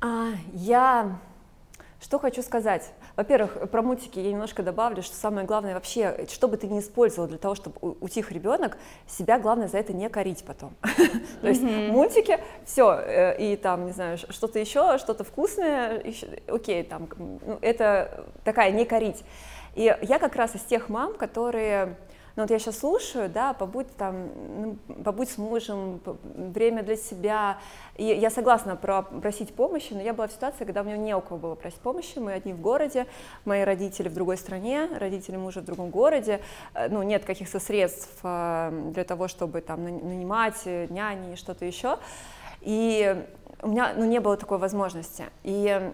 А, 0.00 0.28
я 0.52 1.18
что 2.00 2.18
хочу 2.18 2.42
сказать. 2.42 2.92
Во-первых, 3.20 3.68
про 3.70 3.82
мультики 3.82 4.18
я 4.18 4.32
немножко 4.32 4.62
добавлю, 4.62 5.02
что 5.02 5.14
самое 5.14 5.46
главное 5.46 5.74
вообще, 5.74 6.24
что 6.30 6.48
бы 6.48 6.56
ты 6.56 6.68
ни 6.68 6.80
использовал 6.80 7.28
для 7.28 7.36
того, 7.36 7.54
чтобы 7.54 7.76
утих 8.00 8.32
ребенок, 8.32 8.78
себя 9.06 9.38
главное 9.38 9.68
за 9.68 9.76
это 9.76 9.92
не 9.92 10.08
корить 10.08 10.42
потом. 10.42 10.74
То 11.42 11.48
есть 11.48 11.60
мультики, 11.60 12.38
все, 12.64 13.34
и 13.38 13.56
там, 13.56 13.84
не 13.84 13.92
знаю, 13.92 14.16
что-то 14.16 14.58
еще, 14.58 14.96
что-то 14.96 15.24
вкусное, 15.24 16.02
окей, 16.48 16.82
там, 16.82 17.10
ну, 17.18 17.58
это 17.60 18.24
такая 18.42 18.70
не 18.70 18.86
корить. 18.86 19.22
И 19.74 19.94
я 20.00 20.18
как 20.18 20.34
раз 20.34 20.56
из 20.56 20.62
тех 20.62 20.88
мам, 20.88 21.12
которые 21.12 21.98
ну 22.36 22.42
вот 22.42 22.50
я 22.50 22.58
сейчас 22.58 22.78
слушаю, 22.78 23.28
да, 23.28 23.52
побудь 23.52 23.94
там, 23.96 24.28
ну, 24.58 24.76
побудь 25.04 25.30
с 25.30 25.38
мужем, 25.38 26.00
время 26.34 26.82
для 26.82 26.96
себя. 26.96 27.58
И 27.96 28.04
я 28.04 28.30
согласна 28.30 28.76
про 28.76 29.02
просить 29.02 29.54
помощи, 29.54 29.92
но 29.92 30.00
я 30.00 30.12
была 30.12 30.28
в 30.28 30.32
ситуации, 30.32 30.64
когда 30.64 30.82
у 30.82 30.84
меня 30.84 30.96
не 30.96 31.14
у 31.16 31.20
кого 31.20 31.38
было 31.38 31.54
просить 31.54 31.80
помощи. 31.80 32.18
Мы 32.18 32.32
одни 32.32 32.52
в 32.52 32.60
городе, 32.60 33.06
мои 33.44 33.62
родители 33.62 34.08
в 34.08 34.14
другой 34.14 34.36
стране, 34.36 34.88
родители 34.98 35.36
мужа 35.36 35.60
в 35.60 35.64
другом 35.64 35.90
городе. 35.90 36.40
Э, 36.74 36.88
Ну, 36.88 37.02
нет 37.02 37.24
каких-то 37.24 37.60
средств 37.60 38.18
э, 38.22 38.90
для 38.94 39.04
того, 39.04 39.28
чтобы 39.28 39.60
там 39.60 39.84
нанимать 39.84 40.64
няни 40.64 41.32
и 41.32 41.36
что-то 41.36 41.64
еще. 41.64 41.98
И 42.60 43.24
у 43.62 43.68
меня 43.68 43.92
ну, 43.96 44.04
не 44.04 44.20
было 44.20 44.36
такой 44.36 44.58
возможности. 44.58 45.24
И 45.42 45.92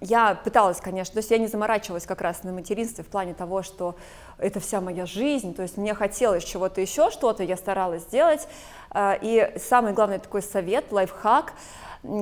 я 0.00 0.34
пыталась, 0.34 0.80
конечно, 0.80 1.14
то 1.14 1.18
есть 1.18 1.30
я 1.30 1.38
не 1.38 1.46
заморачивалась 1.46 2.06
как 2.06 2.20
раз 2.20 2.42
на 2.42 2.52
материнстве 2.52 3.02
в 3.04 3.08
плане 3.08 3.34
того, 3.34 3.62
что 3.62 3.96
это 4.38 4.60
вся 4.60 4.80
моя 4.80 5.06
жизнь, 5.06 5.54
то 5.54 5.62
есть 5.62 5.76
мне 5.76 5.94
хотелось 5.94 6.44
чего-то 6.44 6.80
еще, 6.80 7.10
что-то 7.10 7.42
я 7.42 7.56
старалась 7.56 8.02
сделать. 8.02 8.46
А, 8.90 9.18
И 9.20 9.52
самый 9.58 9.92
главный 9.92 10.18
такой 10.18 10.42
совет, 10.42 10.92
лайфхак, 10.92 11.52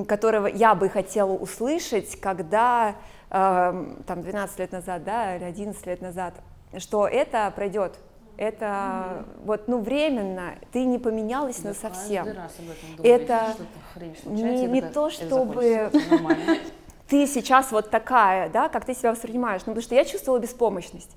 которого 0.07 0.47
я 0.47 0.75
бы 0.75 0.89
хотела 0.89 1.31
услышать, 1.31 2.19
когда 2.19 2.95
эм, 3.29 4.03
там 4.07 4.21
12 4.21 4.59
лет 4.59 4.71
назад, 4.71 5.03
да, 5.03 5.35
или 5.35 5.43
11 5.43 5.85
лет 5.85 6.01
назад, 6.01 6.33
что 6.77 7.07
это 7.07 7.51
пройдет, 7.55 7.93
это 8.37 9.25
вот, 9.43 9.67
ну, 9.67 9.79
временно, 9.79 10.55
ты 10.71 10.83
не 10.85 10.99
поменялась 10.99 11.63
на 11.63 11.73
совсем. 11.73 12.25
Это 13.03 13.55
не- 14.25 14.67
не 14.67 14.81
то, 14.81 15.07
«Это 15.07 15.25
чтобы- 15.25 15.63
закончится, 15.63 16.11
нормально». 16.15 16.57
ты 17.07 17.27
сейчас 17.27 17.71
вот 17.71 17.89
такая, 17.89 18.49
да, 18.49 18.67
как 18.69 18.85
ты 18.85 18.93
себя 18.93 19.11
воспринимаешь. 19.11 19.61
Ну, 19.65 19.73
потому 19.73 19.83
что 19.83 19.95
я 19.95 20.05
чувствовала 20.05 20.39
беспомощность. 20.39 21.11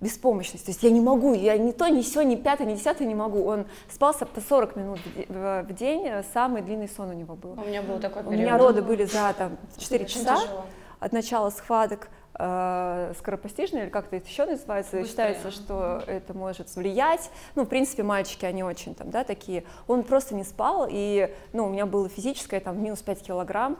Беспомощность. 0.00 0.66
То 0.66 0.70
есть 0.72 0.82
я 0.82 0.90
не 0.90 1.00
могу, 1.00 1.32
я 1.32 1.56
ни 1.56 1.72
то, 1.72 1.88
ни 1.88 2.02
все, 2.02 2.20
ни 2.22 2.36
пятое, 2.36 2.66
ни 2.66 2.74
десятое 2.74 3.08
не 3.08 3.14
могу. 3.14 3.44
Он 3.46 3.64
спал 3.90 4.12
со- 4.12 4.26
по 4.26 4.40
40 4.42 4.76
минут 4.76 4.98
в 5.00 5.14
де- 5.16 5.26
в 5.28 5.62
в 5.62 5.72
день, 5.74 6.06
э, 6.06 6.22
самый 6.34 6.60
длинный 6.60 6.88
сон 6.88 7.08
у 7.10 7.14
него 7.14 7.34
был. 7.34 7.52
У 7.52 7.64
меня 7.64 7.80
был 7.82 7.98
такой 7.98 8.22
У 8.22 8.26
период. 8.26 8.40
меня 8.42 8.58
роды 8.58 8.82
были 8.82 9.04
за 9.06 9.32
там 9.36 9.56
4 9.78 10.04
Очень 10.04 10.20
часа 10.20 10.36
тяжело. 10.36 10.64
от 11.00 11.12
начала 11.12 11.48
схваток 11.50 12.08
э, 12.38 13.14
скоропостижно, 13.18 13.78
или 13.78 13.88
как-то 13.88 14.16
это 14.16 14.26
еще 14.28 14.44
называется, 14.44 15.02
считается, 15.06 15.50
что 15.50 16.02
это 16.06 16.34
может 16.34 16.76
влиять. 16.76 17.30
Ну, 17.54 17.64
в 17.64 17.66
принципе, 17.66 18.02
мальчики, 18.02 18.44
они 18.44 18.62
очень 18.62 18.94
там, 18.94 19.08
да, 19.10 19.24
такие. 19.24 19.64
Он 19.88 20.02
просто 20.02 20.34
не 20.34 20.44
спал, 20.44 20.86
и, 20.90 21.34
ну, 21.54 21.64
у 21.64 21.70
меня 21.70 21.86
было 21.86 22.10
физическое, 22.10 22.60
там, 22.60 22.82
минус 22.82 23.00
5 23.00 23.22
килограмм. 23.22 23.78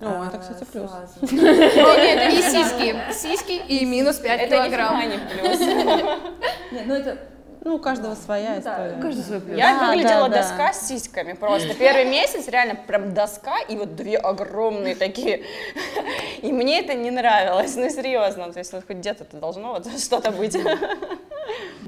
О, 0.00 0.24
это, 0.26 0.36
э, 0.36 0.40
кстати, 0.40 0.64
плюс. 0.64 0.90
Ну, 1.22 1.96
нет, 1.98 2.32
и 2.32 2.42
сиськи, 2.42 2.96
сиськи 3.12 3.52
и 3.52 3.84
минус 3.86 4.16
5 4.16 4.40
Это 4.40 4.56
килограмм. 4.56 5.00
нифига 5.00 5.16
не 5.16 5.40
плюс. 5.40 5.60
Нет, 6.72 6.86
ну 6.86 6.94
это 6.94 7.18
Ну, 7.64 7.76
у 7.76 7.78
каждого 7.78 8.14
своя 8.14 8.58
история. 8.58 8.98
Каждый 9.00 9.24
свой 9.24 9.40
плюс. 9.40 9.56
Я 9.56 9.78
выглядела 9.88 10.28
доска 10.28 10.72
с 10.72 10.86
сиськами 10.86 11.32
просто. 11.32 11.74
Первый 11.74 12.04
месяц 12.04 12.46
реально 12.48 12.74
прям 12.74 13.14
доска 13.14 13.58
и 13.68 13.76
вот 13.76 13.96
две 13.96 14.18
огромные 14.18 14.94
такие. 14.94 15.42
И 16.42 16.52
мне 16.52 16.80
это 16.80 16.94
не 16.94 17.10
нравилось, 17.10 17.74
ну 17.76 17.88
серьезно. 17.88 18.52
То 18.52 18.58
есть 18.58 18.72
вот 18.72 18.84
хоть 18.86 18.96
где-то 18.98 19.24
это 19.24 19.38
должно 19.38 19.72
вот 19.72 19.86
что-то 19.98 20.30
быть. 20.30 20.56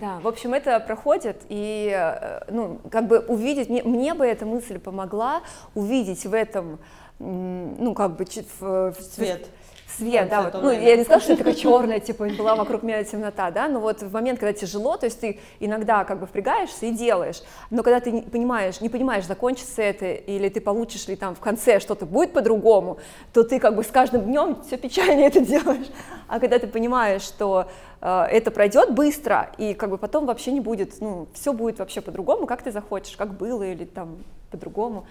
Да, 0.01 0.21
в 0.21 0.29
общем, 0.29 0.55
это 0.55 0.79
проходит, 0.79 1.43
и, 1.49 1.93
э, 1.93 2.41
ну, 2.49 2.81
как 2.91 3.09
бы 3.09 3.19
увидеть, 3.19 3.69
мне, 3.69 3.83
мне 3.83 4.15
бы 4.15 4.25
эта 4.25 4.47
мысль 4.47 4.79
помогла 4.79 5.43
увидеть 5.75 6.25
в 6.25 6.33
этом, 6.35 6.79
ну, 7.19 7.95
как 7.95 8.17
бы, 8.17 8.25
в, 8.25 8.61
в- 8.93 9.01
Свет. 9.01 9.49
Свет, 9.97 10.29
да, 10.29 10.43
вот, 10.43 10.63
ну, 10.63 10.71
я 10.71 10.97
не 10.97 11.03
сказала, 11.03 11.23
что 11.23 11.33
это 11.33 11.39
такая 11.45 11.55
черная, 11.61 11.99
типа, 11.99 12.29
была 12.37 12.55
вокруг 12.55 12.83
меня 12.83 13.03
темнота, 13.03 13.51
да, 13.51 13.69
но 13.69 13.81
вот 13.81 14.03
в 14.03 14.13
момент, 14.13 14.39
когда 14.39 14.53
тяжело, 14.53 14.97
то 14.97 15.07
есть 15.07 15.19
ты 15.19 15.41
иногда 15.61 16.05
как 16.05 16.21
бы 16.21 16.27
впрягаешься 16.27 16.87
и 16.87 16.93
делаешь, 16.93 17.43
но 17.71 17.83
когда 17.83 17.99
ты 17.99 18.13
не 18.13 18.21
понимаешь, 18.23 18.81
не 18.81 18.91
понимаешь, 18.91 19.25
закончится 19.27 19.83
это, 19.83 20.13
или 20.13 20.51
ты 20.51 20.61
получишь 20.61 21.09
ли 21.09 21.17
там 21.17 21.35
в 21.35 21.41
конце 21.41 21.81
что-то 21.81 22.05
будет 22.07 22.33
по-другому, 22.33 22.99
то 23.33 23.43
ты 23.43 23.59
как 23.59 23.75
бы 23.75 23.83
с 23.83 23.89
каждым 23.89 24.25
днем 24.25 24.59
все 24.67 24.77
печальнее 24.77 25.29
это 25.29 25.41
делаешь, 25.41 25.87
а 26.29 26.39
когда 26.39 26.59
ты 26.59 26.67
понимаешь, 26.67 27.23
что 27.23 27.69
э, 28.01 28.25
это 28.31 28.51
пройдет 28.51 28.95
быстро, 28.95 29.51
и 29.57 29.73
как 29.75 29.89
бы 29.91 29.97
потом 29.99 30.27
вообще 30.27 30.53
не 30.53 30.61
будет, 30.61 31.01
ну, 31.01 31.27
все 31.33 31.53
будет 31.53 31.79
вообще 31.79 32.03
по-другому, 32.03 32.47
как 32.47 32.63
ты 32.63 32.71
захочешь, 32.71 33.17
как 33.17 33.37
было, 33.39 33.63
или 33.65 33.85
там 33.87 34.19
по-другому, 34.51 35.07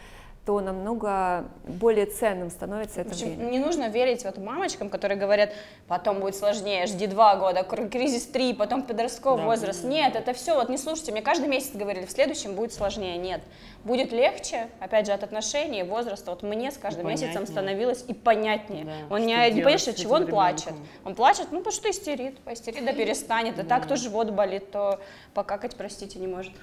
то 0.47 0.61
намного 0.61 1.43
более 1.67 2.05
ценным 2.05 2.49
становится 2.49 3.01
это 3.01 3.09
В 3.09 3.13
общем, 3.13 3.35
время. 3.35 3.49
не 3.51 3.59
нужно 3.59 3.89
верить 3.89 4.23
вот 4.23 4.37
мамочкам, 4.37 4.87
которые 4.89 5.17
говорят, 5.19 5.51
потом 5.89 6.21
будет 6.21 6.37
сложнее, 6.37 6.85
жди 6.85 7.05
два 7.07 7.35
года, 7.35 7.63
кр- 7.63 7.89
кризис 7.89 8.25
три, 8.27 8.53
потом 8.53 8.83
подростковый 8.83 9.41
Да. 9.41 9.45
возраст. 9.45 9.83
Нет, 9.83 10.15
это 10.15 10.31
все, 10.31 10.55
вот 10.55 10.69
не 10.69 10.77
слушайте, 10.77 11.11
мне 11.11 11.21
каждый 11.21 11.49
месяц 11.49 11.75
говорили, 11.75 12.05
в 12.05 12.11
следующем 12.11 12.55
будет 12.55 12.71
сложнее. 12.71 13.17
Нет, 13.17 13.41
будет 13.83 14.13
легче, 14.13 14.69
опять 14.79 15.05
же, 15.07 15.11
от 15.11 15.23
отношений, 15.23 15.83
возраста. 15.83 16.31
Вот 16.31 16.43
мне 16.43 16.71
с 16.71 16.77
каждым 16.77 17.07
месяцем 17.09 17.45
становилось 17.45 18.05
и 18.07 18.13
понятнее. 18.13 18.85
Да, 18.85 19.13
он 19.13 19.25
не, 19.25 19.33
не 19.33 19.33
делать 19.33 19.53
понимаешь, 19.55 19.83
с 19.83 19.87
от 19.89 19.95
чего 19.97 20.15
он 20.15 20.21
этим 20.23 20.31
плачет. 20.31 20.67
ребенком. 20.67 20.87
Он 21.03 21.15
плачет, 21.15 21.47
ну, 21.51 21.57
потому 21.57 21.73
что 21.75 21.91
истерит, 21.91 22.39
поистерит, 22.39 22.85
да 22.85 22.93
перестанет. 22.93 23.59
А 23.59 23.65
так 23.65 23.85
то 23.85 23.97
живот 23.97 24.29
болит, 24.29 24.71
то 24.71 25.01
покакать, 25.33 25.75
простите, 25.75 26.19
не 26.19 26.27
может. 26.27 26.53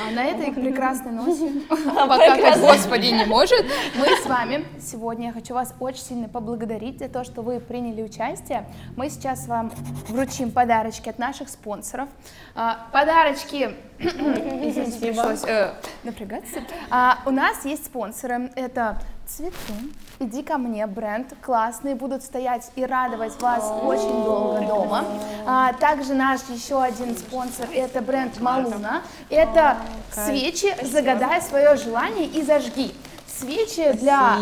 А 0.00 0.10
на 0.10 0.24
этой 0.24 0.52
прекрасной 0.52 1.12
ноте, 1.12 1.52
пока 1.68 2.58
Господи 2.58 3.06
не 3.06 3.24
может, 3.24 3.64
мы 3.94 4.06
с 4.16 4.26
вами 4.26 4.64
сегодня, 4.80 5.26
я 5.26 5.32
хочу 5.32 5.54
вас 5.54 5.74
очень 5.80 6.02
сильно 6.02 6.28
поблагодарить 6.28 6.98
за 6.98 7.08
то, 7.08 7.24
что 7.24 7.42
вы 7.42 7.60
приняли 7.60 8.02
участие. 8.02 8.66
Мы 8.96 9.10
сейчас 9.10 9.46
вам 9.46 9.72
вручим 10.08 10.50
подарочки 10.50 11.08
от 11.08 11.18
наших 11.18 11.48
спонсоров. 11.48 12.08
А, 12.54 12.86
Подарочки, 12.92 13.70
извините, 13.98 15.00
пришлось 15.00 15.44
э, 15.44 15.74
напрягаться. 16.04 16.60
А, 16.90 17.18
У 17.26 17.30
нас 17.30 17.64
есть 17.64 17.86
спонсоры, 17.86 18.50
это 18.54 18.98
Цветы, 19.34 19.72
иди 20.18 20.42
ко 20.42 20.58
мне, 20.58 20.86
бренд 20.86 21.32
классные, 21.40 21.94
будут 21.94 22.22
стоять 22.22 22.70
и 22.76 22.84
радовать 22.84 23.40
вас 23.40 23.64
очень 23.82 24.24
долго 24.24 24.60
дома. 24.66 25.06
А, 25.46 25.72
также 25.72 26.12
наш 26.12 26.40
еще 26.50 26.82
один 26.82 27.16
спонсор 27.16 27.66
это 27.72 28.02
бренд 28.02 28.38
Малуна. 28.40 29.02
Это 29.30 29.78
свечи, 30.10 30.74
загадай 30.84 31.40
свое 31.40 31.76
желание 31.76 32.26
и 32.26 32.42
зажги. 32.42 32.92
Свечи 33.46 33.92
для 33.94 34.38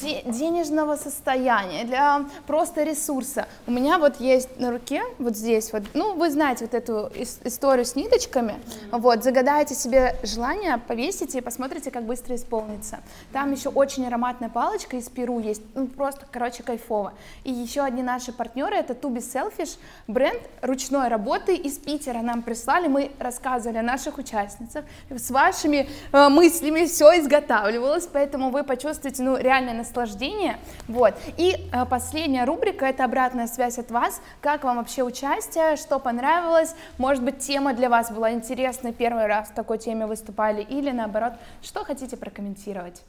де- 0.00 0.22
денежного 0.24 0.96
состояния, 0.96 1.84
для 1.84 2.24
просто 2.46 2.84
ресурса. 2.84 3.46
У 3.66 3.70
меня 3.70 3.98
вот 3.98 4.18
есть 4.18 4.58
на 4.58 4.70
руке, 4.70 5.02
вот 5.18 5.36
здесь 5.36 5.72
вот, 5.74 5.82
ну, 5.92 6.14
вы 6.14 6.30
знаете 6.30 6.64
вот 6.64 6.72
эту 6.72 6.92
ис- 7.14 7.40
историю 7.44 7.84
с 7.84 7.94
ниточками, 7.96 8.54
вот, 8.92 9.22
загадайте 9.22 9.74
себе 9.74 10.16
желание, 10.22 10.78
повесите 10.78 11.38
и 11.38 11.40
посмотрите, 11.42 11.90
как 11.90 12.04
быстро 12.04 12.34
исполнится. 12.34 13.00
Там 13.32 13.52
еще 13.52 13.68
очень 13.68 14.06
ароматная 14.06 14.48
палочка 14.48 14.96
из 14.96 15.10
Перу 15.10 15.38
есть, 15.38 15.60
ну, 15.74 15.86
просто, 15.86 16.24
короче, 16.32 16.62
кайфово. 16.62 17.12
И 17.44 17.52
еще 17.52 17.82
одни 17.82 18.02
наши 18.02 18.32
партнеры, 18.32 18.74
это 18.76 18.94
Tubi 18.94 19.18
Selfish, 19.18 19.76
бренд 20.08 20.40
ручной 20.62 21.08
работы 21.08 21.54
из 21.56 21.76
Питера 21.76 22.22
нам 22.22 22.40
прислали, 22.40 22.88
мы 22.88 23.10
рассказывали 23.18 23.76
о 23.78 23.82
наших 23.82 24.16
участницах, 24.16 24.86
с 25.10 25.30
вашими 25.30 25.86
э, 26.12 26.28
мыслями 26.30 26.86
все 26.86 27.20
изготавливалось, 27.20 28.06
поэтому 28.10 28.29
вы 28.38 28.64
почувствуете, 28.64 29.22
ну, 29.22 29.36
реальное 29.36 29.74
наслаждение, 29.74 30.58
вот. 30.88 31.14
И 31.36 31.68
э, 31.72 31.86
последняя 31.86 32.44
рубрика, 32.44 32.86
это 32.86 33.04
обратная 33.04 33.46
связь 33.46 33.78
от 33.78 33.90
вас, 33.90 34.20
как 34.40 34.64
вам 34.64 34.76
вообще 34.76 35.02
участие, 35.02 35.76
что 35.76 35.98
понравилось, 35.98 36.74
может 36.98 37.22
быть, 37.24 37.38
тема 37.38 37.74
для 37.74 37.88
вас 37.88 38.10
была 38.10 38.32
интересна, 38.32 38.92
первый 38.92 39.26
раз 39.26 39.48
в 39.48 39.54
такой 39.54 39.78
теме 39.78 40.06
выступали, 40.06 40.62
или 40.62 40.90
наоборот, 40.90 41.34
что 41.62 41.84
хотите 41.84 42.16
прокомментировать? 42.16 43.02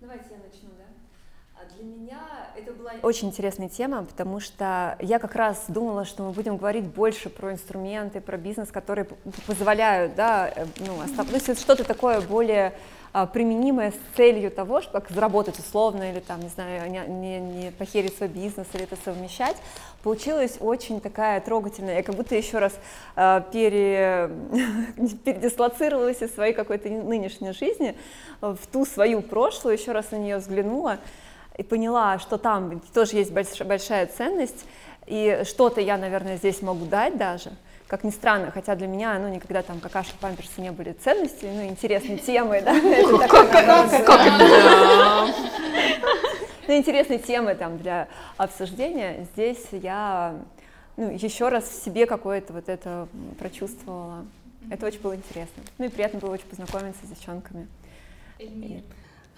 Давайте 0.00 0.26
я 0.30 0.36
начну, 0.36 0.68
да? 0.78 1.60
А 1.60 1.74
Для 1.74 1.84
меня 1.84 2.20
это 2.68 2.78
была 2.78 2.92
очень 3.02 3.28
интересная 3.28 3.68
тема, 3.68 4.04
потому 4.04 4.40
что 4.40 4.96
я 5.00 5.18
как 5.18 5.34
раз 5.34 5.64
думала, 5.68 6.04
что 6.04 6.22
мы 6.22 6.32
будем 6.32 6.56
говорить 6.56 6.84
больше 6.84 7.30
про 7.30 7.52
инструменты, 7.52 8.20
про 8.20 8.36
бизнес, 8.36 8.70
которые 8.70 9.06
позволяют, 9.46 10.14
да, 10.14 10.50
э, 10.54 10.66
ну, 10.80 11.00
остав- 11.00 11.28
то 11.28 11.34
есть 11.34 11.48
это 11.48 11.60
что-то 11.60 11.84
такое 11.84 12.20
более 12.20 12.74
а, 13.14 13.24
применимое 13.24 13.92
с 13.92 14.16
целью 14.16 14.50
того, 14.50 14.82
чтобы 14.82 15.00
как 15.00 15.10
заработать 15.10 15.58
условно 15.58 16.10
или 16.10 16.20
там, 16.20 16.40
не 16.40 16.48
знаю, 16.48 16.90
не, 16.90 17.00
не, 17.08 17.40
не 17.40 17.70
похерить 17.72 18.14
свой 18.16 18.28
бизнес 18.28 18.66
или 18.74 18.84
это 18.84 18.96
совмещать, 19.02 19.56
получилась 20.02 20.58
очень 20.60 21.00
такая 21.00 21.40
трогательная. 21.40 21.96
Я 21.96 22.02
как 22.02 22.14
будто 22.14 22.34
еще 22.34 22.58
раз 22.58 22.74
э, 23.16 23.42
пере, 23.50 24.30
передислоцировалась 25.24 26.20
из 26.20 26.34
своей 26.34 26.52
какой-то 26.52 26.90
нынешней 26.90 27.52
жизни 27.52 27.96
в 28.42 28.58
ту 28.70 28.84
свою 28.84 29.22
прошлую, 29.22 29.76
еще 29.76 29.92
раз 29.92 30.10
на 30.10 30.16
нее 30.16 30.36
взглянула 30.36 30.98
и 31.58 31.62
поняла, 31.62 32.18
что 32.18 32.38
там 32.38 32.80
тоже 32.94 33.16
есть 33.16 33.32
большая 33.32 34.06
ценность, 34.06 34.64
и 35.06 35.42
что-то 35.44 35.82
я, 35.82 35.98
наверное, 35.98 36.38
здесь 36.38 36.62
могу 36.62 36.86
дать 36.86 37.18
даже– 37.18 37.52
как 37.88 38.04
ни 38.04 38.10
странно, 38.10 38.50
хотя 38.50 38.76
для 38.76 38.86
меня, 38.86 39.18
ну, 39.18 39.28
никогда 39.28 39.62
там 39.62 39.80
какашки, 39.80 40.14
памперсы 40.20 40.60
не 40.60 40.70
были 40.70 40.92
ценностью, 40.92 41.48
ну, 41.50 41.64
интересной 41.64 42.18
темой, 42.26 42.60
да, 42.60 42.74
ну, 46.68 46.76
интересной 46.76 47.18
темы 47.18 47.54
там 47.54 47.78
для 47.78 48.08
обсуждения, 48.36 49.26
здесь 49.32 49.64
я, 49.72 50.36
ну, 50.98 51.10
еще 51.10 51.48
раз 51.48 51.64
в 51.64 51.82
себе 51.82 52.04
какое-то 52.04 52.52
вот 52.52 52.68
это 52.68 53.08
прочувствовала. 53.38 54.26
Это 54.70 54.84
очень 54.84 55.00
было 55.00 55.16
интересно. 55.16 55.62
Ну 55.78 55.86
и 55.86 55.88
приятно 55.88 56.18
было 56.18 56.34
очень 56.34 56.46
познакомиться 56.46 57.06
с 57.06 57.08
девчонками. 57.08 57.68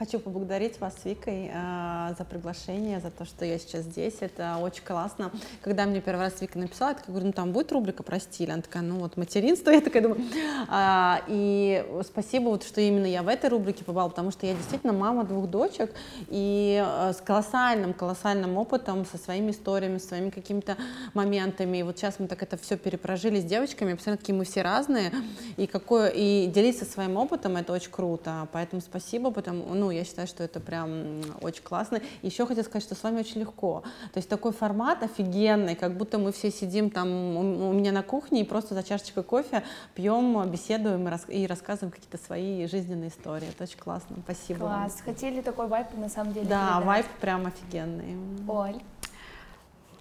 Хочу 0.00 0.18
поблагодарить 0.18 0.80
вас 0.80 0.94
с 0.94 1.04
Викой 1.04 1.50
э, 1.52 2.14
за 2.16 2.24
приглашение, 2.24 3.00
за 3.00 3.10
то, 3.10 3.26
что 3.26 3.44
я 3.44 3.58
сейчас 3.58 3.82
здесь. 3.82 4.14
Это 4.20 4.56
очень 4.58 4.82
классно. 4.82 5.30
Когда 5.60 5.84
мне 5.84 6.00
первый 6.00 6.22
раз 6.22 6.40
Вика 6.40 6.58
написала, 6.58 6.88
я 6.88 6.94
такая 6.94 7.10
говорю, 7.10 7.26
ну 7.26 7.32
там 7.34 7.52
будет 7.52 7.70
рубрика 7.70 8.02
про 8.02 8.18
стиль. 8.18 8.50
Она 8.50 8.62
такая, 8.62 8.82
ну 8.82 8.98
вот 8.98 9.18
материнство. 9.18 9.68
Я 9.80 9.82
такая 9.82 10.02
думаю. 10.02 10.22
А, 10.68 11.20
и 11.28 11.84
спасибо, 12.06 12.44
вот, 12.48 12.62
что 12.62 12.80
именно 12.80 13.04
я 13.04 13.22
в 13.22 13.28
этой 13.28 13.50
рубрике 13.50 13.84
побывала, 13.84 14.08
потому 14.08 14.30
что 14.30 14.46
я 14.46 14.54
действительно 14.54 14.94
мама 14.94 15.24
двух 15.24 15.50
дочек 15.50 15.92
и 16.28 16.82
э, 16.82 17.12
с 17.12 17.20
колоссальным, 17.20 17.92
колоссальным 17.92 18.56
опытом, 18.56 19.04
со 19.04 19.18
своими 19.18 19.50
историями, 19.50 19.98
своими 19.98 20.30
какими-то 20.30 20.78
моментами. 21.12 21.76
И 21.76 21.82
вот 21.82 21.98
сейчас 21.98 22.18
мы 22.18 22.26
так 22.26 22.42
это 22.42 22.56
все 22.56 22.78
перепрожили 22.78 23.38
с 23.38 23.44
девочками. 23.44 23.92
Посмотрите, 23.92 24.22
какие 24.22 24.36
мы 24.36 24.46
все 24.46 24.62
разные. 24.62 25.12
И, 25.58 25.66
какое, 25.66 26.08
и 26.08 26.46
делиться 26.46 26.86
своим 26.86 27.18
опытом, 27.18 27.58
это 27.58 27.74
очень 27.74 27.90
круто. 27.90 28.48
Поэтому 28.52 28.80
спасибо, 28.80 29.30
потому, 29.30 29.74
ну, 29.74 29.89
я 29.90 30.04
считаю, 30.04 30.28
что 30.28 30.42
это 30.42 30.60
прям 30.60 31.22
очень 31.40 31.62
классно. 31.62 32.00
Еще 32.22 32.46
хотела 32.46 32.64
сказать, 32.64 32.82
что 32.82 32.94
с 32.94 33.02
вами 33.02 33.20
очень 33.20 33.40
легко. 33.40 33.82
То 34.12 34.18
есть 34.18 34.28
такой 34.28 34.52
формат 34.52 35.02
офигенный, 35.02 35.74
как 35.74 35.96
будто 35.96 36.18
мы 36.18 36.32
все 36.32 36.50
сидим 36.50 36.90
там 36.90 37.08
у 37.36 37.72
меня 37.72 37.92
на 37.92 38.02
кухне 38.02 38.42
и 38.42 38.44
просто 38.44 38.74
за 38.74 38.82
чашечкой 38.82 39.22
кофе 39.22 39.62
пьем, 39.94 40.48
беседуем 40.50 41.08
и 41.28 41.46
рассказываем 41.46 41.92
какие-то 41.92 42.18
свои 42.18 42.66
жизненные 42.66 43.10
истории. 43.10 43.48
Это 43.48 43.64
очень 43.64 43.78
классно. 43.78 44.16
Спасибо. 44.24 44.60
Класс. 44.60 44.94
Вам. 44.94 45.04
Хотели 45.04 45.40
такой 45.40 45.68
вайп 45.68 45.86
на 45.96 46.08
самом 46.08 46.32
деле. 46.32 46.46
Да, 46.46 46.66
передать. 46.66 46.86
вайп 46.86 47.06
прям 47.20 47.46
офигенный. 47.46 48.16
Оль. 48.48 48.80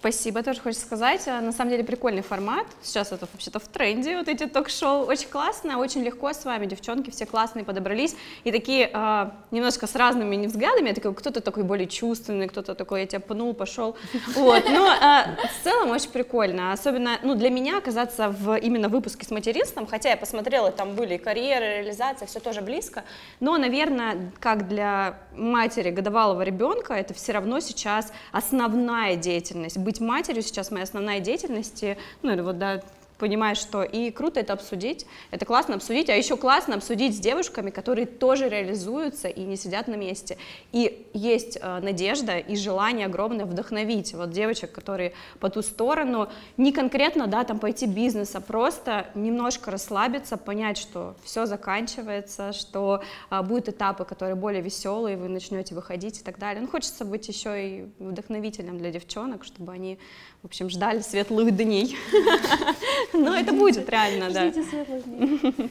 Спасибо, 0.00 0.42
тоже 0.42 0.60
хочу 0.62 0.78
сказать. 0.78 1.24
Э, 1.26 1.40
на 1.40 1.52
самом 1.52 1.72
деле 1.72 1.84
прикольный 1.84 2.22
формат. 2.22 2.66
Сейчас 2.82 3.12
это 3.12 3.28
вообще-то 3.30 3.60
в 3.60 3.68
тренде, 3.68 4.16
вот 4.16 4.28
эти 4.28 4.46
ток-шоу. 4.46 5.04
Очень 5.04 5.28
классно, 5.28 5.76
очень 5.76 6.02
легко 6.02 6.32
с 6.32 6.46
вами, 6.46 6.64
девчонки, 6.64 7.10
все 7.10 7.26
классные 7.26 7.66
подобрались. 7.66 8.16
И 8.44 8.50
такие 8.50 8.90
э, 8.90 9.30
немножко 9.50 9.86
с 9.86 9.94
разными 9.94 10.46
взглядами. 10.46 10.88
Я 10.88 10.94
такой, 10.94 11.14
кто-то 11.14 11.42
такой 11.42 11.64
более 11.64 11.86
чувственный, 11.86 12.48
кто-то 12.48 12.74
такой, 12.74 13.00
я 13.02 13.06
тебя 13.06 13.20
пнул, 13.20 13.52
пошел. 13.52 13.94
Вот, 14.34 14.64
но 14.70 14.90
э, 14.90 15.36
в 15.60 15.64
целом 15.64 15.90
очень 15.90 16.08
прикольно. 16.08 16.72
Особенно, 16.72 17.18
ну, 17.22 17.34
для 17.34 17.50
меня 17.50 17.76
оказаться 17.76 18.30
в 18.30 18.56
именно 18.56 18.88
выпуске 18.88 19.26
с 19.26 19.30
материнством, 19.30 19.86
хотя 19.86 20.08
я 20.08 20.16
посмотрела, 20.16 20.72
там 20.72 20.94
были 20.94 21.16
и 21.16 21.18
карьеры, 21.18 21.82
реализация, 21.82 22.26
все 22.26 22.40
тоже 22.40 22.62
близко. 22.62 23.04
Но, 23.38 23.58
наверное, 23.58 24.32
как 24.40 24.66
для 24.66 25.18
матери 25.36 25.90
годовалого 25.90 26.40
ребенка, 26.40 26.94
это 26.94 27.12
все 27.12 27.32
равно 27.32 27.60
сейчас 27.60 28.14
основная 28.32 29.16
деятельность 29.16 29.76
быть 29.90 30.00
матерью 30.00 30.42
сейчас 30.42 30.70
моя 30.70 30.84
основная 30.84 31.18
деятельность, 31.18 31.84
ну 32.22 32.32
или 32.32 32.40
вот 32.40 32.58
да, 32.58 32.80
понимаешь, 33.20 33.58
что 33.58 33.82
и 33.82 34.10
круто 34.10 34.40
это 34.40 34.54
обсудить, 34.54 35.06
это 35.30 35.44
классно 35.44 35.74
обсудить, 35.76 36.08
а 36.08 36.14
еще 36.14 36.36
классно 36.36 36.74
обсудить 36.74 37.16
с 37.16 37.20
девушками, 37.20 37.70
которые 37.70 38.06
тоже 38.06 38.48
реализуются 38.48 39.28
и 39.28 39.42
не 39.42 39.56
сидят 39.56 39.88
на 39.88 39.94
месте. 39.94 40.38
И 40.72 41.06
есть 41.12 41.58
э, 41.60 41.80
надежда 41.80 42.38
и 42.38 42.56
желание 42.56 43.06
огромное 43.06 43.44
вдохновить 43.44 44.14
вот 44.14 44.30
девочек, 44.30 44.72
которые 44.72 45.12
по 45.38 45.50
ту 45.50 45.62
сторону, 45.62 46.28
не 46.56 46.72
конкретно, 46.72 47.26
да, 47.26 47.44
там 47.44 47.58
пойти 47.58 47.86
бизнес, 47.86 48.34
а 48.34 48.40
просто 48.40 49.06
немножко 49.14 49.70
расслабиться, 49.70 50.38
понять, 50.38 50.78
что 50.78 51.14
все 51.22 51.44
заканчивается, 51.44 52.52
что 52.52 53.02
э, 53.30 53.42
будут 53.42 53.68
этапы, 53.68 54.04
которые 54.04 54.34
более 54.34 54.62
веселые, 54.62 55.18
вы 55.18 55.28
начнете 55.28 55.74
выходить 55.74 56.20
и 56.20 56.24
так 56.24 56.38
далее. 56.38 56.62
Ну, 56.62 56.68
хочется 56.68 57.04
быть 57.04 57.28
еще 57.28 57.50
и 57.68 57.88
вдохновителем 57.98 58.78
для 58.78 58.90
девчонок, 58.90 59.44
чтобы 59.44 59.72
они 59.72 59.98
в 60.42 60.46
общем, 60.46 60.70
ждали 60.70 61.00
светлых 61.00 61.54
дней. 61.54 61.96
Но 63.12 63.34
это 63.36 63.52
будет 63.52 63.88
реально, 63.88 64.30
да. 64.30 64.50
Ждите 64.50 64.62
светлых 64.68 65.04
дней. 65.04 65.70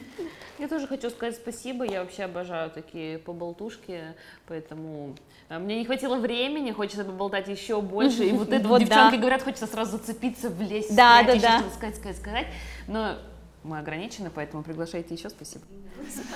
Я 0.58 0.68
тоже 0.68 0.86
хочу 0.86 1.08
сказать 1.08 1.36
спасибо, 1.36 1.86
я 1.86 2.02
вообще 2.02 2.24
обожаю 2.24 2.70
такие 2.70 3.18
поболтушки, 3.18 4.14
поэтому 4.46 5.14
э, 5.48 5.58
мне 5.58 5.78
не 5.78 5.86
хватило 5.86 6.16
времени, 6.16 6.70
хочется 6.70 7.02
поболтать 7.02 7.48
еще 7.48 7.80
больше, 7.80 8.24
и 8.26 8.32
вот 8.32 8.48
это 8.52 8.68
вот 8.68 8.80
девчонки 8.80 9.16
говорят, 9.16 9.42
хочется 9.42 9.66
сразу 9.66 9.92
зацепиться, 9.92 10.50
влезть, 10.50 10.94
да, 10.94 11.22
да, 11.22 11.34
да. 11.36 11.62
сказать, 11.74 11.96
сказать, 11.96 12.16
сказать, 12.18 12.46
но 12.86 13.16
мы 13.62 13.78
ограничены, 13.78 14.30
поэтому 14.34 14.62
приглашайте 14.62 15.14
еще, 15.14 15.28
спасибо. 15.28 15.64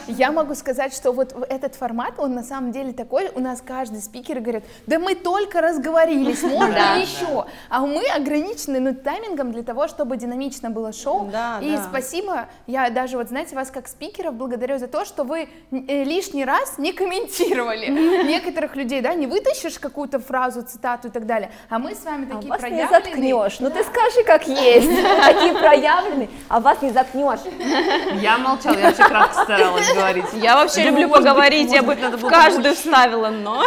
Я 0.08 0.30
могу 0.30 0.54
сказать, 0.54 0.92
что 0.92 1.12
вот 1.12 1.34
этот 1.48 1.74
формат, 1.74 2.14
он 2.18 2.34
на 2.34 2.42
самом 2.42 2.70
деле 2.70 2.92
такой, 2.92 3.30
у 3.34 3.40
нас 3.40 3.62
каждый 3.66 4.02
спикер 4.02 4.40
говорит, 4.40 4.64
да 4.86 4.98
мы 4.98 5.14
только 5.14 5.62
разговорились, 5.62 6.42
можно 6.42 7.00
еще, 7.00 7.46
а 7.70 7.80
мы 7.80 8.04
ограничены 8.14 8.78
ну, 8.78 8.94
таймингом 8.94 9.52
для 9.52 9.62
того, 9.62 9.88
чтобы 9.88 10.18
динамично 10.18 10.68
было 10.68 10.92
шоу, 10.92 11.30
и 11.62 11.78
спасибо, 11.88 12.48
я 12.66 12.90
даже 12.90 13.16
вот, 13.16 13.28
знаете, 13.28 13.56
вас 13.56 13.70
как 13.70 13.88
спикеров 13.88 14.34
благодарю 14.34 14.78
за 14.78 14.86
то, 14.86 15.06
что 15.06 15.24
вы 15.24 15.48
э, 15.70 16.04
лишний 16.04 16.44
раз 16.44 16.76
не 16.76 16.92
комментировали. 16.92 17.86
Некоторых 18.24 18.76
людей, 18.76 19.00
да, 19.00 19.14
не 19.14 19.26
вытащишь 19.26 19.78
какую-то 19.78 20.18
фразу, 20.18 20.62
цитату 20.62 21.08
и 21.08 21.10
так 21.10 21.24
далее, 21.24 21.50
а 21.70 21.78
мы 21.78 21.94
с 21.94 22.04
вами 22.04 22.26
такие 22.26 22.48
а 22.48 22.52
вас 22.52 22.60
проявленные. 22.60 22.84
не 22.84 22.90
заткнешь, 22.90 23.60
ну 23.60 23.70
ты 23.70 23.82
скажи, 23.82 24.24
как 24.26 24.46
есть, 24.46 24.88
такие 25.24 25.54
проявленные, 25.54 26.28
а 26.48 26.60
вас 26.60 26.82
не 26.82 26.90
заткнешь 26.90 27.13
заткнешь. 27.14 28.20
Я 28.20 28.38
молчала, 28.38 28.76
я 28.76 28.86
вообще 28.88 29.04
кратко 29.04 29.42
старалась 29.44 29.92
говорить. 29.92 30.24
Я 30.34 30.56
вообще 30.56 30.84
люблю 30.84 31.08
поговорить, 31.08 31.72
я 31.72 31.82
бы 31.82 31.94
в 31.94 32.28
каждую 32.28 32.74
вставила, 32.74 33.28
но... 33.28 33.64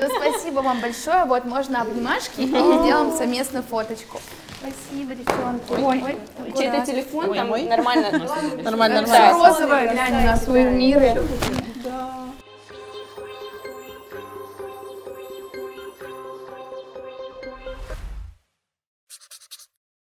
Ну, 0.00 0.08
спасибо 0.16 0.60
вам 0.60 0.80
большое, 0.80 1.24
вот 1.24 1.44
можно 1.44 1.82
обнимашки 1.82 2.40
и 2.40 2.46
сделаем 2.46 3.12
совместную 3.12 3.64
фоточку. 3.64 4.20
Спасибо, 4.60 5.14
девчонки. 5.14 5.72
Ой, 5.72 6.16
чей-то 6.56 6.86
телефон, 6.86 7.34
там 7.34 7.50
нормально. 7.50 8.10
Нормально, 8.62 9.02
нормально. 9.02 9.32
Розовая, 9.32 9.92
глянь 9.92 10.24
на 10.24 10.36
свой 10.36 10.64
мир. 10.64 11.20